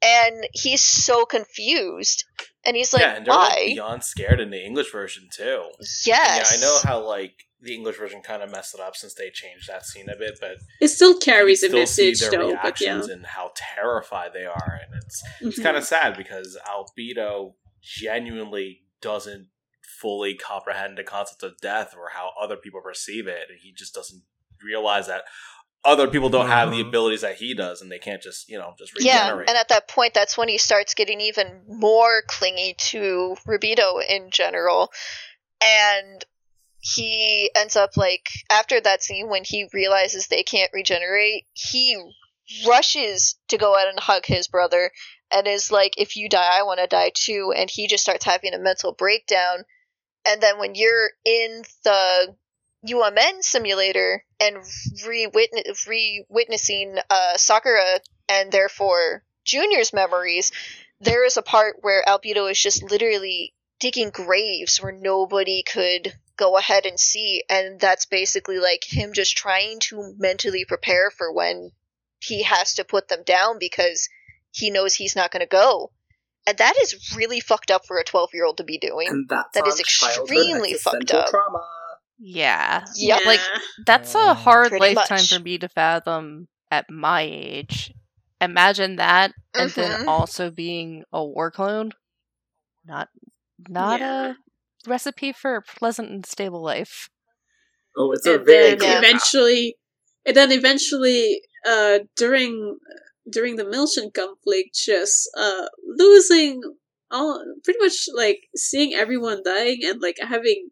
[0.02, 2.26] and he's so confused.
[2.66, 5.70] And he's like, yeah, and they're "Why?" like beyond scared in the English version too.
[6.06, 6.54] Yes.
[6.54, 9.14] And yeah, I know how like the English version kind of messed it up since
[9.14, 12.20] they changed that scene a bit, but It still you carries a still see message,
[12.30, 12.58] their though.
[12.62, 15.64] But yeah, reactions and how terrified they are, and it's it's Mhm.
[15.64, 19.48] kind of sad because Albedo genuinely doesn't
[20.02, 23.94] fully comprehend the concept of death or how other people perceive it, and he just
[23.94, 24.24] doesn't
[24.62, 25.24] realize that
[25.86, 26.88] other people don't have the Mhm.
[26.88, 29.50] abilities that he does, and they can't just you know just Yeah, regenerate.
[29.50, 34.32] and at that point, that's when he starts getting even more clingy to Rubedo in
[34.32, 34.92] general.
[35.62, 36.26] And
[36.84, 41.98] he ends up, like, after that scene, when he realizes they can't regenerate, he
[42.68, 44.92] rushes to go out and hug his brother
[45.32, 47.54] and is like, if you die, I want to die too.
[47.56, 49.64] And he just starts having a mental breakdown.
[50.26, 52.36] And then when you're in the
[52.86, 54.58] UMN simulator and
[55.08, 60.52] re-witness, re-witnessing uh, Sakura and therefore Junior's memories,
[61.00, 63.54] there is a part where Albedo is just literally
[63.84, 69.36] digging graves where nobody could go ahead and see, and that's basically like him just
[69.36, 71.70] trying to mentally prepare for when
[72.20, 74.08] he has to put them down because
[74.52, 75.92] he knows he's not going to go.
[76.48, 79.08] And that is really fucked up for a 12 year old to be doing.
[79.10, 81.28] And that's That on is childhood extremely fucked up.
[81.30, 81.66] Trauma.
[82.20, 82.86] Yeah.
[82.96, 83.26] Yep.
[83.26, 83.40] Like,
[83.86, 85.34] that's a hard Pretty lifetime much.
[85.34, 87.94] for me to fathom at my age.
[88.40, 90.08] Imagine that, and then Mhm.
[90.08, 91.92] also being a war clone.
[92.86, 93.10] Not,
[93.70, 94.34] not Yeah.
[94.86, 97.10] a recipe for a pleasant and stable life.
[97.96, 99.04] Oh, it's a and very then clear path.
[99.04, 99.78] eventually,
[100.26, 102.78] and then eventually, uh, during
[103.30, 106.62] during the Miltian conflict, just uh losing
[107.12, 110.70] all pretty much like seeing everyone dying and like having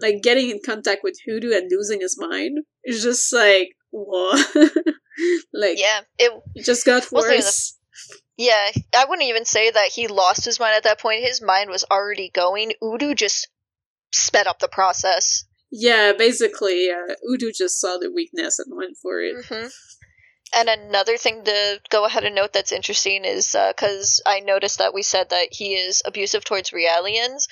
[0.00, 4.54] like getting in contact with U-DO and losing his mind is just like what
[5.52, 7.78] like Yeah, it it just got Wasn't even worse.
[8.40, 11.22] Yeah, I wouldn't even say that he lost his mind at that point.
[11.22, 12.72] His mind was already going.
[12.80, 13.48] U-DO just
[14.14, 15.44] sped up the process.
[15.70, 19.44] Yeah, basically, uh, U-DO just saw the weakness and went for it.
[19.44, 19.66] hmm
[20.54, 24.94] And another thing to go ahead and note that's interesting is because I noticed that
[24.94, 27.46] we said that he is abusive towards Realians.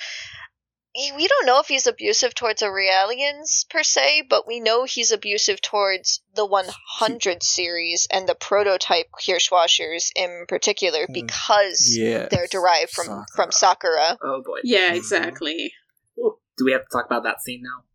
[0.93, 4.85] He- We don't know if he's abusive towards the Realians per se, but we know
[4.85, 11.13] he's abusive towards the 100 series and the prototype Kirschwassers in particular Hmm.
[11.13, 12.27] because Yeah.
[12.29, 14.17] they're derived from from Sakura.
[14.23, 14.59] Oh boy.
[14.63, 15.73] Yeah, exactly.
[16.17, 17.85] Do we have to talk about that scene now?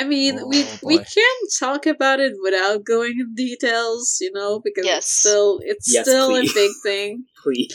[0.00, 1.04] I mean, we Oh, we boy.
[1.04, 4.98] can talk about it without going in details, you know, because Yes.
[5.04, 6.50] it's still it's Yes, still please.
[6.50, 7.24] a big thing.
[7.42, 7.74] Please.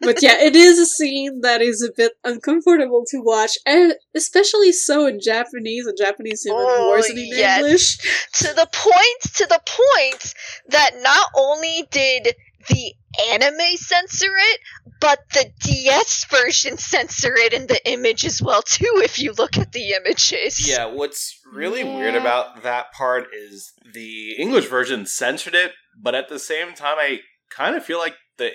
[0.00, 4.72] But yeah, it is a scene that is a bit uncomfortable to watch, and especially
[4.72, 5.86] so in Japanese.
[5.86, 7.58] And Japanese even Oh, worse than in yes.
[7.60, 7.96] English.
[8.34, 10.34] to the point to the point
[10.68, 12.34] that not only did
[12.68, 12.92] the
[13.30, 14.60] anime censor it,
[15.00, 18.92] but the DS version censor it in the image as well too.
[19.02, 24.32] If you look at the images, Yeah, what's really weird about that part is the
[24.38, 27.20] English version censored it, but at the same time, I
[27.50, 28.50] kind of feel like the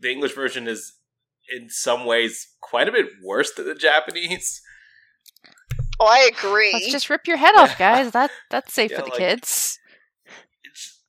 [0.00, 0.94] the English version is
[1.54, 4.60] in some ways quite a bit worse than the Japanese.
[6.00, 6.70] oh, I agree.
[6.72, 8.10] Let's just rip your head off, guys.
[8.12, 9.78] That that's safe Yeah, for the like- kids.
[10.64, 11.00] It's,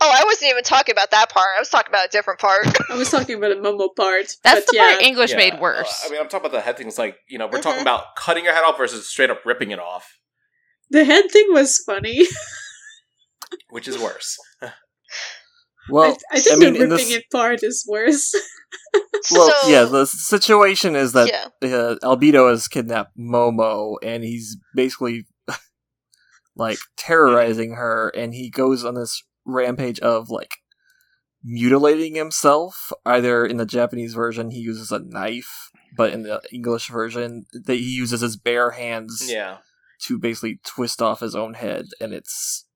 [0.00, 1.46] Oh, I wasn't even talking about that part.
[1.56, 2.66] I was talking about a different part.
[2.90, 4.36] I was talking about the Momo part.
[4.42, 6.02] That's the yeah, part English yeah, made uh, worse.
[6.04, 6.98] I mean, I'm talking about the head things.
[6.98, 7.62] Like you know, we're Mhm.
[7.62, 10.18] talking about cutting your head off versus straight up ripping it off.
[10.90, 12.26] the head thing was funny.
[13.70, 14.36] Which is worse?
[15.90, 18.34] Well, I, I think mean, the ripping this, it apart is worse.
[19.32, 21.28] well, So- yeah, the situation is that
[21.62, 21.76] Yeah.
[21.76, 25.26] uh, Albedo has kidnapped Momo, and he's basically
[26.56, 30.52] like terrorizing her, and he goes on this rampage of like
[31.42, 32.92] mutilating himself.
[33.04, 37.74] Either in the Japanese version, he uses a knife, but in the English version, that
[37.74, 39.58] he uses his bare hands Yeah.
[40.06, 42.66] to basically twist off his own head, and it's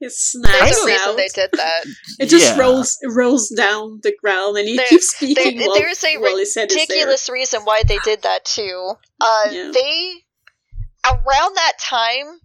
[0.00, 1.16] It There's snaps a reason out.
[1.16, 1.84] they did that.
[2.18, 2.58] It just Yeah.
[2.58, 6.36] rolls rolls down the ground, and he There- keeps there- speaking while, there's a while
[6.38, 6.86] his head is there.
[6.88, 8.94] ridiculous reason why they did that too.
[9.20, 9.70] Uh, Yeah.
[9.72, 10.24] They
[11.04, 12.40] around that time,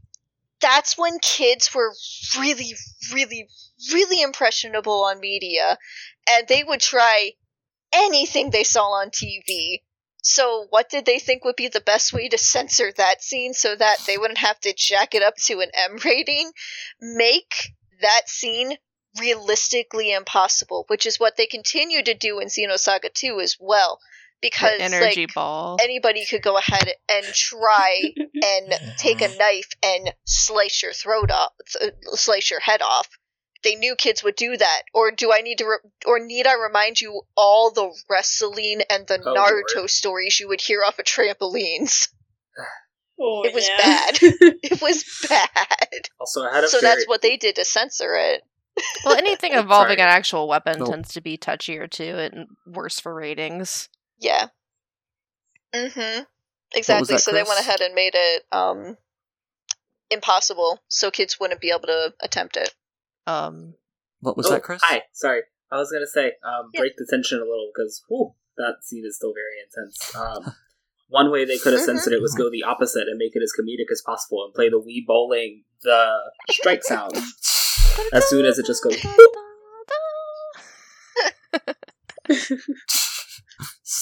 [0.61, 1.93] that's when kids were
[2.37, 2.73] really,
[3.13, 3.47] really,
[3.93, 5.77] really impressionable on media,
[6.29, 7.31] and they would try
[7.93, 9.83] anything they saw on TV.
[10.27, 13.75] So, what did they think would be the best way to censor that scene so
[13.75, 16.51] that they wouldn't have to jack it up to an M rating?
[16.99, 17.53] Make
[18.01, 18.75] that scene
[19.19, 23.99] realistically impossible, which is what they continue to do in Xenosaga 2 as well.
[24.41, 25.77] Because The energy like, ball.
[25.79, 31.53] anybody could go ahead and try and take a knife and slice your throat off,
[32.13, 33.07] slice your head off.
[33.65, 34.83] They knew kids would do that.
[34.93, 39.07] Or do I need to, re- or need I remind you all the wrestling and
[39.07, 39.89] the Oh, Naruto Lord.
[39.89, 42.07] stories you would hear off of trampolines?
[43.19, 43.77] Oh, It was yeah.
[43.77, 44.17] bad.
[44.21, 46.09] It was bad.
[46.19, 48.43] Also, I had a So very, that's what they did to censor it.
[49.03, 50.85] Well, anything involving an actual weapon No.
[50.85, 53.89] tends to be touchier too and worse for ratings.
[54.19, 54.47] Yeah.
[55.73, 56.23] Mm-hmm.
[56.75, 57.15] Exactly.
[57.15, 58.97] that, so they went ahead and made it um
[60.11, 62.73] impossible so kids wouldn't be able to attempt it.
[63.27, 63.73] Um,
[64.21, 64.81] what was Oh, that, Chris?
[64.83, 65.41] Hi, sorry.
[65.71, 66.81] I was gonna say, um, Yeah.
[66.81, 68.03] break the tension a little because
[68.57, 70.15] that scene is still very intense.
[70.15, 70.55] Um,
[71.09, 73.51] one way they could have censored it was go the opposite and make it as
[73.57, 76.17] comedic as possible and play the Wii bowling the
[76.49, 77.15] strike sound
[78.13, 78.97] as soon as it just goes.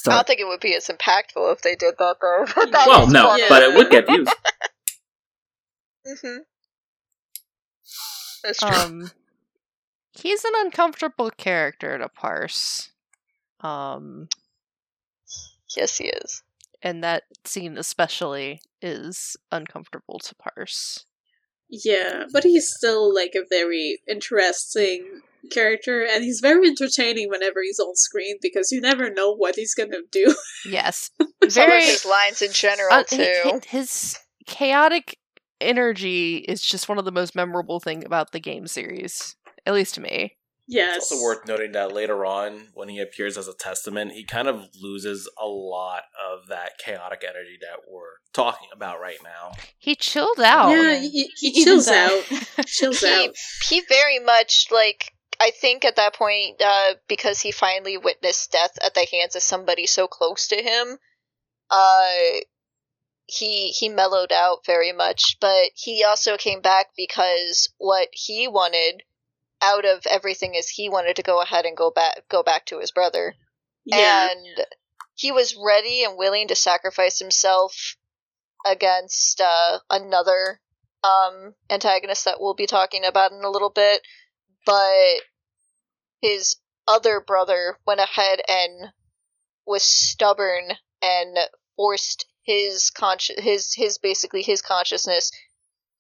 [0.07, 2.45] I don't think it would be as impactful if they did that though.
[2.71, 3.35] that Well, no.
[3.35, 3.45] Yeah.
[3.49, 4.27] but it would get views.
[6.21, 6.37] hmm
[8.43, 8.69] That's true.
[8.75, 9.11] um,
[10.11, 12.89] he's an uncomfortable character to parse.
[13.61, 14.27] Um,
[15.75, 16.43] yes, he is.
[16.81, 21.05] and that scene especially is uncomfortable to parse.
[21.69, 27.79] Yeah, but he's still like a very interesting character, and he's very entertaining whenever he's
[27.79, 30.35] on screen because you never know what he's gonna do.
[30.65, 33.25] Yes, Some very of his lines in general uh, too.
[33.43, 35.17] hi- hi- his chaotic
[35.61, 39.35] energy is just one of the most memorable thing about the game series,
[39.65, 40.35] at least to me.
[40.67, 44.23] yes, It's also worth noting that later on, when he appears as a testament, he
[44.23, 49.53] kind of loses a lot of that chaotic energy that we're talking about right now.
[49.77, 50.69] He chilled out.
[50.71, 52.21] Yeah, he, he Even chills though-
[52.57, 52.65] out.
[52.65, 53.35] Chills he out.
[53.69, 58.77] he very much like I think at that point uh, because he finally witnessed death
[58.85, 60.97] at the hands of somebody so close to him,
[61.69, 62.11] uh,
[63.33, 65.37] he he mellowed out very much.
[65.39, 69.03] But he also came back because what he wanted
[69.61, 72.79] out of everything is he wanted to go ahead and go back go back to
[72.79, 73.35] his brother.
[73.85, 74.65] Yeah, and
[75.15, 77.95] he was ready and willing to sacrifice himself
[78.65, 80.59] against uh, another
[81.03, 84.01] um, antagonist that we'll be talking about in a little bit,
[84.65, 85.21] but
[86.21, 86.55] his
[86.87, 88.91] other brother went ahead and
[89.65, 91.37] was stubborn and
[91.75, 95.31] forced his consci- his his basically his consciousness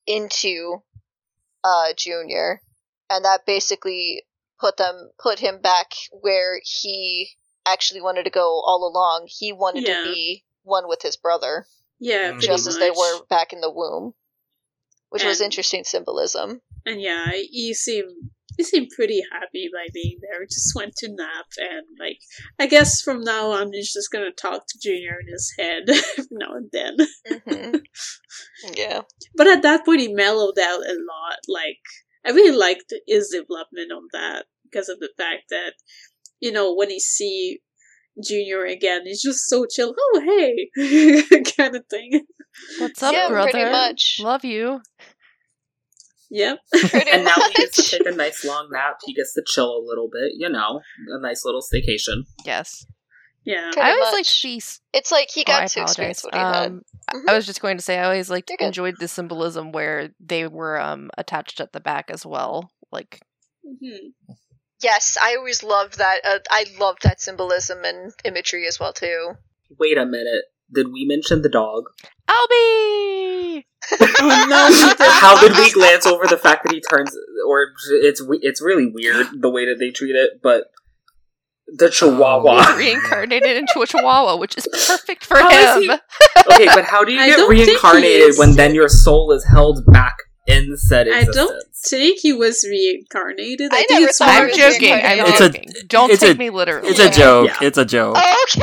[0.05, 0.83] into
[1.63, 2.61] uh Junior,
[3.09, 4.23] and that basically
[4.59, 7.31] put them put him back where he
[7.65, 9.27] actually wanted to go all along.
[9.27, 10.03] He wanted Yeah.
[10.03, 11.65] to be one with his brother,
[11.99, 12.41] yeah, Mm.
[12.41, 14.13] just as they were back in the womb,
[15.09, 16.61] which was interesting symbolism.
[16.85, 18.11] And yeah, he seemed
[18.57, 20.45] he seemed pretty happy by being there.
[20.45, 22.19] Just went to nap and like
[22.59, 25.83] I guess from now on he's just gonna talk to Junior in his head
[26.31, 26.97] now and then.
[27.47, 27.77] hmm
[28.75, 29.01] yeah.
[29.35, 31.39] But at that point he mellowed out a lot.
[31.47, 31.79] Like
[32.25, 35.73] I really liked his development on that because of the fact that,
[36.39, 37.59] you know, when he see
[38.23, 39.95] Junior again, he's just so chill.
[39.99, 40.69] Oh hey
[41.57, 42.21] kind of thing.
[42.79, 43.49] What's up, Yeah, brother?
[43.51, 44.17] pretty much.
[44.21, 44.81] Love you.
[46.35, 46.57] Yep.
[46.89, 47.53] Pretty and now much.
[47.55, 48.97] he gets to take a nice long nap.
[49.05, 52.23] He gets to chill a little bit, you know, a nice little staycation.
[52.43, 52.85] Yes.
[53.45, 53.69] Yeah.
[53.71, 54.13] Pretty I always much.
[54.13, 54.81] liked these.
[54.93, 56.65] It's like he Oh, got to experience what he had.
[56.67, 57.29] Um, I- Mhm.
[57.29, 60.79] I was just going to say I always like enjoyed the symbolism where they were
[60.81, 62.71] um attached at the back as well.
[62.91, 63.19] Like
[63.65, 64.33] Mm-hmm.
[64.81, 66.19] Yes, I always loved that.
[66.25, 69.33] Uh, I loved that symbolism and imagery as well too.
[69.79, 70.43] Wait a minute.
[70.73, 71.85] Did we mention the dog?
[72.27, 73.65] Albie.
[73.99, 77.15] Oh, how did we glance over the fact that he turns,
[77.47, 77.67] or
[78.01, 80.65] it's it's really weird the way that they treat it, but
[81.67, 82.77] the oh, Chihuahua.
[82.77, 85.99] He's reincarnated into a Chihuahua, which is perfect for How is him.
[86.53, 89.43] okay, but how do you get don't think he reincarnated when then your soul is
[89.45, 91.37] held back in said existence.
[91.37, 93.73] I don't think he was reincarnated.
[93.73, 94.91] I, I think it's thought more I'm joking.
[94.93, 95.27] I'm reincarnated.
[95.27, 95.87] It's a- joking.
[95.87, 96.89] Don't it's take a- me literally.
[96.89, 97.47] It's a joke.
[97.47, 97.67] Yeah.
[97.67, 98.15] It's a joke.
[98.17, 98.61] Oh, okay.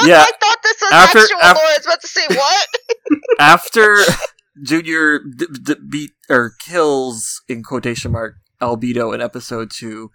[0.06, 0.22] Yeah.
[0.26, 1.64] I thought this was After- actual af- lore.
[1.64, 2.66] I was about to say what?
[3.38, 3.96] After
[4.62, 10.10] Junior d- d- beat or kills in quotation mark Albedo in episode two,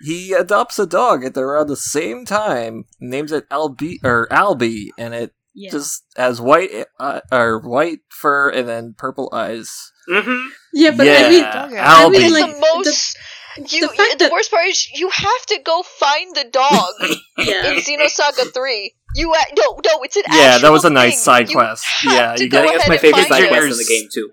[0.00, 5.14] he adopts a dog at around the same time, names it Albi or Albie, and
[5.14, 5.70] it Yeah.
[5.70, 9.68] just has white uh, or white fur and then purple eyes.
[10.10, 10.46] Mm-hmm.
[10.72, 11.78] Yeah, but yeah, I mean, Albie.
[11.78, 13.16] I mean, like, the most.
[13.58, 16.92] you, the you- the that- worst part is you have to go find the dog
[17.38, 17.70] yeah.
[17.70, 18.94] in Xenosaga Three.
[19.14, 21.46] You a- no no, it's an yeah, that was a nice thing.
[21.46, 21.84] side quest.
[22.00, 23.84] have Yeah, to you go get I that's my favorite find side quest in the
[23.88, 24.30] game too.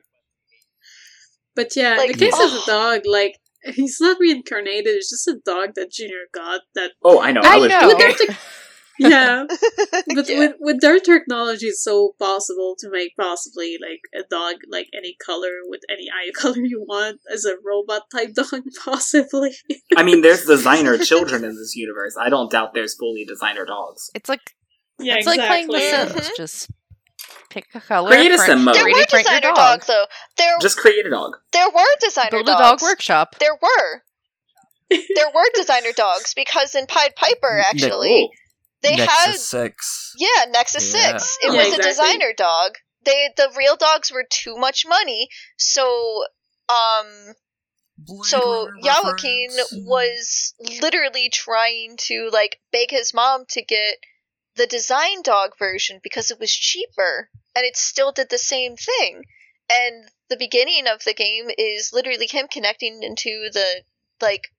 [1.55, 2.63] But yeah, Like, in the case of oh.
[2.65, 3.35] the dog, like
[3.75, 4.87] he's not reincarnated.
[4.95, 6.61] It's just a dog that Junior got.
[6.75, 7.41] That Oh, I know.
[7.43, 7.87] I I, was know.
[7.87, 8.37] with their tech-
[9.01, 9.45] yeah,
[10.13, 10.39] but Yeah.
[10.39, 15.15] with with their technology, it's so possible to make possibly like a dog like any
[15.25, 19.51] color with any eye color you want as a robot type dog, possibly.
[19.95, 22.15] I mean, there's designer children in this universe.
[22.19, 24.09] I don't doubt there's fully designer dogs.
[24.13, 24.55] It's like
[24.99, 26.21] yeah, it's like playing The exactly.
[26.23, 26.37] Sims.
[26.37, 26.69] Just
[27.49, 28.09] pick a color.
[28.11, 28.75] Create a print- sim mode.
[28.75, 29.55] There 3D were print your designer dog.
[29.55, 30.05] dogs though.
[30.37, 31.37] There Just create a dog.
[31.53, 32.81] there were designer Build a dogs.
[32.81, 33.35] dog workshop.
[33.39, 34.01] There were.
[35.15, 38.29] There were designer dogs because in Pied Piper actually
[38.81, 40.13] they Nexus had six.
[40.17, 41.11] Yeah, Nexus Yeah.
[41.17, 41.37] Six.
[41.43, 41.85] It Yeah, was exactly.
[41.85, 42.71] a designer dog.
[43.05, 46.23] They the real dogs were too much money, so
[46.69, 47.33] um
[48.23, 49.49] so Yawakin
[49.85, 53.95] was literally trying to like beg his mom to get
[54.59, 59.23] the design dog version because it was cheaper and it still did the same thing.
[59.71, 63.83] And the beginning of the game is literally him connecting into the
[64.21, 64.49] like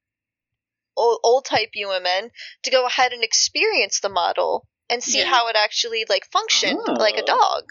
[0.96, 2.30] old, old type UMN
[2.62, 5.26] to go ahead and experience the model and see Yeah.
[5.26, 6.92] how it actually like functioned Oh.
[6.94, 7.64] like a dog.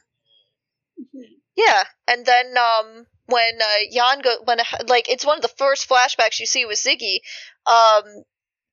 [1.56, 5.90] Yeah, and then um, when uh, Jan go when like it's one of the first
[5.90, 7.20] flashbacks you see with Ziggy,
[7.66, 8.24] um,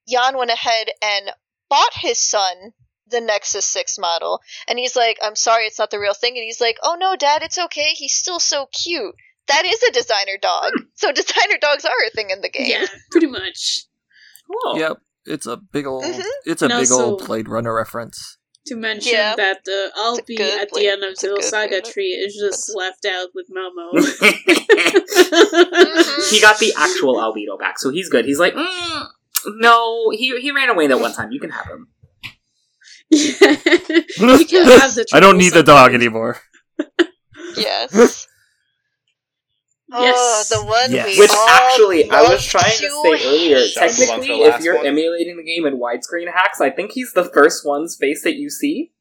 [0.09, 1.31] Jan went ahead and
[1.70, 2.74] bought his son
[3.09, 6.45] the Nexus Six model, and he's like, "I'm sorry, it's not the real thing," and
[6.45, 7.91] he's like, "Oh no, Dad, it's okay.
[7.95, 9.15] He's still so cute."
[9.49, 10.73] That is a designer dog.
[10.95, 12.66] so designer dogs are a thing in the game.
[12.69, 13.83] yeah, pretty much.
[14.65, 14.77] Oh.
[14.78, 16.05] Yep, it's a big old.
[16.05, 16.23] Mhm.
[16.45, 18.39] It's a And big old also- Blade Runner reference.
[18.66, 19.37] To mention Yeah.
[19.37, 21.87] that uh, Albi good at the end of it's a good Xenosaga blade.
[21.87, 23.93] 3 is just left out with Momo.
[24.77, 26.31] Mhm.
[26.31, 28.24] he got the actual albedo back, so he's good.
[28.24, 29.07] He's like, mm,
[29.47, 31.31] no, he he ran away that one time.
[31.31, 31.89] You can have him.
[33.11, 33.57] Yeah.
[34.19, 36.39] You can have the I don't need the dog anymore.
[37.57, 38.27] Yes.
[39.89, 40.16] Yes.
[40.20, 41.07] Oh, the one Yes.
[41.07, 43.66] we Which all actually, I was trying to to say earlier.
[43.66, 44.87] Shall I move on to the Technically, if you're one?
[44.87, 48.51] emulating the game in widescreen hacks, I think he's the first one's face that you
[48.51, 48.93] see.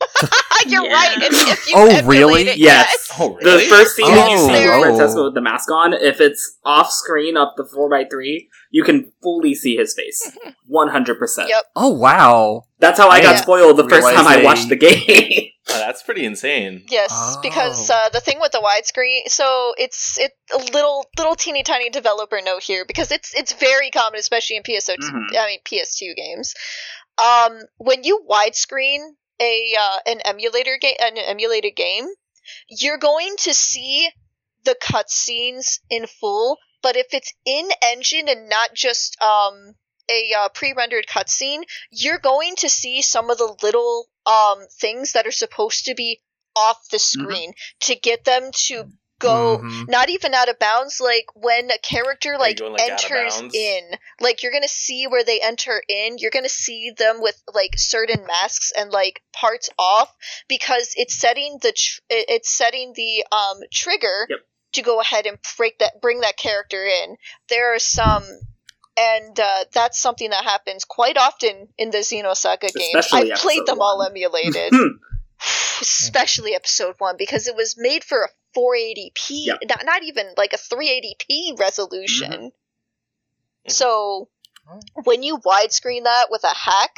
[0.66, 0.92] You're Yeah.
[0.92, 1.16] right.
[1.22, 2.48] If, if you Oh, really?
[2.48, 3.08] It, Yes.
[3.18, 3.64] Oh, really?
[3.64, 4.48] The first scene that you Oh.
[4.48, 4.80] see Oh.
[4.98, 9.54] with with the mask on, if it's off screen up the 4x3, you can fully
[9.54, 10.36] see his face.
[10.70, 11.48] 100%.
[11.48, 11.64] Yep.
[11.76, 12.62] Oh wow!
[12.78, 15.46] That's how I I got spoiled the first realize time I watched the game.
[15.72, 16.84] Oh, that's pretty insane.
[16.90, 17.94] Yes, because Oh.
[17.94, 22.40] uh, the thing with the widescreen, so it's it a little little teeny tiny developer
[22.44, 25.36] note here because it's it's very common, especially in PSO, Mhm.
[25.38, 26.54] I mean PS2 games.
[27.18, 28.98] Um, when you widescreen
[29.40, 32.06] a uh, an emulator game, an emulated game,
[32.68, 34.08] you're going to see
[34.64, 36.58] the cutscenes in full.
[36.82, 39.74] But if it's in engine and not just um
[40.10, 45.26] a uh, pre-rendered cutscene, you're going to see some of the little um things that
[45.26, 46.20] are supposed to be
[46.56, 48.84] off the screen to get them to
[49.20, 49.86] go Mhm.
[49.88, 54.42] not even out of bounds like when a character like, going, like, enters in like
[54.42, 58.72] you're gonna see where they enter in you're gonna see them with like certain masks
[58.74, 60.10] and like parts off
[60.48, 64.38] because it's setting the tr- it's setting the um trigger Yep.
[64.72, 67.16] To go ahead and break that bring that character in.
[67.48, 68.24] There are some
[68.96, 72.94] and uh, that's something that happens quite often in the Xenosaga games.
[72.94, 74.72] Especially I've played episode them all emulated.
[75.80, 79.54] Especially episode one because it was made for a 480p Yeah.
[79.68, 82.32] not, not even like a 380p resolution.
[82.32, 83.70] Mm-hmm.
[83.70, 84.28] so
[85.04, 86.90] when you widescreen that with a hack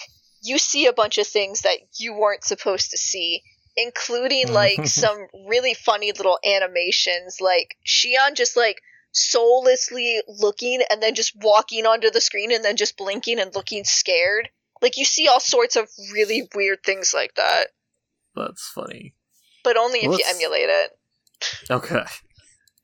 [0.43, 3.43] you see a bunch of things that you weren't supposed to see
[3.77, 8.81] including like some really funny little animations like shion just like
[9.13, 13.85] soullessly looking and then just walking onto the screen and then just blinking and looking
[13.85, 14.49] scared
[14.81, 17.67] like you see all sorts of really weird things like that
[18.35, 19.15] That's funny.
[19.65, 20.91] but only if you Let's- emulate it.
[21.71, 22.03] Okay.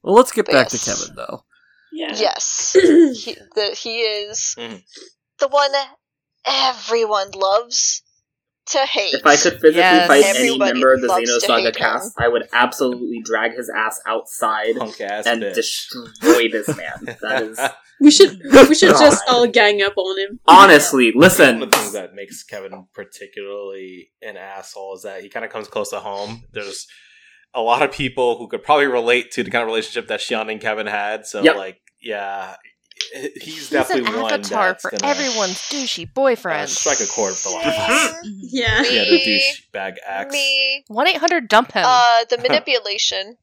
[0.02, 0.84] Well, let's get But back yes.
[0.84, 1.44] to Kevin though.
[1.92, 2.12] Yeah.
[2.14, 4.82] Yes, he, the, he is Mhm.
[5.38, 5.70] the one
[6.44, 8.02] everyone loves
[8.70, 9.14] to hate.
[9.14, 10.06] If I could physically Yes.
[10.08, 13.70] fight any member of the loves to Xenosaga hate cast, I would absolutely drag his
[13.74, 15.54] ass outside ass and bitch.
[15.54, 17.16] destroy this man.
[17.22, 17.58] That is
[18.00, 19.00] We should we should God.
[19.00, 20.40] just all gang up on him.
[20.46, 21.54] honestly, listen.
[21.58, 25.50] One of the things that makes Kevin particularly an asshole is that he kind of
[25.52, 26.44] comes close to home.
[26.52, 26.86] There's
[27.54, 30.50] a lot of people who could probably relate to the kind of relationship that Shion
[30.50, 31.26] and Kevin had.
[31.26, 31.56] So, Yep.
[31.56, 32.54] like, yeah,
[33.12, 36.68] he's, He's definitely an one avatar that's for gonna everyone's douchey uh, boyfriend.
[36.68, 38.14] strike a chord with a lot of us.
[38.24, 38.82] Yeah.
[38.82, 40.32] yeah, the Me- douchebag axe.
[40.32, 41.84] Me, One eight hundred dump him.
[41.86, 43.36] uh, the manipulation,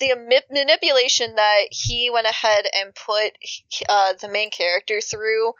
[0.00, 3.32] the ami- manipulation that he went ahead and put
[3.88, 5.52] uh, the main character through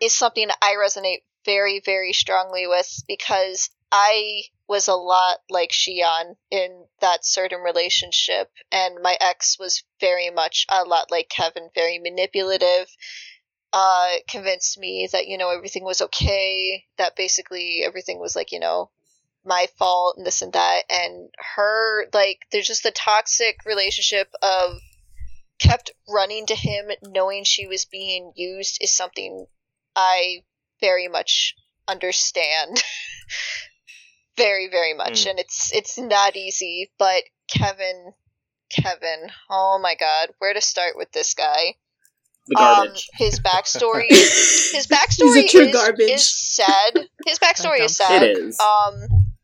[0.00, 6.36] is something I resonate very, very strongly with because I was a lot like Shion
[6.50, 11.98] in that certain relationship, and my ex was very much a lot like Kevin, very
[11.98, 12.88] manipulative.
[13.72, 18.60] Uh, convinced me that you know everything was okay, that basically everything was like you
[18.60, 18.90] know
[19.44, 24.78] my fault and this and that, and her like there's just the toxic relationship of
[25.58, 29.46] kept running to him knowing she was being used is something
[29.96, 30.44] I
[30.80, 31.54] very much
[31.88, 32.82] understand.
[34.38, 35.24] very, very much.
[35.26, 35.30] Mm.
[35.30, 38.12] And it's it's not easy, but Kevin
[38.70, 41.74] Kevin, oh my god, where to start with this guy?
[42.46, 43.08] The garbage.
[43.12, 46.10] Um, his backstory his backstory He's a true is, garbage.
[46.10, 46.92] is sad.
[47.26, 48.10] His backstory is dump.
[48.10, 48.22] sad.
[48.22, 48.58] it is.
[48.58, 48.94] Um,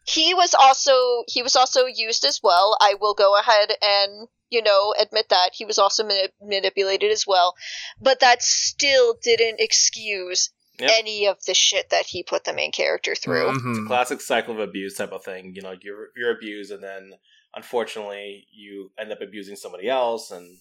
[0.06, 2.76] he was also he was also used as well.
[2.80, 7.26] I will go ahead and you know admit that he was also mani- manipulated as
[7.26, 7.54] well,
[8.00, 10.50] but that still didn't excuse
[10.80, 10.90] Yep.
[10.98, 13.46] any of the shit that he put the main character through.
[13.52, 13.70] Mhm.
[13.70, 15.54] It's a classic cycle of abuse type of thing.
[15.54, 17.12] You know, you're you're abused, and then
[17.54, 20.58] unfortunately you end up abusing somebody else, and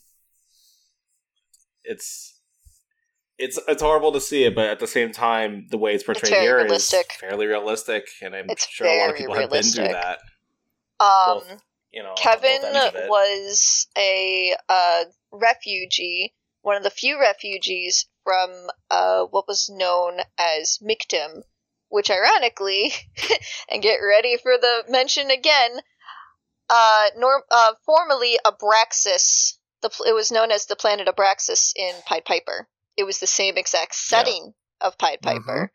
[1.83, 2.39] it's
[3.39, 6.29] it's it's horrible to see it, but at the same time, the way it's portrayed
[6.31, 7.11] very here is realistic.
[7.19, 10.19] fairly realistic, and I'm It's sure a lot of very people have been through that.
[10.99, 11.61] Um, Both,
[11.91, 13.09] you know, Kevin both ends of it.
[13.09, 18.51] was a uh, refugee, one of the few refugees from
[18.89, 21.43] uh, what was known as Michtam,
[21.89, 22.93] which ironically,
[23.69, 25.79] and get ready for the mention again,
[26.69, 29.57] uh, norm, uh, formerly Abraxas.
[29.81, 32.67] The pl- it was known as the planet Abraxas in Pied Piper.
[32.95, 35.71] It was the same exact setting of Pied Piper.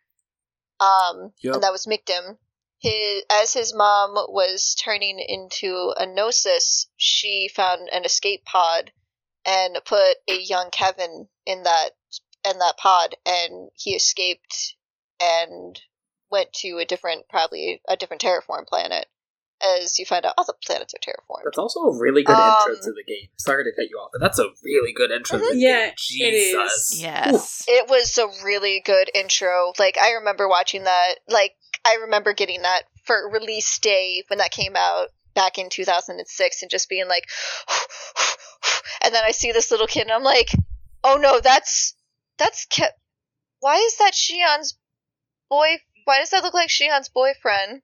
[0.80, 1.54] Um, Yep.
[1.54, 2.38] and that was Michtam.
[2.80, 8.92] His, as his mom was turning into a Gnosis, she found an escape pod
[9.44, 11.90] and put a young Kevin in that
[12.50, 14.74] in that pod, and he escaped
[15.20, 15.80] and
[16.30, 19.06] went to a different, probably a different terraform planet.
[19.60, 21.42] As you find out, all the planets are terraformed.
[21.44, 23.28] That's also a really good Um, intro to the game.
[23.38, 25.94] Sorry to cut you off, but that's a really good intro to the Yeah, game.
[26.20, 26.52] it is.
[26.52, 27.02] Jesus.
[27.02, 27.64] yes.
[27.66, 29.72] It was a really good intro.
[29.76, 31.14] Like I remember watching that.
[31.28, 36.62] Like I remember getting that for release day when that came out back in 2006,
[36.62, 37.24] and just being like,
[39.02, 40.50] and then I see this little kid, and I'm like,
[41.02, 41.94] oh no, that's
[42.38, 42.94] that's Ke-
[43.60, 44.78] Why is that Shion's
[45.50, 45.78] boy?
[46.04, 47.82] Why does that look like Shion's boyfriend?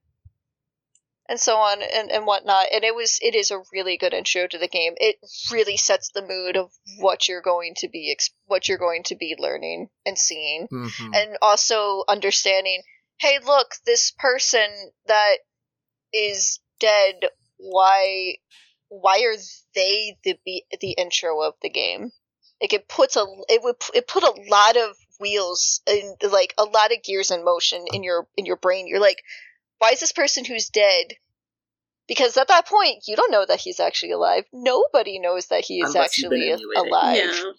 [1.26, 2.66] And so on and, and whatnot.
[2.72, 4.92] And it was it is a really good intro to the game.
[4.98, 5.16] It
[5.50, 8.14] really sets the mood of what you're going to be
[8.44, 11.16] what you're going to be learning and seeing Mhm.
[11.16, 12.82] and also understanding
[13.20, 14.68] hey look this person
[15.06, 15.36] that
[16.12, 17.14] is dead
[17.56, 18.36] why
[18.88, 19.36] why are
[19.74, 22.12] they the be- the intro of the game
[22.60, 26.64] like it puts a it would it put a lot of wheels and like a
[26.64, 28.86] lot of gears in motion in your in your brain.
[28.86, 29.22] You're like
[29.78, 31.14] why is this person who's dead?
[32.06, 34.44] Because at that point you don't know that he's actually alive.
[34.52, 37.16] Nobody knows that he is Unless actually alive.
[37.16, 37.52] Yeah.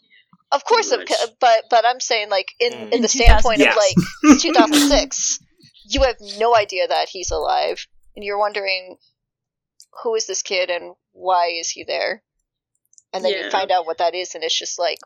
[0.51, 1.01] of course, of,
[1.39, 2.81] but but I'm saying like in Mm.
[2.87, 3.67] in In the standpoint 2000.
[3.69, 5.39] of like 2006,
[5.87, 7.85] you have no idea that he's alive,
[8.15, 8.97] and you're wondering
[10.03, 12.21] who is this kid and why is he there,
[13.13, 14.99] and then you find out what that is, and it's just like,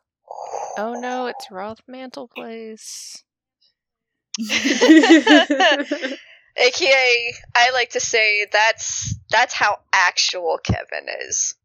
[0.77, 3.23] Oh no, it's Roth Mantle Place.
[6.57, 11.55] aka I like to say that's that's how actual Kevin is,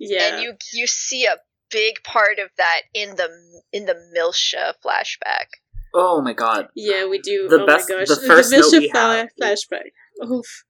[0.00, 0.34] yeah.
[0.34, 1.36] and you you see a
[1.70, 3.28] big part of that in the
[3.72, 5.46] in the Miltia flashback.
[5.94, 6.68] Oh my god.
[6.74, 7.48] yeah, we do.
[7.48, 8.08] The oh best- my gosh.
[8.08, 9.90] the first note Bishop we have- flashback.
[10.30, 10.64] Oof.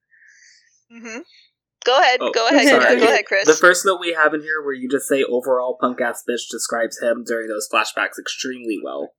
[0.91, 1.19] hmm
[1.85, 2.99] Go ahead, Oh, go ahead, sorry.
[2.99, 3.45] go ahead, Chris.
[3.47, 6.49] The first note we have in here where you just say overall punk ass bitch
[6.51, 9.13] describes him during those flashbacks extremely well.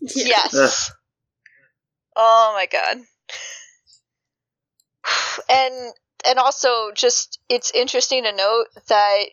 [0.00, 0.54] Yes.
[0.54, 0.96] Ugh.
[2.16, 2.98] Oh my god.
[5.48, 5.92] and
[6.26, 9.24] and also just it's interesting to note that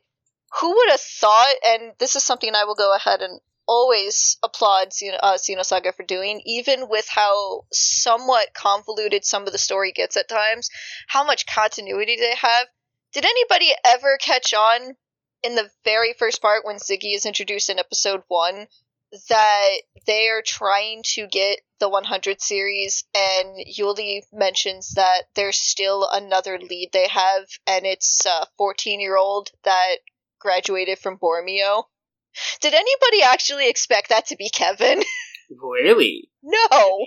[0.60, 3.40] who would have thought, and this is something I will go ahead and
[3.72, 9.94] always applaud Xeno, uh, for doing, even with how somewhat convoluted some of the story
[9.94, 10.70] gets at times,
[11.08, 12.68] how much continuity they have.
[13.14, 14.98] Did anybody ever catch on
[15.42, 18.68] in the very first part when Ziggy is introduced in episode one
[19.30, 26.10] that they are trying to get the 100 series, and Juli mentions that there's still
[26.12, 29.96] another lead they have, and it's a 14 year old that
[30.40, 31.86] graduated from Bormio.
[32.62, 35.04] Did anybody actually expect that to be Kevin?
[35.60, 36.30] Really?
[36.42, 37.06] no.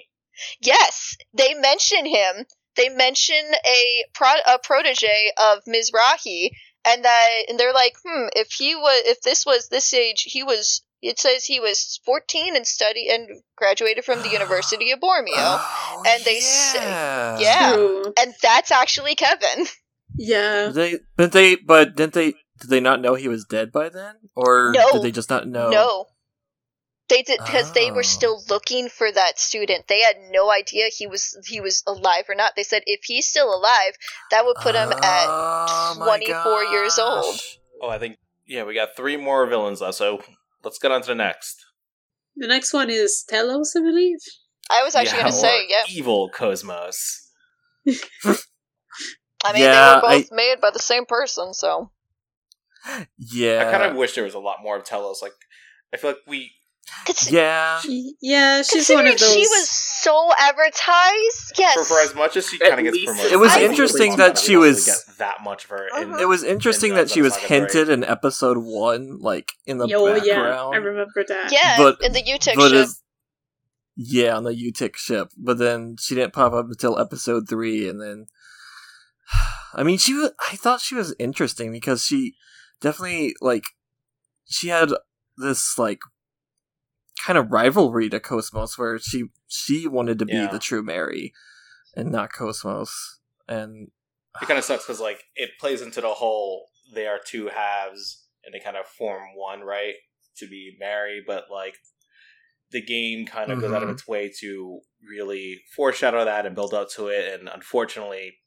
[0.60, 2.44] Yes, they mention him.
[2.76, 6.51] They mention a pro- a protege of Mizrahi,
[6.84, 10.42] and that and they're like, hmm, if he was, if this was this age, he
[10.42, 10.82] was.
[11.01, 15.60] It says he was 14 and study and graduated from the University of Bormeo,
[16.06, 17.38] and they say, yeah.
[17.38, 18.12] yeah, True.
[18.18, 19.66] and that's actually Kevin.
[20.16, 20.66] Yeah.
[20.66, 22.34] Did they, but they, but didn't they?
[22.64, 24.90] Did they not know he was dead by then, or No.
[24.92, 25.68] did they just not know?
[25.70, 26.06] No.
[27.10, 27.94] They did because they Oh.
[27.94, 29.86] were still looking for that student.
[29.88, 32.56] They had no idea he was he was alive or not.
[32.56, 33.92] They said if he's still alive,
[34.30, 37.38] that would put him at Oh my 24 years old.
[37.82, 38.16] Oh, I think
[38.46, 40.22] yeah, we got three more villains left, so
[40.62, 41.62] let's get on to the next.
[42.36, 44.16] The next one is Telos, I believe.
[44.70, 45.84] I was actually Yeah, going to say, yeah.
[45.90, 47.30] evil Cosmos.
[49.46, 51.90] I mean, Yeah, they were both I- made by the same person, so
[53.19, 55.23] Yeah, I kind of wish there was a lot more of Telos.
[55.23, 55.32] Like,
[55.93, 56.52] I feel like we
[57.31, 57.81] yeah.
[58.20, 59.32] Yeah, she's one considering of those.
[59.32, 61.59] she was so advertised.
[61.59, 61.74] Yes.
[61.74, 63.32] for, for as much as she kind of gets promoted.
[63.32, 65.89] It was I interesting we that she was- get that much of her.
[65.89, 66.23] In, Uh-huh.
[66.23, 67.56] It was interesting in, uh, that she was Xenosaga three.
[67.56, 70.74] hinted in episode one, like in the oh yeah, background.
[70.74, 71.52] I remember that.
[71.52, 72.78] yeah, but- in the U-TIC but ship.
[72.85, 73.01] as-
[73.97, 75.28] yeah, on the UTIC ship.
[75.39, 78.27] But then she didn't pop up until episode three, and then
[79.74, 80.32] I mean, she was.
[80.52, 82.35] I thought she was interesting because she
[82.85, 83.65] definitely like
[84.44, 84.90] she had
[85.39, 86.01] this like
[87.24, 90.48] kind of rivalry to Cosmos, where she she wanted to be Yeah.
[90.48, 91.32] the true Mary
[91.97, 93.89] and not Cosmos, and
[94.43, 98.27] it kind of sucks because like it plays into the whole they are two halves
[98.44, 99.94] and they kind of form one, right?
[100.39, 101.77] To be Mary, but like
[102.70, 103.93] the game kind of goes out of Mhm.
[103.93, 108.39] its way to really foreshadow that and build up to it, and unfortunately,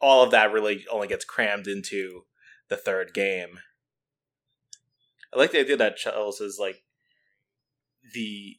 [0.00, 2.22] all of that really only gets crammed into
[2.68, 3.58] the third game.
[5.32, 6.82] I like the idea that Telos is like
[8.14, 8.56] the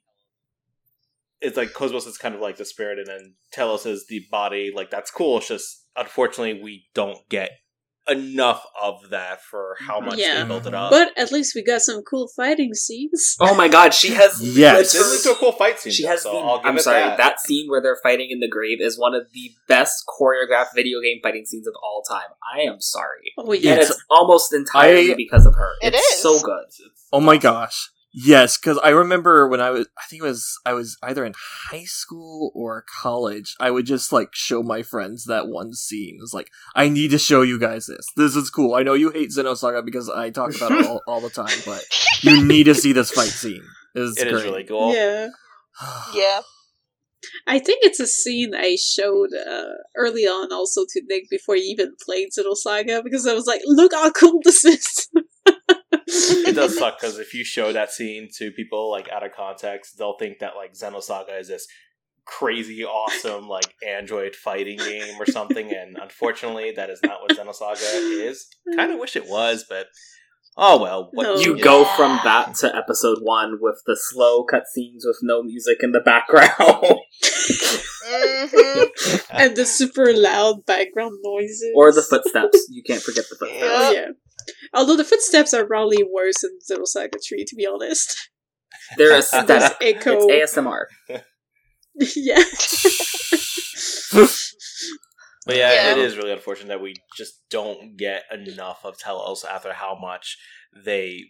[1.41, 4.71] it's like Cosmos is kind of like the spirit, and then Telos is the body.
[4.75, 5.37] Like that's cool.
[5.37, 7.51] It's just unfortunately we don't get
[8.07, 10.41] enough of that for how much Yeah.
[10.41, 10.91] they built it up.
[10.91, 13.35] But at least we got some cool fighting scenes.
[13.39, 14.93] Oh my god, she has Yes.
[14.93, 15.91] it did lead to a cool fight scene.
[15.93, 17.17] She though, has so the, I'll give I'm it sorry, that.
[17.17, 17.39] that.
[17.39, 21.19] scene where they're fighting in the grave is one of the best choreographed video game
[21.23, 22.29] fighting scenes of all time.
[22.55, 23.33] I am sorry.
[23.37, 23.71] Oh yeah.
[23.73, 25.71] And it's almost entirely I- because of her.
[25.81, 26.21] It it's is.
[26.21, 26.65] so good.
[27.11, 27.89] Oh my gosh.
[28.17, 31.33] Yes, because I remember when I was, I think it was, I was either in
[31.69, 33.55] high school or college.
[33.59, 36.15] I would just like show my friends that one scene.
[36.17, 38.05] It was like, I need to show you guys this.
[38.15, 38.73] This is cool.
[38.73, 41.83] I know you hate Xenosaga because I talk about it all, all the time, but
[42.21, 43.63] you need to see this fight scene.
[43.93, 44.35] It's It great.
[44.35, 44.93] is really cool.
[44.93, 45.27] Yeah.
[46.15, 46.39] yeah.
[47.47, 51.63] I think it's a scene I showed uh, early on also to Nick before he
[51.63, 55.09] even played Xenosaga because I was like, look how cool this is.
[56.07, 59.97] it does suck because if you show that scene to people like out of context,
[59.97, 61.67] they'll think that like Xenosaga is this
[62.25, 68.27] crazy awesome like android fighting game or something, and unfortunately, that is not what Xenosaga
[68.27, 68.47] is.
[68.75, 69.87] Kind of wish it was, but
[70.57, 71.09] oh well.
[71.13, 71.35] What No.
[71.37, 71.63] You get?
[71.63, 75.99] go from that to episode one with the slow cutscenes with no music in the
[76.01, 76.51] background.
[78.07, 78.83] hmm
[79.31, 81.71] and the super loud background noises.
[81.75, 82.67] or the footsteps.
[82.69, 83.61] You can't forget the footsteps.
[83.63, 84.07] Oh, yeah.
[84.73, 88.29] Although the footsteps are probably worse in Xenosaga 3, to be honest.
[88.97, 89.77] They're There's aesthetic.
[89.81, 90.27] echo.
[90.27, 90.85] It's ASMR.
[92.15, 92.43] yeah.
[95.47, 95.91] But yeah, Yeah.
[95.91, 100.37] it is really unfortunate that we just don't get enough of Telos after how much
[100.75, 101.25] they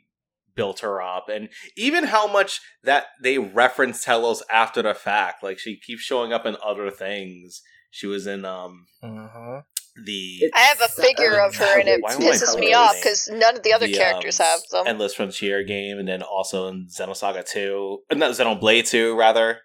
[0.55, 5.43] built her up, and even how much that they reference Telos after the fact.
[5.43, 7.61] Like she keeps showing up in other things.
[7.95, 9.63] She was in um Mhm.
[10.03, 12.93] the I have a figure of her, and it Why won't I pisses me off
[12.93, 14.83] because none of the other the, characters um, have them.
[14.85, 19.61] Endless Frontier game, and then also in Xenosaga Two, uh, not Xenoblade Two, rather.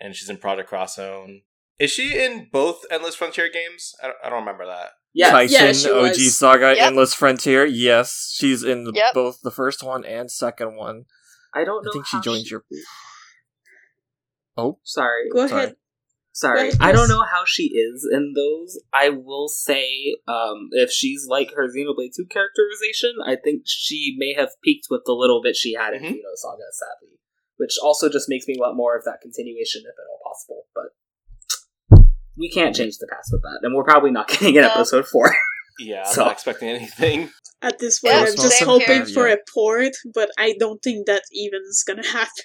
[0.00, 1.42] And she's in Project Cross Zone.
[1.78, 3.94] Is she in both Endless Frontier games?
[4.02, 4.90] I don't, I don't remember that.
[5.14, 5.30] Yeah.
[5.30, 6.36] Tyson, yeah, she OG was.
[6.36, 6.84] Saga, Yep.
[6.84, 7.64] Endless Frontier.
[7.64, 9.14] Yes, she's in the, Yep.
[9.14, 11.04] both the first one and second one.
[11.54, 11.90] I don't know.
[11.90, 12.64] I think she how joins your.
[14.56, 15.28] Oh, Sorry.
[15.32, 15.62] Go Sorry.
[15.64, 15.76] ahead.
[16.32, 18.80] Sorry, Well, I don't know how she is in those.
[18.94, 24.34] I will say, um, if she's like her Xenoblade 2 characterization, I think she may
[24.34, 26.10] have peaked with the little bit she had in Mhm.
[26.12, 27.18] Xenosaga, sadly.
[27.56, 30.66] Which also just makes me want more of that continuation if at all possible.
[30.76, 32.04] But
[32.36, 34.70] we can't change the past with that, and we're probably not getting an No.
[34.74, 35.34] episode 4.
[35.80, 37.30] Yeah, I'm So- not expecting anything.
[37.62, 39.06] At this point, Yeah, I'm just hoping here.
[39.06, 39.34] for Yeah.
[39.34, 42.44] a port, but I don't think that even is gonna happen.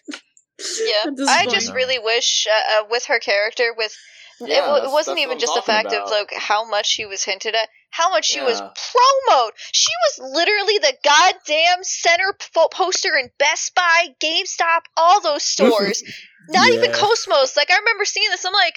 [0.60, 1.52] Yeah, I point.
[1.56, 3.96] just really wish uh, uh, with her character, with
[4.40, 7.24] it, w- it wasn't even just the talking fact of like how much she was
[7.24, 8.70] hinted at, how much she was Yeah.
[8.76, 9.52] promoed.
[9.72, 16.04] She was literally the goddamn center po- poster in Best Buy, GameStop, all those stores.
[16.50, 17.56] Not even Cosmos.
[17.58, 18.76] Like I remember seeing this, I'm like,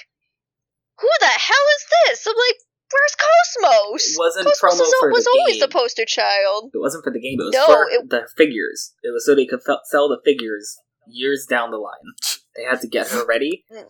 [0.99, 2.27] who the hell is this?
[2.27, 2.57] I'm like,
[2.93, 4.13] where's Cosmos?
[4.15, 6.71] It wasn't Cosmos promo was, for was the always the poster child.
[6.73, 8.95] It wasn't for the game, it was No, for it- the figures.
[9.03, 12.15] It was so they could fel- sell the figures years down the line.
[12.57, 13.85] They had to get her ready, Mm.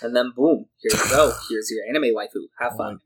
[0.00, 1.32] and then boom, here you go.
[1.48, 2.46] Here's your anime waifu.
[2.60, 3.00] Have fun.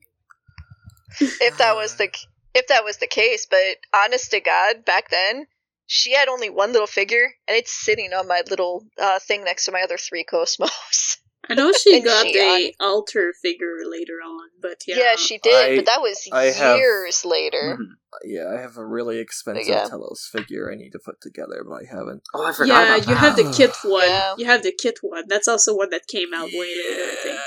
[1.20, 2.08] if that was the
[2.54, 5.46] if that was the case but honest to god back then
[5.86, 9.64] she had only one little figure and it's sitting on my little uh, thing next
[9.64, 11.16] to my other three cosmos
[11.48, 14.96] I know she got she a altar figure later on, but yeah.
[14.98, 15.16] yeah.
[15.16, 17.86] she did I- but that was I have- years later Mhm.
[18.24, 19.84] Yeah, I have a really expensive Yeah.
[19.88, 22.22] Telos figure I need to put together, but I haven't.
[22.34, 22.68] Oh, I forgot.
[22.72, 23.20] Yeah, about you that.
[23.20, 24.08] have the kit one.
[24.08, 24.34] Yeah.
[24.38, 25.24] You have the kit one.
[25.28, 27.38] That's also one that came out way later, I think.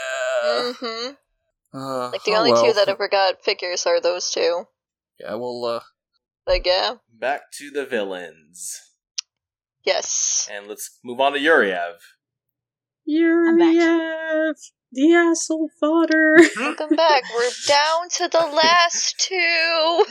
[0.44, 0.74] Yeah.
[0.74, 1.12] hmm
[1.74, 2.66] Uh, like the oh only well.
[2.66, 4.66] two that ever got figures are those two
[5.20, 5.82] Yeah, well, uh,
[6.48, 8.80] like yeah Back to the villains.
[9.84, 11.98] yes And let's move on to Yuriev.
[13.10, 14.54] Yuriev,
[14.92, 16.36] the asshole fodder.
[16.58, 20.06] welcome back we're down to the last two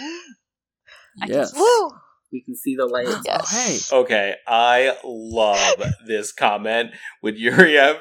[1.27, 1.53] yes.
[1.55, 1.91] woo
[2.33, 3.23] We can see the light.
[3.25, 6.91] yes oh, Okay, I love this comment
[7.23, 8.01] with Yuriev.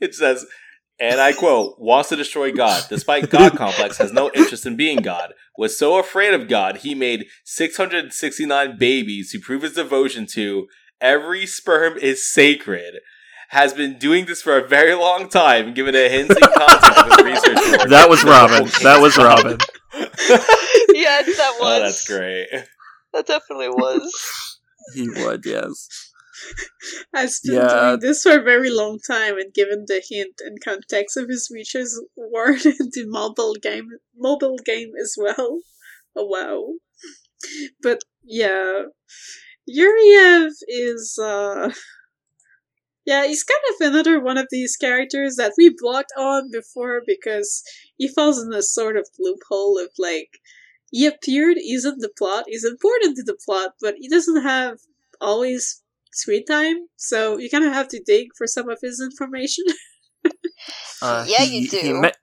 [0.00, 0.46] It says,
[0.98, 4.98] and I quote, wants to destroy God, despite God complex, has no interest in being
[4.98, 5.34] God.
[5.58, 10.68] Was so afraid of God, he made 669 babies to prove his devotion to
[11.02, 12.94] every sperm is sacred.
[13.52, 17.06] Has been doing this for a very long time, given a hint and context of
[17.06, 17.88] his research.
[17.94, 18.64] That was Robin.
[18.82, 19.58] That was Robin.
[20.94, 22.48] yes that was Oh, that's great.
[23.12, 24.02] that definitely was
[24.94, 25.88] He would, yes.
[27.14, 27.68] Has been Yeah.
[27.90, 31.48] doing this for a very long time, and given the hint and context of his
[31.52, 35.60] research work in the mobile game, mobile game as well.
[36.16, 36.60] Oh wow!
[37.82, 38.82] But yeah,
[39.68, 41.70] Yuriev is uh,
[43.04, 47.62] yeah, he's kind of another one of these characters that we blocked on before because
[47.96, 50.38] he falls in a sort of loophole of like
[50.90, 54.78] he appeared, he's in the plot, he's important to the plot, but he doesn't have
[55.20, 59.64] always screen time, so you kind of have to dig for some of his information.
[61.02, 61.78] Uh, Yeah, he, you do.
[61.78, 62.16] He met,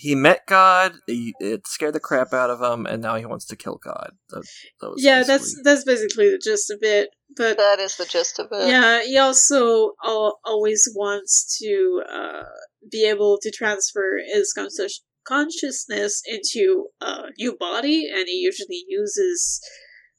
[0.00, 0.94] he met God.
[1.06, 4.12] He, it scared the crap out of him, and now he wants to kill God.
[4.30, 4.44] That,
[4.80, 7.10] that was yeah, that's basically- that's basically the gist of it.
[7.36, 12.42] But that is the gist of it yeah, he also al- always wants to uh,
[12.90, 19.60] be able to transfer his conscious consciousness into a new body, and he usually uses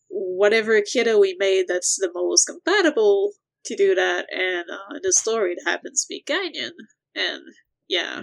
[0.10, 3.32] whatever kiddo we made that's the most compatible
[3.66, 4.28] to do that.
[4.32, 6.72] And uh, in the story, it happens to be Gaignun,
[7.16, 7.42] and
[7.90, 8.22] yeah,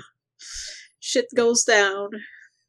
[1.09, 2.11] shit goes down.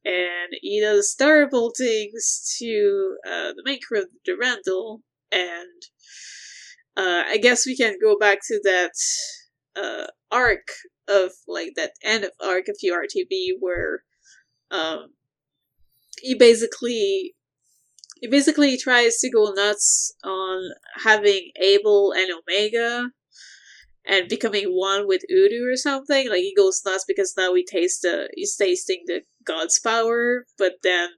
[0.06, 5.82] And he does terrible things to uh, the maker of the Durandal, and
[6.96, 8.94] uh, I guess we can go back to that
[9.76, 10.68] uh, arc
[11.10, 14.04] of like that end of arc of URTV where
[14.72, 15.10] um,
[16.22, 17.36] he basically
[18.22, 20.72] he basically tries to go nuts on
[21.04, 23.10] having Abel and Omega
[24.10, 26.28] and becoming one with U-DO or something.
[26.30, 30.74] Like he goes nuts because now he tastes the he's tasting the god's power, but
[30.84, 31.10] then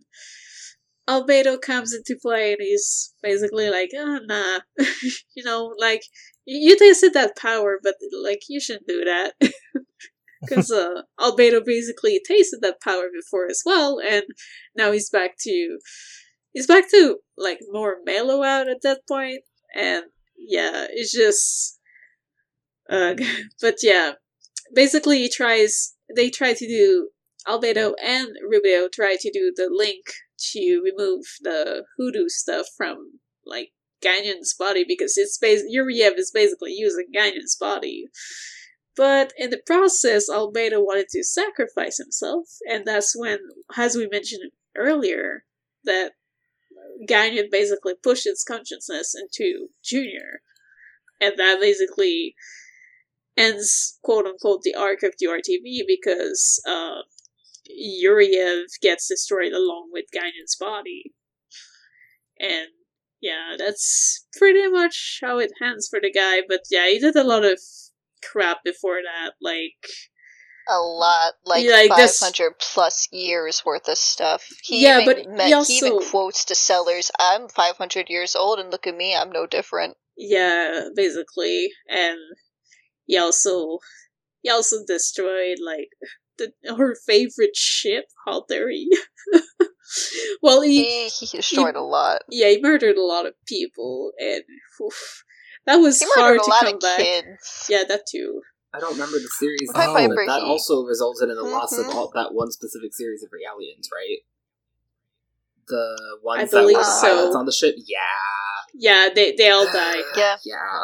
[1.10, 4.60] Albedo comes into play and he's basically like, oh, nah,
[5.36, 6.04] you know, like
[6.46, 9.34] you tasted that power, but like you shouldn't do that
[10.42, 14.24] because uh, Albedo basically tasted that power before as well, and
[14.76, 15.80] now he's back to
[16.54, 19.42] he's back to like more mellow out at that point,
[19.76, 20.04] and
[20.38, 21.80] yeah, it's just.
[22.92, 23.16] Uh,
[23.62, 24.14] but yeah,
[24.74, 25.96] basically he tries.
[26.14, 27.10] They try to do
[27.48, 30.06] Albedo and Rubedo try to do the link
[30.52, 33.70] to remove the U-DO stuff from like
[34.04, 38.10] Gaignun's body because it's bas- Yuriev is basically using Gaignun's body.
[38.96, 43.40] But in the process, Albedo wanted to sacrifice himself, and that's when,
[43.78, 45.46] as we mentioned earlier,
[45.86, 46.12] that
[47.08, 50.42] Gaignun basically pushed its consciousness into Junior.
[51.22, 52.36] And that basically
[53.38, 57.02] ends quote unquote the arc of the RTV because uh,
[57.70, 61.14] Yuriev gets destroyed along with Gaignun's body.
[62.40, 62.70] And
[63.22, 66.42] yeah, that's pretty much how it ends for the guy.
[66.48, 67.60] But yeah, he did a lot of
[68.24, 69.76] crap before that, like
[70.68, 74.48] a lot, like, Yeah, like five hundred plus years worth of stuff.
[74.64, 78.36] He Yeah, even but met- he he even quotes to sellers, "I'm five hundred years
[78.36, 81.72] old, and look at me, I'm no different." yeah, basically.
[81.90, 82.20] And
[83.12, 83.80] he also
[84.42, 85.90] he also destroyed like
[86.38, 88.86] the her favorite ship, Halteri.
[90.42, 92.22] well, he, He he destroyed a lot.
[92.30, 94.44] yeah, he murdered a lot of people, and
[94.82, 95.24] oof,
[95.66, 97.00] that was He hard murdered a to lot come of back.
[97.00, 97.66] kids.
[97.70, 98.42] Yeah, that too.
[98.74, 101.78] I don't remember the series, Pied name, Piper, but that also resulted in the loss
[101.78, 101.94] of Mhm.
[101.94, 104.20] all, that one specific series of Realians, right?
[105.68, 107.02] The ones I that were so.
[107.02, 107.76] pilots on the ship.
[107.78, 107.98] Yeah,
[108.74, 110.04] Yeah, they they all died.
[110.16, 110.84] Yeah, yeah.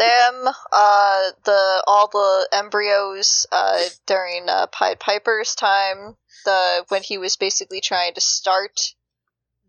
[0.00, 7.18] Them, uh, the all the embryos, uh, during uh, Pied Piper's time, the when he
[7.18, 8.94] was basically trying to start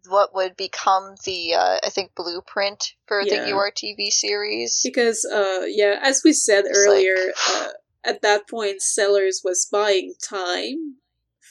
[0.08, 3.46] what would become the uh, I think blueprint for Yeah.
[3.46, 4.80] the URTV series.
[4.84, 7.16] Because, uh, yeah, as we said It's earlier,
[7.50, 7.70] uh,
[8.04, 10.96] at that point, Sellers was buying time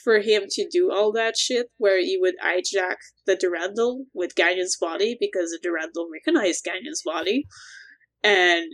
[0.03, 2.95] for him to do all that shit, where he would hijack
[3.27, 7.45] the Durandal with Gaignun's body because the Durandal recognized Gaignun's body,
[8.23, 8.65] and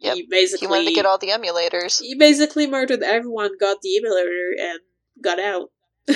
[0.00, 0.14] Yep.
[0.16, 2.00] he basically He wanted to get all the emulators.
[2.02, 4.80] he basically murdered everyone, got the emulator, and
[5.24, 5.70] got out.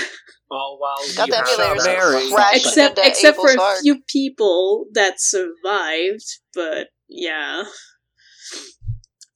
[0.52, 2.56] All while Got you the have emulators that Mary.
[2.56, 3.78] except except for a Ark.
[3.82, 7.62] few people that survived, but yeah.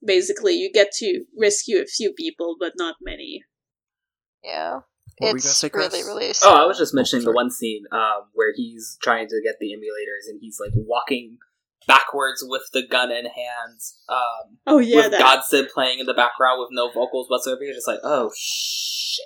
[0.05, 3.43] Basically, you get to rescue a few people, but not many.
[4.43, 4.83] Yeah, What
[5.21, 5.93] were you gonna it's say, Chris?
[5.93, 6.33] really really.
[6.43, 6.53] Oh.
[6.55, 10.29] I was just mentioning the one scene um, where he's trying to get the emulators
[10.29, 11.39] and he's like walking
[11.87, 13.81] backwards with the gun in hand.
[14.09, 15.21] um, Oh yeah, with that.
[15.21, 17.63] Godsibb playing in the background with no vocals whatsoever.
[17.63, 19.25] You're just like, oh shit.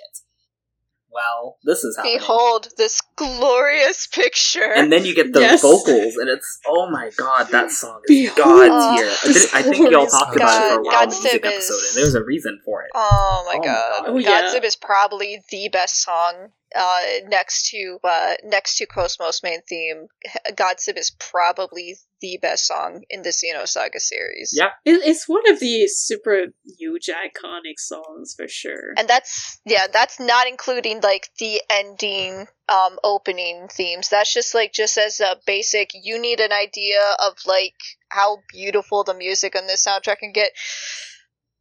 [1.11, 2.19] Well, this is happening.
[2.19, 4.71] Behold this glorious picture.
[4.75, 5.61] and then you get the Yes.
[5.63, 8.37] vocals, and it's oh my god, that song is Behold
[8.69, 9.07] god tier.
[9.07, 11.45] I, I think y'all glorious talked about it for a God- while in the music
[11.45, 12.91] is- episode, and there's a reason for it.
[12.93, 14.05] Oh my Oh my god.
[14.05, 14.09] God.
[14.09, 14.41] Oh, yeah.
[14.53, 20.09] Godsibb is probably the best song uh, next to uh, next to Cosmos main theme.
[20.51, 24.51] Godsibb is probably the best song in the Xenosaga series.
[24.55, 26.47] Yeah, It, it's one of the super
[26.77, 28.93] huge iconic songs for sure.
[28.97, 34.09] And that's yeah, that's not including like the ending um opening themes.
[34.09, 37.75] That's just like just as a basic you need an idea of like
[38.09, 40.51] how beautiful the music on this soundtrack can get.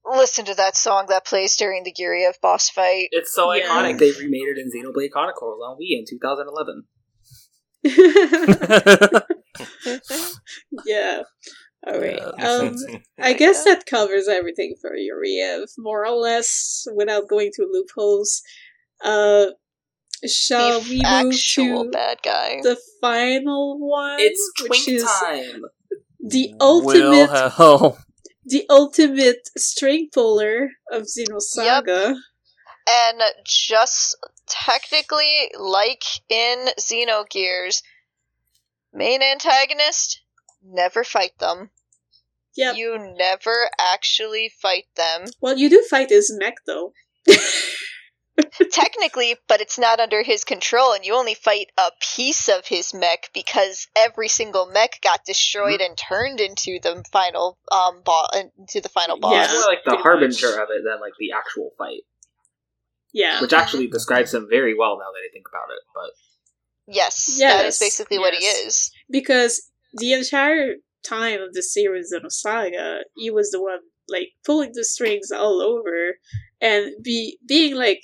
[0.05, 3.09] Listen to that song that plays during the Yuriev boss fight.
[3.13, 3.69] it's so Yeah.
[3.69, 3.99] iconic.
[3.99, 6.85] They remade it in Xenoblade Chronicles on Wii in 2011.
[10.87, 11.23] yeah.
[11.87, 12.21] All right.
[12.39, 12.45] Yeah.
[12.45, 12.77] Um,
[13.21, 18.43] I guess that covers everything for Yuriev, more or less, without going through loopholes.
[19.03, 19.47] Uh,
[20.27, 22.61] shall the we move to bad guy.
[22.63, 24.19] the final one?
[24.19, 25.63] It's which twink is time.
[26.21, 27.99] the ultimate, hell.
[28.45, 32.17] the ultimate string puller of Xenosaga.
[32.91, 34.17] And just
[34.49, 37.83] technically, like in Xenogears,
[38.93, 40.21] main antagonist,
[40.63, 41.71] never fight them.
[42.57, 42.73] Yeah.
[42.73, 45.27] You never actually fight them.
[45.41, 46.93] Well, you do fight his mech though.
[48.71, 52.95] Technically, but it's not under his control, and you only fight a piece of his
[52.95, 58.81] mech because every single mech got destroyed and turned into the final um boss, into
[58.81, 59.33] the final boss.
[59.33, 59.53] Yeah.
[59.53, 60.55] More like the harbinger much.
[60.61, 62.03] of it than like the actual fight,
[63.13, 63.41] Yeah.
[63.41, 65.83] which actually describes him very well now that I think about it.
[65.93, 66.11] But
[66.89, 68.91] Yes, that is Yes, basically what he is.
[69.11, 74.71] because the entire time of the series of Saga, he was the one like pulling
[74.73, 76.17] the strings all over
[76.61, 78.03] and be being like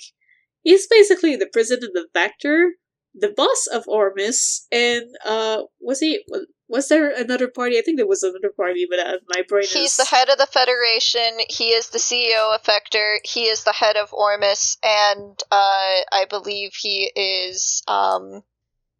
[0.61, 2.73] he's basically the president of Vector,
[3.13, 7.77] the boss of Ormus, and uh was he was, was there another party?
[7.77, 10.37] I think there was another party, but uh, my brain He's is the head of
[10.37, 11.39] the Federation.
[11.49, 13.19] He is the CEO of Vector.
[13.23, 17.83] He is the head of Ormus, and uh, I believe he is.
[17.87, 18.43] Um,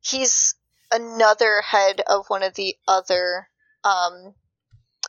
[0.05, 0.55] he's
[0.91, 3.47] another head of one of the other
[3.83, 4.33] um,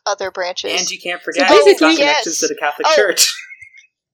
[0.05, 0.81] other branches.
[0.81, 2.95] and you can't forget So he's got basically- connections to the Catholic Oh.
[2.97, 3.35] Church.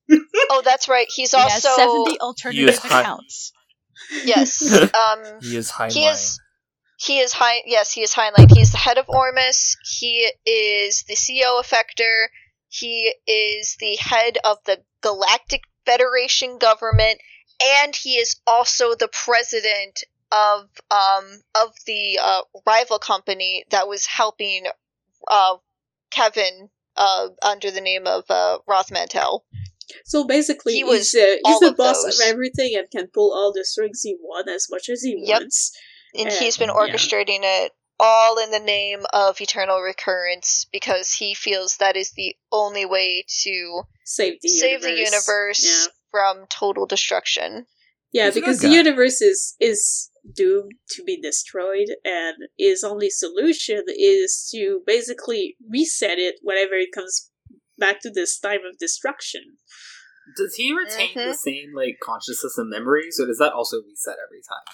[0.51, 1.07] oh, that's right.
[1.15, 3.53] He's He has also 70 alternative Yes, hi- accounts.
[4.25, 4.73] yes.
[4.95, 5.93] Um, He is Heinlein.
[5.93, 6.41] He is.
[6.99, 7.63] He is high.
[7.67, 8.55] Yes, he is Heinlein.
[8.55, 9.77] He's the head of Ormus.
[9.99, 12.31] He is the CEO of Vector.
[12.69, 17.19] He is the head of the Galactic Federation government,
[17.61, 24.07] and he is also the president of um of the uh, rival company that was
[24.07, 24.65] helping
[25.29, 25.57] uh
[26.11, 29.45] Kevin uh, under the name of uh, Roth Mantel.
[30.05, 32.21] So basically, He was he's, uh, he's the of boss those.
[32.21, 35.41] of everything and can pull all the strings he wants as much as he Yep.
[35.41, 35.73] wants.
[36.15, 36.75] And And- he's been yeah.
[36.75, 42.37] orchestrating it all in the name of eternal recurrence because he feels that is the
[42.51, 45.13] only way to Save the save the universe.
[45.13, 45.93] universe Yeah.
[46.11, 47.67] from total destruction.
[48.13, 53.85] Yeah, He's because the universe is is doomed to be destroyed, and his only solution
[53.89, 57.31] is to basically reset it whenever it comes
[57.79, 59.59] back to this time of destruction.
[60.37, 61.33] Does he retain Mhm.
[61.33, 64.65] the same like consciousness and memories, or does that also reset every time?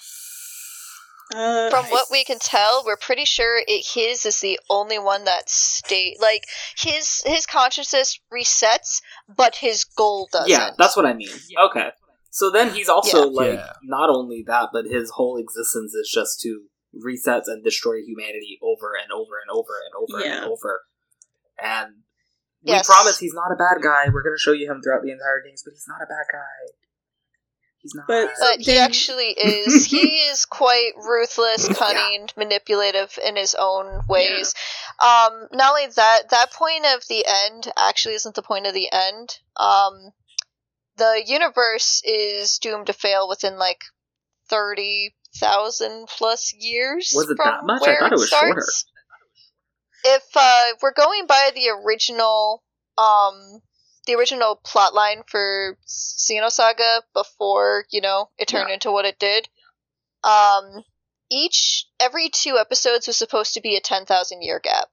[1.34, 5.24] Uh, From what we can tell, we're pretty sure it, his is the only one
[5.24, 6.46] that stay like
[6.76, 10.48] his his consciousness resets, but his goal doesn't.
[10.48, 11.28] Yeah, that's what I mean.
[11.64, 11.90] Okay.
[12.30, 13.36] So then he's also Yeah.
[13.36, 13.72] like Yeah.
[13.82, 18.92] not only that, but his whole existence is just to reset and destroy humanity over
[18.94, 20.36] and over and over and over Yeah.
[20.42, 20.82] and over.
[21.60, 21.88] And
[22.62, 22.86] we Yes.
[22.86, 24.08] promise he's not a bad guy.
[24.12, 26.72] We're gonna show you him throughout the entire games, but he's not a bad guy.
[27.80, 28.06] He's not.
[28.08, 29.86] But- But he actually is.
[29.86, 34.52] he is quite ruthless, cunning, manipulative in his own ways.
[35.00, 38.90] Um, not only that, that point of the end actually isn't the point of the
[38.92, 39.38] end.
[39.56, 40.12] Um,
[40.98, 43.80] the universe is doomed to fail within like
[44.48, 47.12] thirty thousand plus years.
[47.14, 47.82] Was it that much?
[47.82, 48.62] I thought it was shorter.
[50.04, 52.62] If uh, we're going by the original,
[52.96, 53.60] um,
[54.06, 58.74] the original plot line for Xenosaga before you know it turned Yeah.
[58.74, 59.48] into what it did,
[60.24, 60.84] um,
[61.30, 64.88] each every two episodes was supposed to be a ten thousand year gap,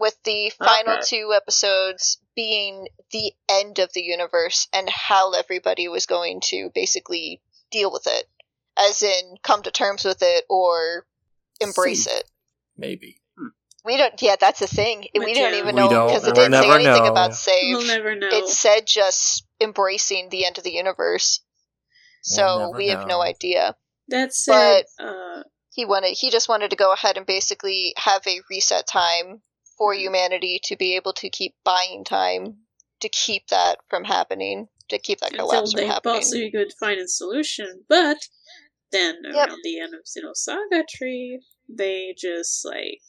[0.00, 1.02] with the final Okay.
[1.06, 7.40] two episodes being the end of the universe and how everybody was going to basically
[7.70, 8.24] deal with it,
[8.78, 11.06] as in come to terms with it or
[11.60, 12.16] embrace Save.
[12.16, 12.30] it.
[12.76, 13.20] Maybe.
[13.84, 14.20] We don't.
[14.20, 15.06] Yeah, that's the thing.
[15.14, 17.12] But we don't even We know because it didn't say anything know.
[17.12, 17.76] about save.
[17.76, 18.28] we'll never know.
[18.30, 21.40] It said just embracing the end of the universe.
[22.22, 23.22] So never we have no know.
[23.22, 23.74] idea.
[24.08, 26.10] that said, uh, He wanted.
[26.18, 29.40] He just wanted to go ahead and basically have a reset time
[29.80, 30.00] for Mm-hmm.
[30.02, 32.58] humanity to be able to keep buying time
[33.00, 36.14] to keep that from happening, to keep that until collapse from they happening.
[36.20, 37.84] possibly could find a solution.
[37.88, 38.18] But
[38.92, 39.48] then Yep.
[39.48, 43.00] around the end of Xenosaga Tree, they just like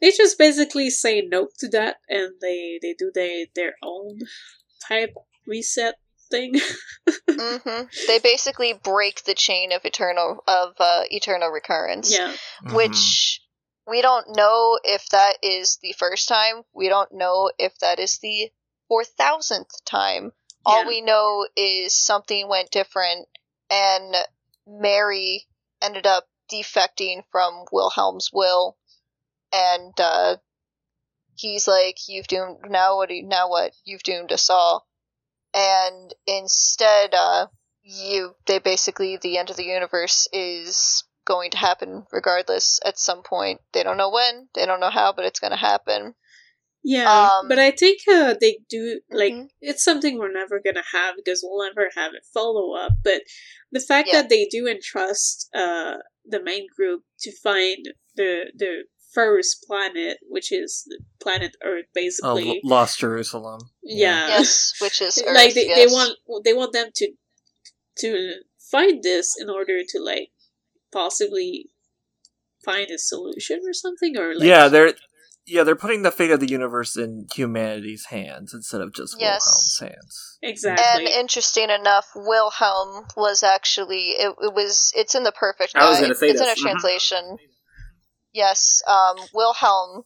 [0.00, 4.20] they just basically say no to that, and they they do they their own
[4.86, 5.14] type
[5.46, 5.96] reset
[6.30, 6.54] thing.
[7.30, 12.12] hmm They basically break the chain of eternal of uh, eternal recurrence.
[12.12, 12.34] yeah,
[12.64, 12.76] Mhm.
[12.76, 13.41] which
[13.86, 16.62] we don't know if that is the first time.
[16.72, 18.50] We don't know if that is the
[18.90, 20.32] 4000th time.
[20.64, 23.26] All we know is something went different
[23.68, 24.14] and
[24.66, 25.46] Mary
[25.82, 28.76] ended up defecting from Wilhelm's will
[29.52, 30.36] and uh
[31.34, 34.86] he's like you've doomed now what you, now what you've doomed us all
[35.54, 37.46] and instead uh
[37.82, 43.22] you they basically the end of the universe is going to happen regardless at some
[43.22, 46.14] point they don't know when they don't know how but it's going to happen
[46.84, 47.28] yeah.
[47.38, 49.50] Um, but I think uh, they do like Mhm.
[49.60, 52.90] it's something we're never gonna have because we'll never have a follow up.
[53.04, 53.22] But
[53.70, 54.22] the fact Yeah.
[54.22, 60.50] that they do entrust uh, the main group to find the the first planet, which
[60.50, 60.84] is
[61.20, 62.48] planet Earth, Oh, basically.
[62.48, 63.60] L- Lost Jerusalem.
[63.84, 64.26] yeah.
[64.26, 67.12] yes which is Earth, like they, they want they want them to
[67.98, 68.34] to
[68.72, 70.30] find this in order to like
[70.92, 71.70] possibly
[72.64, 74.94] find a solution or something or like yeah, they're
[75.46, 79.44] yeah they're putting the fate of the universe in humanity's hands instead of just Yes.
[79.44, 80.38] Wilhelm's hands.
[80.42, 85.88] exactly and interesting enough wilhelm was actually it, it was it's in the perfect I
[85.88, 86.60] was gonna say it's in a this.
[86.60, 86.62] Mhm.
[86.62, 87.36] translation
[88.32, 90.04] yes um wilhelm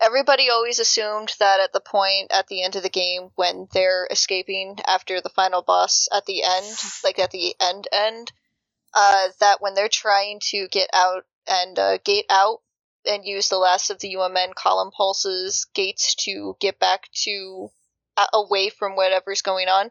[0.00, 4.06] everybody always assumed that at the point at the end of the game when they're
[4.10, 8.32] escaping after the final boss at the end like at the end end
[8.94, 12.60] uh that when they're trying to get out and uh, gate out
[13.06, 17.68] and use the last of the umn column pulses gates to get back to
[18.16, 19.90] uh, away from whatever's going on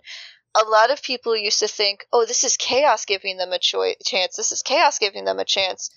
[0.56, 3.96] a lot of people used to think, oh, this is chaos giving them a choi-
[4.06, 4.36] chance.
[4.36, 5.90] This is chaos giving them a chance.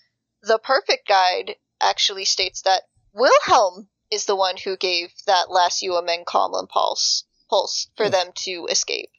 [0.43, 6.25] The perfect guide actually states that Wilhelm is the one who gave that last UMN
[6.25, 8.13] column pulse pulse for Hmm.
[8.13, 9.11] them to escape.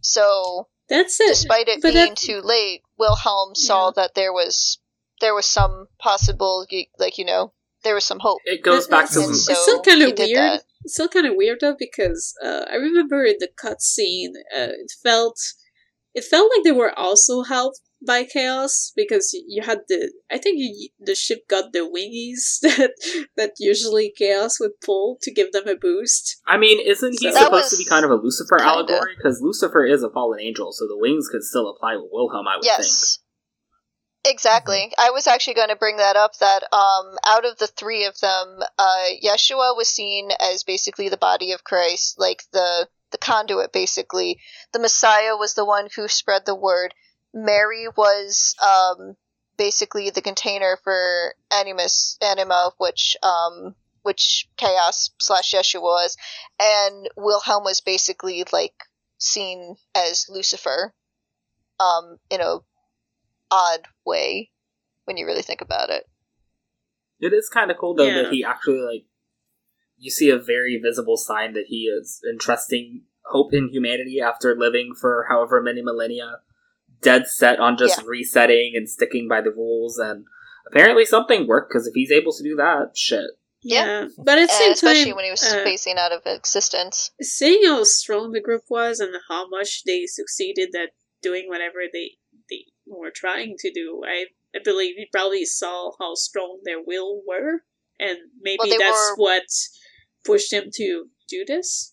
[0.00, 4.78] So, that's it despite it but being that- too late, Wilhelm saw that there was
[5.20, 6.66] there was some possible,
[6.98, 7.52] like you know,
[7.84, 8.40] there was some hope.
[8.44, 10.62] It goes back to And it's so still kind of weird that.
[10.84, 14.92] it's still kind of weird though because uh, I remember in the cutscene, uh, it
[15.02, 15.38] felt
[16.14, 20.56] it felt like they were also helped by chaos because you had the I think
[20.58, 22.92] you, the ship got the wingies that
[23.36, 26.40] that usually chaos would pull to give them a boost.
[26.46, 28.70] I mean, isn't he So- supposed to be kind of a Lucifer kinda.
[28.72, 29.14] allegory?
[29.16, 32.56] Because Lucifer is a fallen angel, so the wings could still apply with Wilhelm, I
[32.56, 32.78] would think.
[32.78, 33.18] Yes.
[34.24, 34.92] Exactly.
[34.98, 38.18] I was actually going to bring that up that um, out of the three of
[38.20, 43.72] them, uh, Yeshua was seen as basically the body of Christ, like the the conduit
[43.72, 44.38] basically.
[44.72, 46.94] The Messiah was the one who spread the word.
[47.34, 49.16] Mary was um,
[49.56, 56.16] basically the container for animus anima, which um, which chaos slash Yeshua was,
[56.60, 58.74] and Wilhelm was basically like
[59.18, 60.92] seen as Lucifer,
[61.78, 62.58] um, in a
[63.50, 64.50] odd way
[65.04, 66.04] when you really think about it.
[67.20, 68.22] It is kind of cool, though, Yeah.
[68.22, 69.04] that he actually, like,
[69.96, 74.94] you see a very visible sign that he is entrusting hope in humanity after living
[75.00, 76.40] for however many millennia,
[77.02, 78.04] dead set on just Yeah.
[78.06, 80.24] resetting and sticking by the rules, and
[80.66, 83.30] apparently something worked, because if he's able to do that, shit.
[83.64, 86.22] Yeah, but at the And same especially time, when he was uh, phasing out of
[86.26, 87.12] existence.
[87.20, 90.90] seeing how strong the group was and how much they succeeded at
[91.22, 92.18] doing whatever they
[92.50, 97.22] they were trying to do, I, I believe he probably saw how strong their will
[97.26, 97.62] were,
[98.00, 99.44] and maybe Well, that's were- what
[100.24, 101.91] pushed him to do this.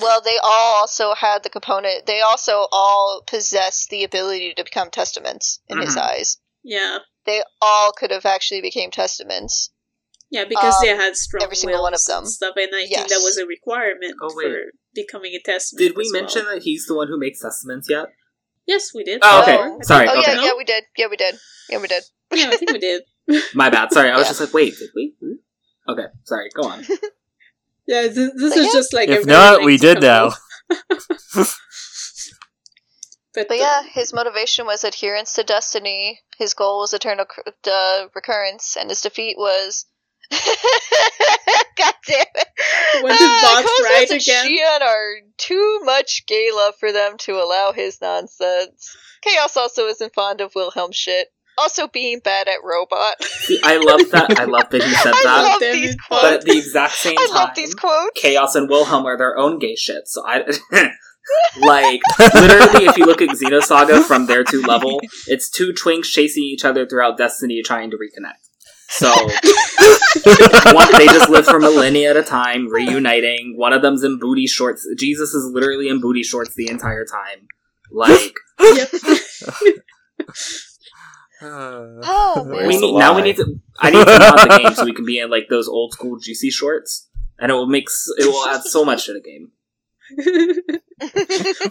[0.00, 2.06] Well, they all also had the component.
[2.06, 6.02] They also all possessed the ability to become testaments in his Mhm.
[6.02, 6.38] eyes.
[6.62, 9.70] Yeah, They all could have actually became testaments.
[10.30, 12.30] yeah, because Um, they had strong every single one of wills and them.
[12.30, 15.78] stuff, and I think that was a requirement Oh, for becoming a testament.
[15.80, 16.22] Did we as well.
[16.22, 18.06] mention that he's the one who makes testaments yet?
[18.66, 19.20] Yes, we did.
[19.22, 19.56] Oh, okay.
[19.58, 19.78] Oh.
[19.82, 20.34] Sorry, oh okay.
[20.34, 20.84] yeah, yeah, we did.
[20.96, 21.38] Yeah, we did.
[21.68, 22.02] Yeah, we did.
[22.32, 23.02] Yeah, I think we did.
[23.54, 23.92] My bad.
[23.92, 24.30] Sorry, I was Yeah.
[24.30, 25.14] just like, wait, did we?
[25.20, 25.34] Hmm?
[25.88, 26.84] Okay, sorry, go on.
[27.86, 28.72] Yeah, this, this But is yeah.
[28.72, 30.32] just like a If very not, we did now.
[33.34, 36.20] But, But uh, yeah, his motivation was adherence to destiny.
[36.38, 37.40] His goal was eternal cr-
[37.70, 39.84] uh, recurrence, and his defeat was.
[40.30, 42.48] God damn it!
[43.02, 44.46] When did Ah, Bots Cosmos ride and again?
[44.46, 48.96] Shion are too much gay love for them to allow his nonsense.
[49.22, 51.28] Chaos also isn't fond of Wilhelm shit.
[51.58, 53.22] Also being bad at robot.
[53.24, 54.38] See, I love that.
[54.38, 55.42] I love that he said I that.
[55.42, 56.22] love these quotes.
[56.22, 58.10] But at the exact same I time, love these quotes.
[58.20, 60.06] Chaos and Wilhelm are their own gay shit.
[60.06, 60.38] So I,
[61.60, 62.00] like,
[62.34, 66.64] literally, if you look at Xenosaga from their two level, it's two twinks chasing each
[66.64, 68.42] other throughout Destiny, trying to reconnect.
[68.88, 69.10] So
[70.72, 73.54] one, they just live for millennia at a time, reuniting.
[73.56, 74.86] One of them's in booty shorts.
[74.96, 77.48] Jesus is literally in booty shorts the entire time.
[77.90, 78.88] Like, Yep.
[81.42, 83.14] Uh, Oh we need now.
[83.14, 83.60] We need to.
[83.78, 86.18] I need to mod the game so we can be in like those old school
[86.18, 87.08] juicy shorts,
[87.38, 87.88] and it will make
[88.18, 89.52] it will add so much to the game.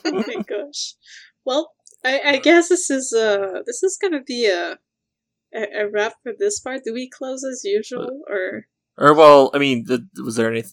[0.06, 0.94] oh my gosh.
[1.46, 1.72] Well,
[2.04, 4.78] I, I guess this is uh this is gonna be a,
[5.54, 6.82] a a wrap for this part.
[6.86, 8.68] Do we close as usual or
[8.98, 10.64] or well, I mean, th- was there any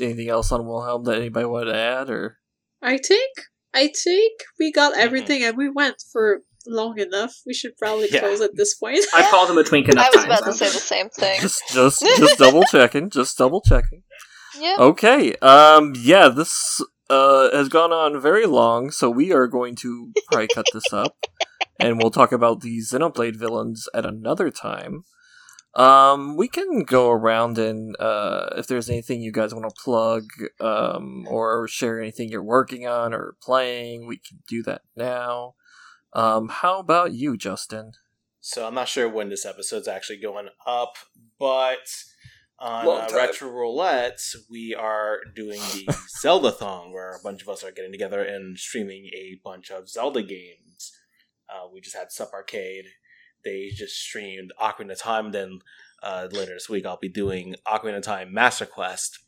[0.00, 2.10] anything else on Wilhelm that anybody wanted to add?
[2.10, 2.38] Or
[2.82, 3.32] I think
[3.74, 5.00] I think we got Mm-hmm.
[5.02, 7.34] everything and we went for long enough.
[7.46, 8.20] We should probably Yeah.
[8.20, 9.04] close at this point.
[9.14, 10.40] I've called him a twink enough I was times.
[10.40, 11.40] about to say the same thing.
[11.40, 14.02] just just just double checking, just double checking.
[14.58, 14.76] Yeah.
[14.78, 15.34] Okay.
[15.36, 15.92] Um.
[15.96, 16.28] Yeah.
[16.28, 16.80] This
[17.10, 21.16] uh has gone on very long, so we are going to probably cut this up,
[21.80, 25.04] and we'll talk about the Xenoblade villains at another time.
[25.74, 30.24] Um, we can go around and uh, if there's anything you guys want to plug,
[30.60, 35.54] um, or share anything you're working on or playing, we can do that now.
[36.12, 37.92] Um, how about you, Justin?
[38.40, 40.96] So I'm not sure when this episode's actually going up,
[41.38, 41.86] but
[42.58, 43.08] on uh.
[43.14, 44.20] Retro Roulette,
[44.50, 45.86] we are doing the
[46.24, 50.22] Zeldathon, where a bunch of us are getting together and streaming a bunch of Zelda
[50.22, 50.92] games.
[51.48, 52.86] Uh, we just had Sup Arcade.
[53.44, 55.30] They just streamed Ocarina of Time.
[55.32, 55.60] Then
[56.02, 59.20] uh, later this week, I'll be doing Ocarina of Time Master Quest.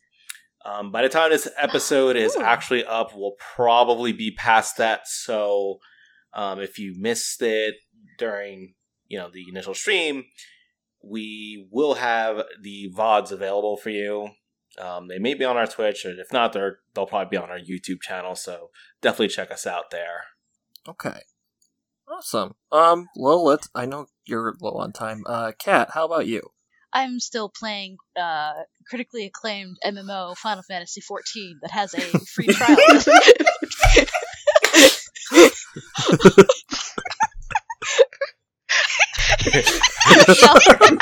[0.63, 2.41] Um, by the time this episode is Ooh.
[2.41, 5.07] actually up, we'll probably be past that.
[5.07, 5.79] So
[6.33, 7.75] um, if you missed it
[8.17, 8.73] during
[9.07, 10.25] you know the initial stream,
[11.03, 14.29] we will have the vods available for you.
[14.79, 17.49] Um, they may be on our Twitch, and if not, they're they'll probably be on
[17.49, 18.35] our YouTube channel.
[18.35, 18.69] So
[19.01, 20.25] definitely check us out there.
[20.87, 21.21] Okay.
[22.09, 22.55] Awesome.
[22.71, 23.69] Um, well, let's.
[23.73, 25.23] I know you're low on time.
[25.25, 26.41] Uh, Kat, how about you?
[26.93, 28.51] I'm still playing uh,
[28.89, 32.77] critically acclaimed MMO Final Fantasy XIV that has a free trial.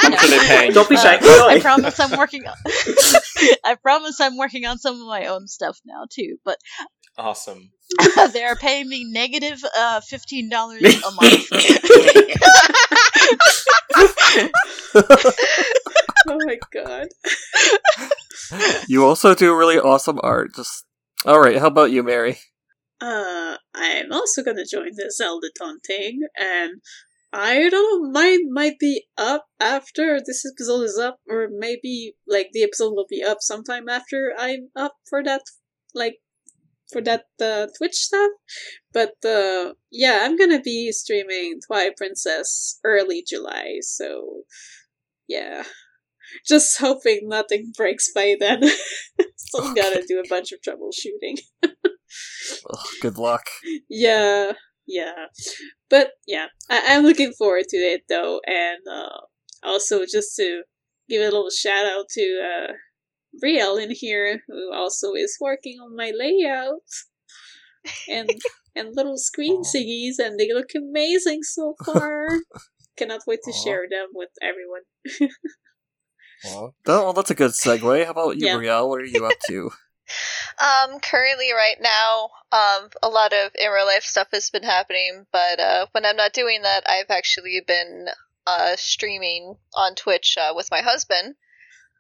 [0.01, 0.73] Infinite pain.
[0.73, 1.15] Don't be shy.
[1.15, 1.47] Uh.
[1.47, 2.55] I promise I'm working on.
[3.63, 6.37] I promise I'm working on some of my own stuff now too.
[6.43, 6.57] But
[7.19, 7.71] Awesome.
[8.33, 11.47] they are paying me negative uh, fifteen dollars a month.
[16.27, 17.09] oh my god.
[18.87, 20.55] You also do really awesome art.
[20.55, 20.85] Just
[21.25, 21.57] all right.
[21.57, 22.39] How about you, Mary?
[23.01, 25.47] Uh, I'm also gonna join the Zelda
[25.85, 26.81] thing, and
[27.31, 32.49] I don't know, mine might be up after this episode is up, or maybe like
[32.53, 35.43] the episode will be up sometime after I'm up for that,
[35.93, 36.17] like
[36.91, 38.31] for that uh, Twitch stuff.
[38.93, 44.43] But uh, yeah, I'm gonna be streaming Twilight Princess early July, so
[45.27, 45.63] yeah.
[46.47, 48.61] Just hoping nothing breaks by then.
[49.35, 51.39] Still gotta do a bunch of troubleshooting.
[52.73, 53.43] Ugh, good luck.
[53.89, 54.53] Yeah,
[54.87, 55.25] yeah.
[55.89, 59.19] But yeah, I- I'm looking forward to it though, and uh,
[59.63, 60.63] also just to
[61.09, 62.73] give a little shout out to uh,
[63.43, 66.81] Brielle in here, who also is working on my layout
[68.09, 68.29] and
[68.75, 72.27] and little screen thingies, and they look amazing so far.
[72.97, 73.63] Cannot wait to Aw.
[73.63, 74.81] share them with everyone.
[76.43, 78.05] Well, that- well, that's a good segue.
[78.05, 78.55] How about you, Yeah.
[78.55, 78.87] Brielle?
[78.87, 79.71] What are you up to?
[80.59, 85.25] Um, currently, right now, um, a lot of in real life stuff has been happening,
[85.31, 88.07] but uh, when I'm not doing that, I've actually been
[88.47, 91.35] uh, streaming on Twitch uh, with my husband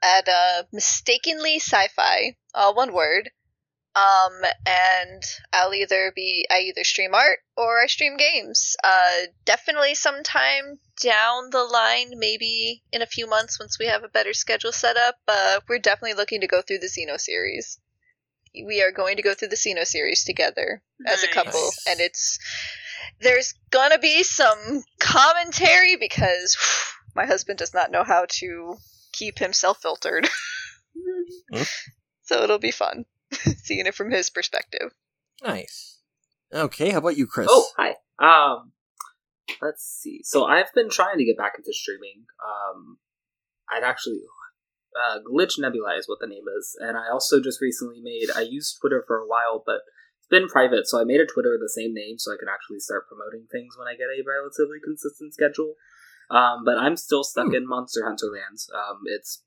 [0.01, 3.29] at uh, mistakenly sci-fi, uh, one word.
[3.95, 8.77] Um, and I'll either be I either stream art or I stream games.
[8.83, 14.09] Uh, definitely sometime down the line, maybe in a few months once we have a
[14.09, 15.15] better schedule set up.
[15.27, 17.79] Uh, we're definitely looking to go through the Xeno series
[18.53, 22.39] we are going to go through the Xeno series together as a couple, and it's
[23.21, 26.57] there's gonna be some commentary because
[27.15, 28.75] my husband does not know how to
[29.11, 30.27] keep himself filtered,
[32.23, 33.05] so it'll be fun
[33.63, 34.91] seeing it from his perspective.
[35.43, 35.99] Nice.
[36.53, 37.47] Okay, how about you, Chris?
[37.49, 37.95] Oh, hi.
[38.19, 38.71] Um,
[39.61, 40.21] let's see.
[40.23, 42.25] So I've been trying to get back into streaming.
[42.43, 42.97] Um,
[43.71, 44.21] I'd actually
[44.95, 48.27] uh, Glitch Nebula is what the name is, and I also just recently made.
[48.35, 49.81] I used Twitter for a while, but
[50.19, 52.47] it's been private, so I made a Twitter with the same name, so I can
[52.49, 55.73] actually start promoting things when I get a relatively consistent schedule.
[56.31, 58.69] Um, but I'm still stuck in Monster Hunter Lands.
[58.73, 59.43] Um, it's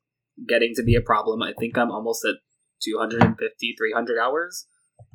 [0.49, 1.43] getting to be a problem.
[1.43, 2.37] I think I'm almost at
[2.83, 4.67] 250, 300 hours.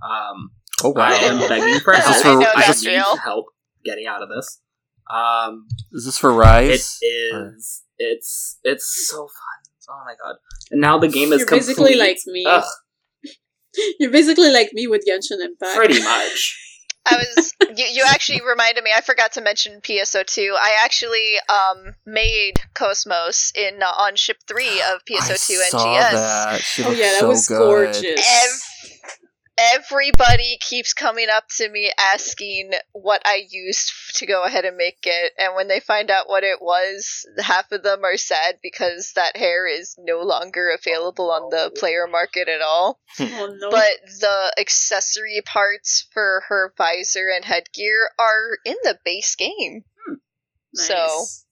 [0.01, 0.51] Um,
[0.83, 1.05] Oh wow.
[1.09, 2.15] I am begging for help.
[2.17, 3.47] for- I is just this- need help
[3.83, 4.61] getting out of this.
[5.13, 6.97] Um, Is this for Rise?
[7.01, 7.05] it
[7.35, 7.83] is.
[7.97, 9.66] It's it's so fun.
[9.89, 10.35] Oh my god!
[10.72, 12.45] And now the game is You're basically like me.
[12.47, 12.64] Ugh,
[13.99, 15.76] You're basically like me with Genshin Impact.
[15.76, 16.64] pretty much.
[17.09, 18.91] I was you, you actually reminded me.
[18.95, 20.51] I forgot to mention PSO2.
[20.55, 26.11] I actually um made Cosmos in uh, on ship three of PSO2 I saw NGS.
[26.11, 26.61] that.
[26.61, 27.57] She Oh yeah, that so was good.
[27.59, 28.03] gorgeous.
[28.43, 29.19] Ev-
[29.57, 34.99] everybody keeps coming up to me asking what I used to go ahead and make
[35.03, 39.13] it, and when they find out what it was, half of them are sad because
[39.15, 42.99] that hair is no longer available on the player market at all.
[43.17, 43.25] Hmm.
[43.31, 43.71] oh no.
[43.71, 49.84] But the accessory parts for her visor and headgear are in the base game.
[50.07, 50.15] Hmm.
[50.73, 51.45] So Nice.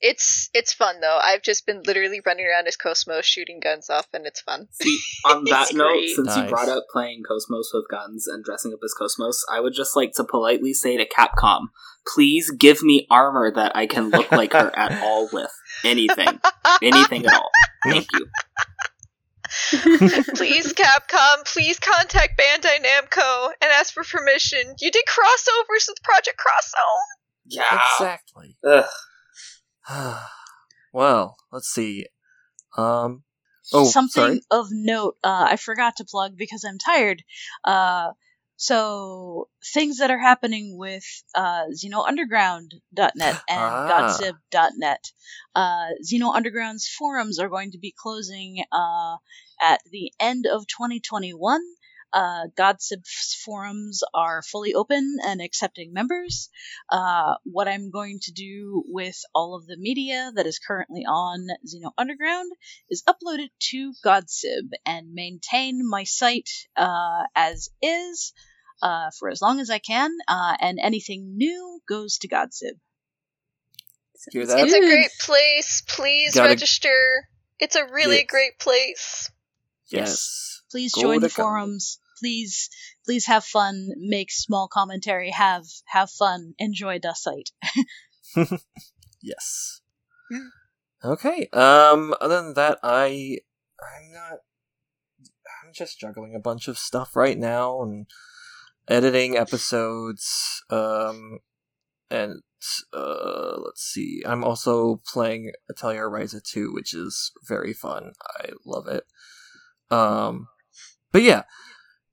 [0.00, 1.18] It's it's fun though.
[1.22, 4.68] I've just been literally running around as Cosmos shooting guns off, and it's fun.
[4.82, 6.08] See, on that note, great.
[6.10, 9.74] since you brought up playing Cosmos with guns and dressing up as Cosmos, I would
[9.74, 11.66] just like to politely say to Capcom,
[12.06, 15.50] please give me armor that I can look like her at all with.
[15.84, 16.40] Anything.
[16.82, 17.50] Anything at all.
[17.84, 18.26] Thank you.
[20.36, 24.60] please, Capcom, please contact Bandai Namco and ask for permission.
[24.80, 27.06] You did crossovers with Project X Zone.
[27.46, 27.80] Yeah.
[27.98, 28.56] Exactly.
[28.64, 28.84] Ugh.
[30.92, 32.06] well, let's see.
[32.76, 33.24] Um.
[33.72, 34.42] Oh, Something sorry.
[34.50, 37.22] of note, uh, I forgot to plug because I'm tired.
[37.64, 38.12] Uh,
[38.56, 41.04] so things that are happening with
[41.34, 43.88] uh, XenoUnderground.net and Ah.
[43.90, 45.12] Godsibb.net.
[45.54, 49.16] Uh, Xeno Underground's forums are going to be closing uh,
[49.62, 51.60] at the end of 2021.
[52.12, 56.48] Uh, Godsibb's forums are fully open and accepting members.
[56.90, 61.46] Uh, what I'm going to do with all of the media that is currently on
[61.66, 62.50] Xeno Underground
[62.88, 68.32] is upload it to Godsibb and maintain my site uh, as is
[68.82, 72.78] uh, for as long as I can, uh, and anything new goes to Godsibb.
[74.32, 74.58] Hear that?
[74.60, 75.82] It's a great place.
[75.86, 77.26] Please Gotta- register.
[77.58, 78.26] It's a really Yes.
[78.28, 79.30] great place.
[79.90, 80.62] Yes.
[80.70, 81.98] Please Go join the forums.
[82.18, 82.68] Please,
[83.04, 83.88] please have fun.
[83.96, 85.30] Make small commentary.
[85.30, 86.54] Have have fun.
[86.58, 87.50] Enjoy the site.
[89.22, 89.80] Yes.
[91.04, 91.48] Okay.
[91.52, 92.14] Um.
[92.20, 93.38] Other than that, I
[93.80, 94.38] I'm not.
[95.62, 98.06] I'm just juggling a bunch of stuff right now, and
[98.88, 101.40] editing episodes, um,
[102.10, 102.42] and
[102.92, 104.22] uh, let's see.
[104.24, 108.12] I'm also playing Atelier Ryza 2, which is very fun.
[108.38, 109.04] I love it.
[109.90, 110.48] Um,
[111.12, 111.42] but yeah.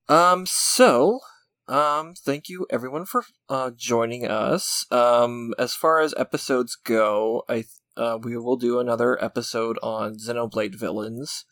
[0.09, 1.19] Um, so,
[1.67, 4.85] um, thank you everyone for uh, joining us.
[4.91, 7.65] Um, as far as episodes go, I
[7.97, 11.45] uh, we will do another episode on Xenoblade villains.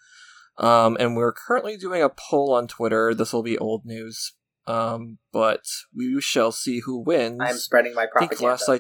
[0.57, 3.14] Um, and we're currently doing a poll on Twitter.
[3.14, 4.34] This will be old news,
[4.68, 7.41] um, but we shall see who wins.
[7.41, 8.80] I'm spreading my I think last I,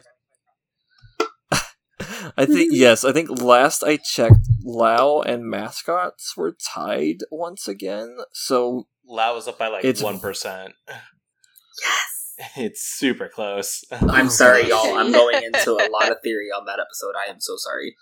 [2.37, 8.17] I think yes, I think last I checked, Lao and mascots were tied once again.
[8.33, 10.73] So Lao was up by like It's- one percent.
[10.87, 13.83] Yes, it's super close.
[13.91, 14.95] I'm sorry, y'all.
[14.97, 17.13] I'm going into a lot of theory on that episode.
[17.15, 17.95] I am so sorry.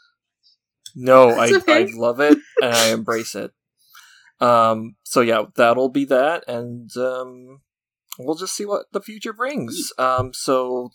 [0.96, 1.84] No, I, okay.
[1.86, 3.52] I love it and I embrace it.
[4.40, 7.62] Um, so yeah, that'll be that, and um,
[8.20, 9.92] we'll just see what the future brings.
[9.98, 10.92] Um, so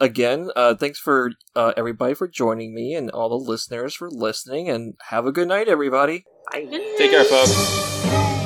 [0.00, 4.68] again, uh, thanks for uh, everybody for joining me and all the listeners for listening,
[4.68, 6.24] and have a good night, everybody.
[6.52, 6.66] Bye.
[6.96, 8.37] Take care, folks.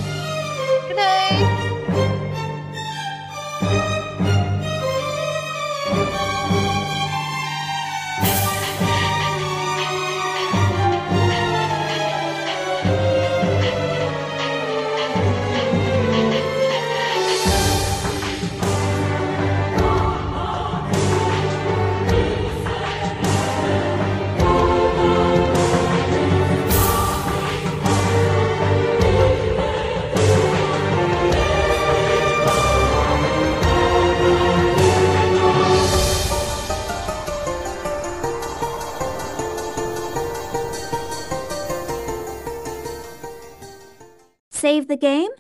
[44.62, 45.30] Save the game?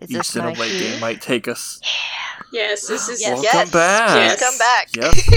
[0.00, 1.82] Is Each this my Xenoblade game might take us.
[2.50, 3.20] Yes, this is.
[3.20, 3.42] Yes.
[3.42, 4.30] Welcome back.
[4.30, 4.88] Please come back.
[4.96, 5.30] Yes.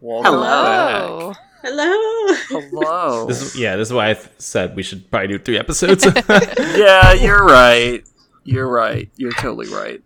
[0.00, 1.32] Welcome Hello.
[1.62, 2.26] Hello.
[2.26, 2.42] back.
[2.50, 3.26] Hello.
[3.28, 6.04] This is, yeah, this is why I th- said we should probably do three episodes.
[6.76, 8.02] yeah, you're right.
[8.42, 9.08] You're right.
[9.14, 10.02] You're totally right.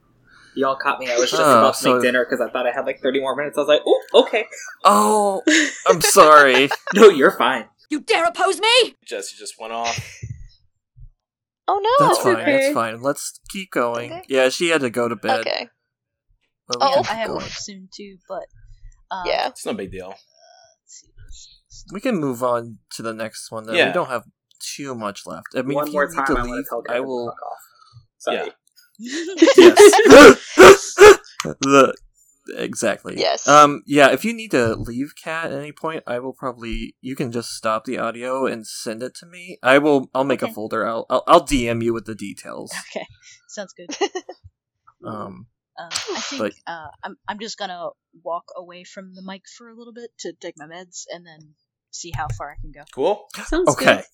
[0.54, 1.10] Y'all caught me.
[1.10, 3.00] I was just Oh, about to so- make dinner because I thought I had like
[3.00, 3.56] 30 more minutes.
[3.56, 4.44] I was like, oh, okay.
[4.84, 5.42] Oh,
[5.88, 6.68] I'm sorry.
[6.94, 7.64] No, you're fine.
[7.88, 8.96] You dare oppose me?
[9.06, 9.98] Jesse just went off.
[11.68, 12.06] Oh no.
[12.06, 12.36] That's fine.
[12.36, 12.52] okay.
[12.60, 13.00] That's fine.
[13.02, 14.12] Let's keep going.
[14.12, 14.22] Okay.
[14.28, 15.40] Yeah, she had to go to bed.
[15.40, 15.68] Okay.
[16.68, 17.02] but we Oh.
[17.02, 17.40] can I have going.
[17.40, 18.44] work soon too, but
[19.10, 19.48] um, Yeah.
[19.48, 20.08] It's no big deal.
[20.08, 20.20] let's
[20.86, 21.84] see, let's see.
[21.92, 23.64] We can move on to the next one.
[23.66, 23.86] Then Yeah.
[23.88, 24.24] we don't have
[24.60, 25.46] too much left.
[25.56, 27.26] I mean, One if more you need time, to I leave, tell I will.
[27.26, 27.58] to fuck off.
[28.18, 28.36] Sorry.
[28.36, 28.52] Yeah.
[29.56, 30.94] Yes.
[31.60, 31.94] the
[32.54, 33.14] exactly.
[33.18, 33.46] Yes.
[33.48, 33.82] Um.
[33.86, 34.10] Yeah.
[34.12, 36.94] If you need to leave, Kat, at any point, I will probably.
[37.00, 39.58] You can just stop the audio and send it to me.
[39.62, 40.10] I will.
[40.14, 40.86] I'll make a folder.
[40.86, 41.06] I'll.
[41.10, 42.72] I'll, I'll DM you with the details.
[42.94, 43.06] Okay,
[43.48, 43.96] sounds good.
[45.06, 45.46] Um.
[45.78, 47.90] Uh, I think But- uh, I'm I'm just gonna
[48.24, 51.54] walk away from the mic for a little bit to take my meds and then
[51.90, 52.82] see how far I can go.
[52.94, 53.26] Cool.
[53.44, 53.84] Sounds Okay.
[53.96, 54.04] good.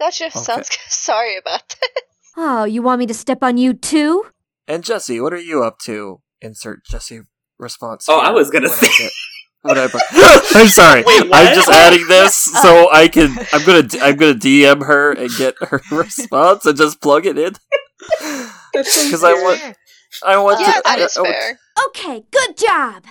[0.00, 0.44] That just Okay.
[0.44, 0.78] sounds good.
[0.88, 2.02] Sorry about that.
[2.36, 4.24] Oh, you want me to step on you too?
[4.66, 6.20] And Jesse, what are you up to?
[6.40, 7.20] Insert Jesse
[7.58, 8.06] response.
[8.08, 9.12] Oh, I was gonna when say- I get-
[9.62, 11.02] when I- I'm sorry.
[11.06, 13.36] Wait, I'm just adding this so I can.
[13.52, 13.88] I'm gonna.
[14.02, 17.54] I'm gonna DM her and get her response and just plug it in
[18.72, 19.60] because I want.
[20.24, 20.82] I want yeah, to.
[20.84, 21.58] that I- is I want- fair.
[21.88, 23.04] Okay, good job.